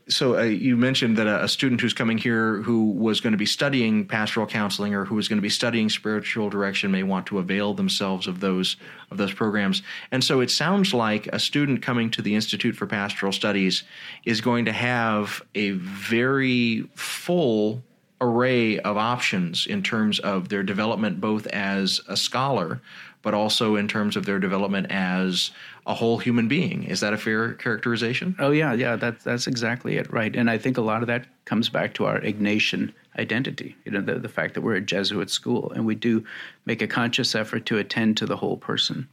so 0.06 0.38
uh, 0.38 0.42
you 0.42 0.76
mentioned 0.76 1.16
that 1.16 1.26
a, 1.26 1.44
a, 1.44 1.48
student 1.48 1.80
who's 1.80 1.94
coming 1.94 2.18
here 2.18 2.58
who 2.58 2.90
was 2.90 3.22
going 3.22 3.32
to 3.32 3.38
be 3.38 3.46
studying 3.46 4.06
pastoral 4.06 4.46
counseling 4.46 4.94
or 4.94 5.06
who 5.06 5.14
was 5.14 5.28
going 5.28 5.38
to 5.38 5.42
be 5.42 5.48
studying 5.48 5.88
spiritual 5.88 6.50
direction 6.50 6.90
may 6.90 7.02
want 7.02 7.24
to 7.28 7.38
avail 7.38 7.72
themselves 7.72 8.26
of 8.26 8.40
those 8.40 8.76
of 9.10 9.16
those 9.16 9.32
programs. 9.32 9.82
And 10.10 10.22
so, 10.22 10.40
it 10.40 10.50
sounds 10.50 10.92
like 10.92 11.26
a 11.28 11.38
student 11.38 11.80
coming 11.80 12.10
to 12.10 12.20
the 12.20 12.34
Institute 12.34 12.76
for 12.76 12.86
Pastoral 12.86 13.32
Studies 13.32 13.82
is 14.26 14.42
going 14.42 14.66
to 14.66 14.72
have 14.72 15.40
a 15.54 15.70
very 15.70 16.82
full 16.94 17.82
array 18.20 18.78
of 18.80 18.98
options 18.98 19.66
in 19.66 19.82
terms 19.82 20.20
of 20.20 20.50
their 20.50 20.62
development, 20.62 21.18
both 21.18 21.46
as 21.46 22.02
a 22.08 22.16
scholar, 22.16 22.82
but 23.22 23.34
also 23.34 23.76
in 23.76 23.88
terms 23.88 24.16
of 24.16 24.26
their 24.26 24.38
development 24.38 24.88
as 24.90 25.50
a 25.86 25.94
whole 25.94 26.18
human 26.18 26.48
being. 26.48 26.84
Is 26.84 27.00
that 27.00 27.12
a 27.12 27.18
fair 27.18 27.54
characterization? 27.54 28.36
Oh 28.38 28.50
yeah, 28.50 28.72
yeah, 28.72 28.96
that's 28.96 29.24
that's 29.24 29.46
exactly 29.46 29.96
it, 29.96 30.12
right? 30.12 30.34
And 30.34 30.50
I 30.50 30.58
think 30.58 30.76
a 30.76 30.82
lot 30.82 31.02
of 31.02 31.06
that 31.08 31.26
comes 31.44 31.68
back 31.68 31.94
to 31.94 32.04
our 32.04 32.20
Ignatian 32.20 32.92
identity. 33.18 33.76
You 33.84 33.92
know, 33.92 34.00
the, 34.00 34.18
the 34.18 34.28
fact 34.28 34.54
that 34.54 34.62
we're 34.62 34.74
a 34.74 34.80
Jesuit 34.80 35.30
school 35.30 35.72
and 35.72 35.84
we 35.86 35.94
do 35.94 36.24
make 36.66 36.82
a 36.82 36.86
conscious 36.86 37.34
effort 37.34 37.66
to 37.66 37.78
attend 37.78 38.16
to 38.18 38.26
the 38.26 38.36
whole 38.36 38.56
person. 38.56 39.08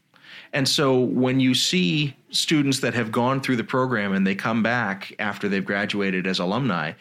And 0.53 0.67
so 0.67 0.99
when 0.99 1.39
you 1.39 1.53
see 1.53 2.15
students 2.31 2.79
that 2.79 2.93
have 2.93 3.11
gone 3.11 3.41
through 3.41 3.57
the 3.57 3.63
program 3.63 4.13
and 4.13 4.25
they 4.25 4.35
come 4.35 4.63
back 4.63 5.13
after 5.19 5.47
they've 5.47 5.65
graduated 5.65 6.25
as 6.25 6.39
alumni, 6.39 6.93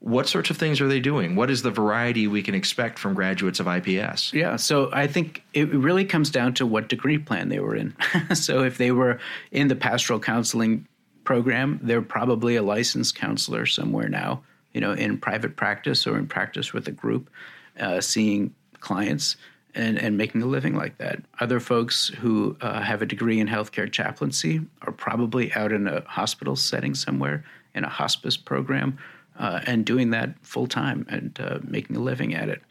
what 0.00 0.28
sorts 0.28 0.50
of 0.50 0.56
things 0.56 0.80
are 0.80 0.88
they 0.88 1.00
doing? 1.00 1.36
What 1.36 1.50
is 1.50 1.62
the 1.62 1.70
variety 1.70 2.26
we 2.26 2.42
can 2.42 2.54
expect 2.54 2.98
from 2.98 3.14
graduates 3.14 3.60
of 3.60 3.66
IPS? 3.66 4.32
Yeah, 4.32 4.56
so 4.56 4.90
I 4.92 5.06
think 5.06 5.42
it 5.54 5.72
really 5.72 6.04
comes 6.04 6.30
down 6.30 6.54
to 6.54 6.66
what 6.66 6.88
degree 6.88 7.18
plan 7.18 7.48
they 7.48 7.60
were 7.60 7.74
in. 7.74 7.94
so 8.34 8.62
if 8.62 8.78
they 8.78 8.92
were 8.92 9.18
in 9.50 9.68
the 9.68 9.76
pastoral 9.76 10.20
counseling 10.20 10.86
program, 11.24 11.80
they're 11.82 12.02
probably 12.02 12.56
a 12.56 12.62
licensed 12.62 13.14
counselor 13.14 13.66
somewhere 13.66 14.08
now, 14.08 14.42
you 14.72 14.80
know, 14.80 14.92
in 14.92 15.18
private 15.18 15.56
practice 15.56 16.06
or 16.06 16.18
in 16.18 16.26
practice 16.26 16.72
with 16.72 16.86
a 16.86 16.92
group, 16.92 17.30
uh, 17.80 18.00
seeing 18.00 18.54
clients 18.80 19.36
and, 19.74 19.98
and 19.98 20.16
making 20.16 20.42
a 20.42 20.46
living 20.46 20.74
like 20.74 20.98
that. 20.98 21.20
Other 21.40 21.58
folks 21.58 22.08
who 22.08 22.56
uh, 22.60 22.80
have 22.80 23.02
a 23.02 23.06
degree 23.06 23.40
in 23.40 23.48
healthcare 23.48 23.90
chaplaincy 23.90 24.60
are 24.82 24.92
probably 24.92 25.52
out 25.54 25.72
in 25.72 25.88
a 25.88 26.02
hospital 26.02 26.54
setting 26.54 26.94
somewhere 26.94 27.44
in 27.74 27.84
a 27.84 27.88
hospice 27.88 28.36
program 28.36 28.98
uh, 29.38 29.60
and 29.66 29.84
doing 29.84 30.10
that 30.10 30.34
full 30.42 30.66
time 30.66 31.06
and 31.08 31.38
uh, 31.40 31.58
making 31.62 31.96
a 31.96 32.00
living 32.00 32.34
at 32.34 32.48
it. 32.48 32.62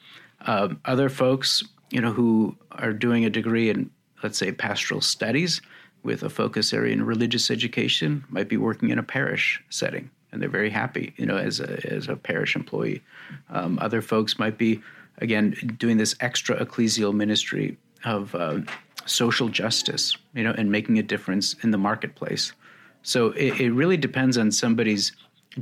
Uh, 0.41 0.70
other 0.86 1.09
folks, 1.09 1.63
you 1.91 2.01
know, 2.01 2.11
who 2.11 2.55
are 2.72 2.93
doing 2.93 3.26
a 3.26 3.30
degree 3.30 3.70
in, 3.70 3.89
let's 4.24 4.38
say, 4.38 4.51
pastoral 4.51 5.01
studies 5.01 5.61
with 6.03 6.24
a 6.24 6.30
focus 6.30 6.74
area 6.74 6.93
in 6.93 7.03
religious 7.03 7.49
education, 7.49 8.24
might 8.30 8.47
be 8.47 8.57
working 8.57 8.89
in 8.89 8.99
a 8.99 9.03
parish 9.03 9.63
setting, 9.70 10.09
and 10.32 10.41
they're 10.41 10.49
very 10.49 10.70
happy, 10.70 11.13
you 11.18 11.26
know, 11.26 11.38
as 11.38 11.59
a 11.59 11.91
as 11.91 12.07
a 12.07 12.16
parish 12.16 12.55
employee. 12.55 13.01
Um, 13.49 13.80
other 13.82 14.01
folks 14.01 14.38
might 14.38 14.57
be, 14.57 14.82
again, 15.18 15.76
doing 15.80 15.97
this 15.97 16.16
extra 16.20 16.63
ecclesial 16.63 17.13
ministry 17.13 17.78
of 18.03 18.36
uh, 18.36 18.59
social 19.05 19.49
justice, 19.49 20.16
you 20.36 20.43
know, 20.43 20.53
and 20.57 20.72
making 20.72 20.99
a 20.99 21.03
difference 21.03 21.55
in 21.63 21.72
the 21.72 21.78
marketplace. 21.78 22.53
So 23.01 23.28
it, 23.32 23.59
it 23.59 23.72
really 23.72 23.97
depends 23.97 24.38
on 24.38 24.51
somebody's 24.51 25.11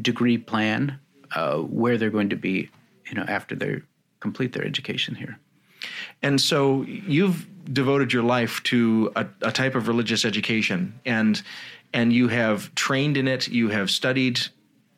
degree 0.01 0.37
plan 0.37 0.99
uh, 1.35 1.57
where 1.57 1.97
they're 1.97 2.09
going 2.09 2.29
to 2.29 2.35
be, 2.35 2.69
you 3.07 3.15
know, 3.15 3.25
after 3.27 3.55
they 3.55 3.81
complete 4.19 4.53
their 4.53 4.65
education 4.65 5.15
here. 5.15 5.39
And 6.21 6.39
so 6.39 6.83
you've 6.83 7.47
devoted 7.71 8.13
your 8.13 8.23
life 8.23 8.63
to 8.63 9.11
a, 9.15 9.25
a, 9.41 9.51
type 9.51 9.75
of 9.75 9.87
religious 9.87 10.25
education, 10.25 10.99
and 11.05 11.41
and 11.93 12.13
you 12.13 12.29
have 12.29 12.73
trained 12.75 13.17
in 13.17 13.27
it. 13.27 13.47
You 13.49 13.69
have 13.69 13.91
studied 13.91 14.39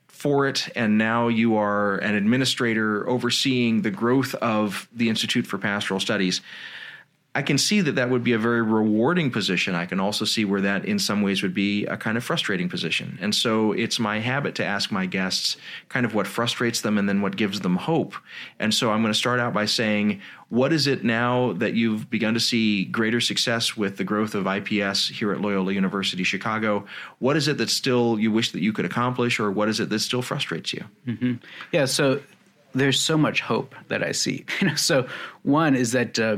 for 0.08 0.48
it, 0.48 0.70
and 0.76 0.98
now 0.98 1.28
you 1.28 1.58
are 1.58 1.98
an 1.98 2.16
administrator 2.16 3.08
overseeing 3.10 3.82
the 3.82 3.92
growth 3.92 4.36
of 4.36 4.88
the 4.94 5.10
Institute 5.10 5.46
for 5.48 5.58
Pastoral 5.58 6.00
Studies. 6.00 6.42
I 7.36 7.42
can 7.42 7.58
see 7.58 7.82
that 7.82 7.96
that 7.96 8.10
would 8.10 8.24
be 8.24 8.32
a 8.32 8.40
very 8.40 8.62
rewarding 8.62 9.30
position. 9.30 9.76
I 9.76 9.86
can 9.86 10.00
also 10.00 10.24
see 10.24 10.46
where 10.46 10.62
that, 10.62 10.86
in 10.86 10.98
some 10.98 11.22
ways, 11.22 11.44
would 11.44 11.54
be 11.54 11.86
a 11.86 11.98
kind 11.98 12.16
of 12.16 12.24
frustrating 12.24 12.70
position. 12.70 13.20
And 13.22 13.36
so 13.36 13.74
it's 13.74 14.00
my 14.00 14.20
habit 14.20 14.56
to 14.56 14.66
ask 14.66 14.90
my 14.90 15.06
guests 15.06 15.58
kind 15.90 16.06
of 16.06 16.16
what 16.16 16.28
frustrates 16.28 16.80
them 16.80 16.98
and 16.98 17.10
then 17.10 17.22
what 17.22 17.36
gives 17.36 17.60
them 17.60 17.76
hope. 17.76 18.16
And 18.58 18.74
so 18.74 18.90
I'm 18.90 19.02
going 19.02 19.12
to 19.12 19.20
start 19.20 19.42
out 19.42 19.54
by 19.54 19.66
saying, 19.66 20.22
what 20.48 20.72
is 20.72 20.88
it 20.88 21.04
now 21.04 21.52
that 21.54 21.74
you've 21.74 22.10
begun 22.10 22.36
to 22.36 22.40
see 22.40 22.86
greater 22.86 23.20
success 23.20 23.76
with 23.76 23.98
the 23.98 24.06
growth 24.06 24.34
of 24.34 24.48
IPS 24.48 25.10
here 25.10 25.34
at 25.34 25.42
Loyola 25.42 25.74
University 25.74 26.24
Chicago? 26.24 26.86
What 27.20 27.36
is 27.36 27.50
it 27.50 27.58
that 27.58 27.70
still 27.70 28.18
you 28.18 28.32
wish 28.32 28.54
that 28.54 28.62
you 28.62 28.72
could 28.72 28.86
accomplish, 28.86 29.42
or 29.42 29.52
what 29.52 29.68
is 29.68 29.82
it 29.82 29.90
that 29.90 30.00
still 30.00 30.22
frustrates 30.22 30.72
you? 30.72 30.86
Mm-hmm. 31.06 31.34
Yeah, 31.74 31.84
so 31.84 32.22
there's 32.74 33.02
so 33.02 33.18
much 33.18 33.42
hope 33.42 33.76
that 33.90 34.02
I 34.02 34.14
see. 34.14 34.46
so 34.78 35.10
one 35.44 35.76
is 35.76 35.92
that. 35.92 36.18
Uh, 36.18 36.38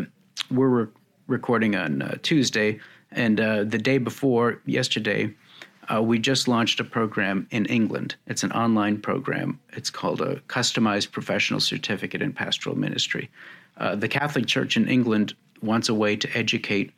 we're 0.52 0.68
re- 0.68 0.92
recording 1.28 1.76
on 1.76 2.02
uh, 2.02 2.18
Tuesday, 2.22 2.80
and 3.12 3.40
uh, 3.40 3.64
the 3.64 3.78
day 3.78 3.98
before 3.98 4.62
yesterday, 4.66 5.34
uh, 5.94 6.02
we 6.02 6.20
just 6.20 6.48
launched 6.48 6.80
a 6.80 6.84
program 6.84 7.48
in 7.52 7.66
England. 7.68 8.16
It's 8.28 8.44
an 8.44 8.52
online 8.52 9.00
program. 9.00 9.60
It's 9.74 9.90
called 9.90 10.22
a 10.22 10.38
customized 10.48 11.12
professional 11.12 11.60
certificate 11.60 12.22
in 12.22 12.34
pastoral 12.34 12.78
ministry. 12.78 13.30
Uh, 13.78 13.96
the 13.96 14.08
Catholic 14.08 14.48
Church 14.48 14.76
in 14.76 14.88
England 14.90 15.34
wants 15.62 15.90
a 15.90 15.94
way 15.94 16.16
to 16.16 16.38
educate 16.38 16.92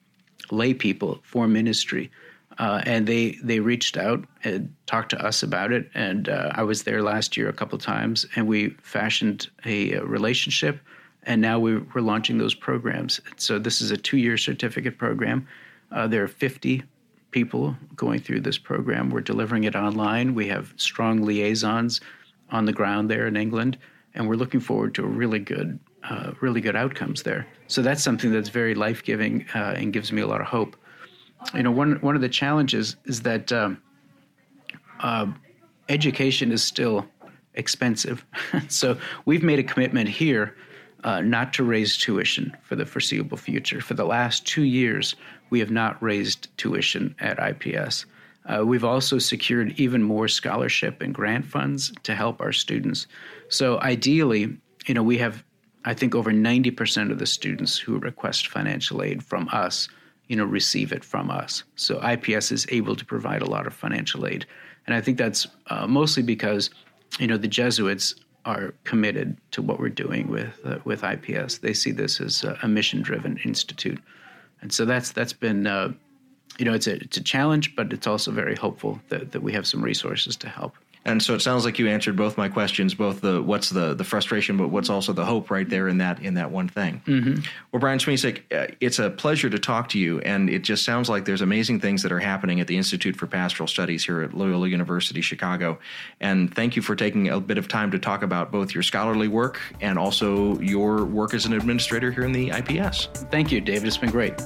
lay 0.51 0.73
people 0.73 1.19
for 1.23 1.47
ministry. 1.47 2.09
Uh, 2.57 2.81
and 2.85 3.07
they 3.07 3.37
they 3.41 3.59
reached 3.59 3.95
out 3.95 4.25
and 4.43 4.73
talked 4.85 5.09
to 5.11 5.25
us 5.25 5.43
about 5.43 5.71
it. 5.71 5.89
And 5.93 6.27
uh, 6.27 6.51
I 6.55 6.63
was 6.63 6.83
there 6.83 7.01
last 7.01 7.37
year 7.37 7.47
a 7.47 7.53
couple 7.53 7.77
times, 7.77 8.25
and 8.35 8.47
we 8.47 8.69
fashioned 8.81 9.47
a, 9.65 9.93
a 9.93 10.03
relationship 10.03 10.81
and 11.29 11.39
now 11.39 11.59
we're, 11.59 11.85
we're 11.93 12.01
launching 12.01 12.39
those 12.39 12.55
programs. 12.55 13.21
So 13.37 13.59
this 13.59 13.81
is 13.81 13.91
a 13.91 13.97
two-year 13.97 14.35
certificate 14.35 14.97
program. 14.97 15.47
Uh, 15.91 16.07
there 16.07 16.23
are 16.23 16.27
50 16.27 16.81
people 17.29 17.77
going 17.95 18.19
through 18.19 18.41
this 18.41 18.57
program. 18.57 19.11
We're 19.11 19.21
delivering 19.21 19.65
it 19.65 19.75
online. 19.75 20.33
We 20.33 20.47
have 20.47 20.73
strong 20.77 21.21
liaisons 21.21 22.01
on 22.49 22.65
the 22.65 22.73
ground 22.73 23.11
there 23.11 23.27
in 23.27 23.37
England, 23.37 23.77
and 24.15 24.27
we're 24.27 24.35
looking 24.35 24.59
forward 24.59 24.95
to 24.95 25.05
really 25.05 25.39
good 25.39 25.79
uh, 26.09 26.31
really 26.39 26.61
good 26.61 26.77
outcomes 26.77 27.23
there. 27.23 27.45
So 27.67 27.81
that's 27.81 28.01
something 28.01 28.31
that's 28.31 28.49
very 28.49 28.73
life 28.73 29.03
giving 29.03 29.45
uh, 29.53 29.75
and 29.77 29.91
gives 29.93 30.11
me 30.11 30.21
a 30.21 30.27
lot 30.27 30.41
of 30.41 30.47
hope. 30.47 30.77
You 31.53 31.61
know, 31.61 31.71
one 31.71 31.97
one 32.01 32.15
of 32.15 32.21
the 32.21 32.29
challenges 32.29 32.95
is 33.05 33.21
that 33.21 33.51
um, 33.51 33.79
uh, 35.01 35.27
education 35.89 36.51
is 36.51 36.63
still 36.63 37.05
expensive. 37.53 38.25
so 38.67 38.97
we've 39.25 39.43
made 39.43 39.59
a 39.59 39.63
commitment 39.63 40.09
here 40.09 40.55
uh, 41.03 41.21
not 41.21 41.53
to 41.53 41.63
raise 41.63 41.97
tuition 41.97 42.55
for 42.63 42.75
the 42.75 42.85
foreseeable 42.85 43.37
future. 43.37 43.81
For 43.81 43.93
the 43.93 44.05
last 44.05 44.45
two 44.45 44.63
years, 44.63 45.15
we 45.49 45.59
have 45.59 45.71
not 45.71 46.01
raised 46.01 46.55
tuition 46.57 47.15
at 47.19 47.39
IPS. 47.39 48.05
Uh, 48.45 48.65
we've 48.65 48.83
also 48.83 49.19
secured 49.19 49.79
even 49.79 50.01
more 50.01 50.27
scholarship 50.27 51.01
and 51.01 51.13
grant 51.13 51.45
funds 51.45 51.91
to 52.03 52.15
help 52.15 52.41
our 52.41 52.51
students. 52.51 53.07
So 53.49 53.79
ideally, 53.81 54.57
you 54.87 54.93
know, 54.93 55.03
we 55.03 55.17
have, 55.19 55.43
I 55.85 55.93
think, 55.93 56.15
over 56.15 56.31
90% 56.31 57.11
of 57.11 57.19
the 57.19 57.25
students 57.25 57.77
who 57.77 57.99
request 57.99 58.47
financial 58.47 59.03
aid 59.03 59.23
from 59.23 59.49
us, 59.51 59.87
you 60.27 60.35
know, 60.35 60.45
receive 60.45 60.91
it 60.91 61.03
from 61.03 61.29
us. 61.29 61.63
So 61.75 61.99
IPS 62.01 62.51
is 62.51 62.65
able 62.69 62.95
to 62.95 63.05
provide 63.05 63.41
a 63.41 63.49
lot 63.49 63.67
of 63.67 63.73
financial 63.73 64.25
aid, 64.25 64.45
and 64.87 64.95
I 64.95 65.01
think 65.01 65.17
that's 65.17 65.47
uh, 65.67 65.85
mostly 65.85 66.23
because, 66.23 66.71
you 67.19 67.27
know, 67.27 67.37
the 67.37 67.47
Jesuits 67.47 68.15
are 68.45 68.73
committed 68.83 69.37
to 69.51 69.61
what 69.61 69.79
we're 69.79 69.89
doing 69.89 70.27
with 70.27 70.59
uh, 70.65 70.79
with 70.83 71.03
IPS. 71.03 71.59
They 71.59 71.73
see 71.73 71.91
this 71.91 72.21
as 72.21 72.43
a, 72.43 72.57
a 72.63 72.67
mission-driven 72.67 73.37
institute, 73.45 74.01
and 74.61 74.71
so 74.71 74.85
that's 74.85 75.11
that's 75.11 75.33
been 75.33 75.67
uh, 75.67 75.93
you 76.57 76.65
know 76.65 76.73
it's 76.73 76.87
a 76.87 76.95
it's 76.95 77.17
a 77.17 77.23
challenge, 77.23 77.75
but 77.75 77.91
it's 77.93 78.07
also 78.07 78.31
very 78.31 78.55
hopeful 78.55 78.99
that, 79.09 79.31
that 79.31 79.41
we 79.41 79.53
have 79.53 79.67
some 79.67 79.83
resources 79.83 80.35
to 80.37 80.49
help. 80.49 80.75
And 81.05 81.23
so 81.23 81.33
it 81.33 81.41
sounds 81.41 81.65
like 81.65 81.79
you 81.79 81.87
answered 81.87 82.15
both 82.15 82.37
my 82.37 82.49
questions, 82.49 82.93
both 82.93 83.21
the 83.21 83.41
what's 83.41 83.69
the 83.69 83.93
the 83.93 84.03
frustration, 84.03 84.57
but 84.57 84.67
what's 84.67 84.89
also 84.89 85.13
the 85.13 85.25
hope 85.25 85.49
right 85.49 85.67
there 85.67 85.87
in 85.87 85.99
that 85.99 86.21
in 86.21 86.33
that 86.35 86.51
one 86.51 86.67
thing. 86.67 87.01
Mm-hmm. 87.05 87.41
Well, 87.71 87.79
Brian 87.79 87.99
Schmisek, 87.99 88.41
uh, 88.51 88.73
it's 88.81 88.99
a 88.99 89.09
pleasure 89.09 89.49
to 89.49 89.57
talk 89.57 89.89
to 89.89 89.99
you, 89.99 90.19
and 90.19 90.49
it 90.49 90.63
just 90.63 90.83
sounds 90.83 91.09
like 91.09 91.25
there's 91.25 91.41
amazing 91.41 91.79
things 91.79 92.03
that 92.03 92.11
are 92.11 92.19
happening 92.19 92.59
at 92.59 92.67
the 92.67 92.75
Institute 92.75 93.15
for 93.15 93.27
Pastoral 93.27 93.67
Studies 93.67 94.05
here 94.05 94.21
at 94.21 94.33
Loyola 94.33 94.67
University 94.67 95.21
Chicago. 95.21 95.79
And 96.19 96.53
thank 96.53 96.75
you 96.75 96.81
for 96.81 96.95
taking 96.95 97.29
a 97.29 97.39
bit 97.39 97.57
of 97.57 97.67
time 97.67 97.91
to 97.91 97.99
talk 97.99 98.21
about 98.21 98.51
both 98.51 98.73
your 98.73 98.83
scholarly 98.83 99.29
work 99.29 99.59
and 99.79 99.97
also 99.97 100.59
your 100.59 101.05
work 101.05 101.33
as 101.33 101.45
an 101.45 101.53
administrator 101.53 102.11
here 102.11 102.25
in 102.25 102.33
the 102.33 102.49
IPS. 102.49 103.07
Thank 103.31 103.51
you, 103.51 103.61
David. 103.61 103.87
It's 103.87 103.97
been 103.97 104.11
great. 104.11 104.39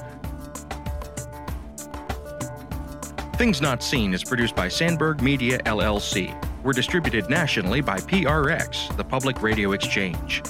Things 3.36 3.60
Not 3.60 3.82
Seen 3.82 4.14
is 4.14 4.22
produced 4.22 4.54
by 4.54 4.68
Sandberg 4.68 5.20
Media 5.20 5.58
LLC. 5.64 6.32
We're 6.62 6.72
distributed 6.72 7.28
nationally 7.28 7.80
by 7.80 7.98
PRX, 7.98 8.96
the 8.96 9.02
Public 9.02 9.42
Radio 9.42 9.72
Exchange, 9.72 10.40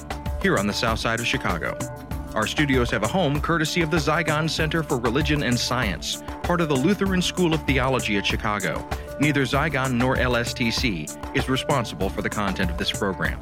here 0.43 0.59
on 0.59 0.66
the 0.66 0.72
south 0.72 0.99
side 0.99 1.18
of 1.18 1.26
Chicago. 1.26 1.78
Our 2.35 2.47
studios 2.47 2.91
have 2.91 3.03
a 3.03 3.09
home 3.09 3.41
courtesy 3.41 3.80
of 3.80 3.91
the 3.91 3.97
Zygon 3.97 4.51
Center 4.51 4.82
for 4.82 4.99
Religion 4.99 5.45
and 5.45 5.59
Science, 5.59 6.22
part 6.43 6.61
of 6.61 6.68
the 6.68 6.76
Lutheran 6.76 7.22
School 7.22 7.55
of 7.55 7.62
Theology 7.62 8.18
at 8.18 8.26
Chicago. 8.26 8.87
Neither 9.18 9.45
Zygon 9.45 9.95
nor 9.95 10.16
LSTC 10.16 11.35
is 11.35 11.49
responsible 11.49 12.11
for 12.11 12.20
the 12.20 12.28
content 12.28 12.70
of 12.70 12.76
this 12.76 12.93
program. 12.93 13.41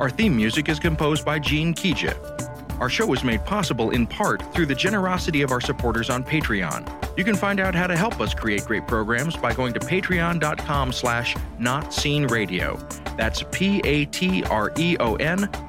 Our 0.00 0.10
theme 0.10 0.34
music 0.34 0.68
is 0.68 0.80
composed 0.80 1.24
by 1.24 1.38
Gene 1.38 1.74
Kija. 1.74 2.47
Our 2.80 2.88
show 2.88 3.12
is 3.12 3.24
made 3.24 3.44
possible 3.44 3.90
in 3.90 4.06
part 4.06 4.42
through 4.54 4.66
the 4.66 4.74
generosity 4.74 5.42
of 5.42 5.50
our 5.50 5.60
supporters 5.60 6.10
on 6.10 6.22
Patreon. 6.22 6.88
You 7.18 7.24
can 7.24 7.34
find 7.36 7.58
out 7.60 7.74
how 7.74 7.86
to 7.86 7.96
help 7.96 8.20
us 8.20 8.34
create 8.34 8.64
great 8.64 8.86
programs 8.86 9.36
by 9.36 9.52
going 9.52 9.72
to 9.74 9.80
patreon.com 9.80 10.92
slash 10.92 11.34
notseenradio. 11.58 13.16
That's 13.16 13.42
P-A-T-R-E-O-N 13.50 14.08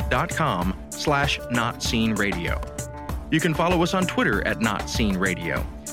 dot 0.10 0.30
com 0.30 0.78
slash 0.89 1.39
notseenradio. 1.39 2.80
You 3.32 3.39
can 3.39 3.53
follow 3.53 3.82
us 3.84 3.93
on 3.93 4.05
Twitter 4.05 4.45
at 4.47 4.60
Not 4.62 4.89
Seen 4.89 5.18
Radio. 5.18 5.66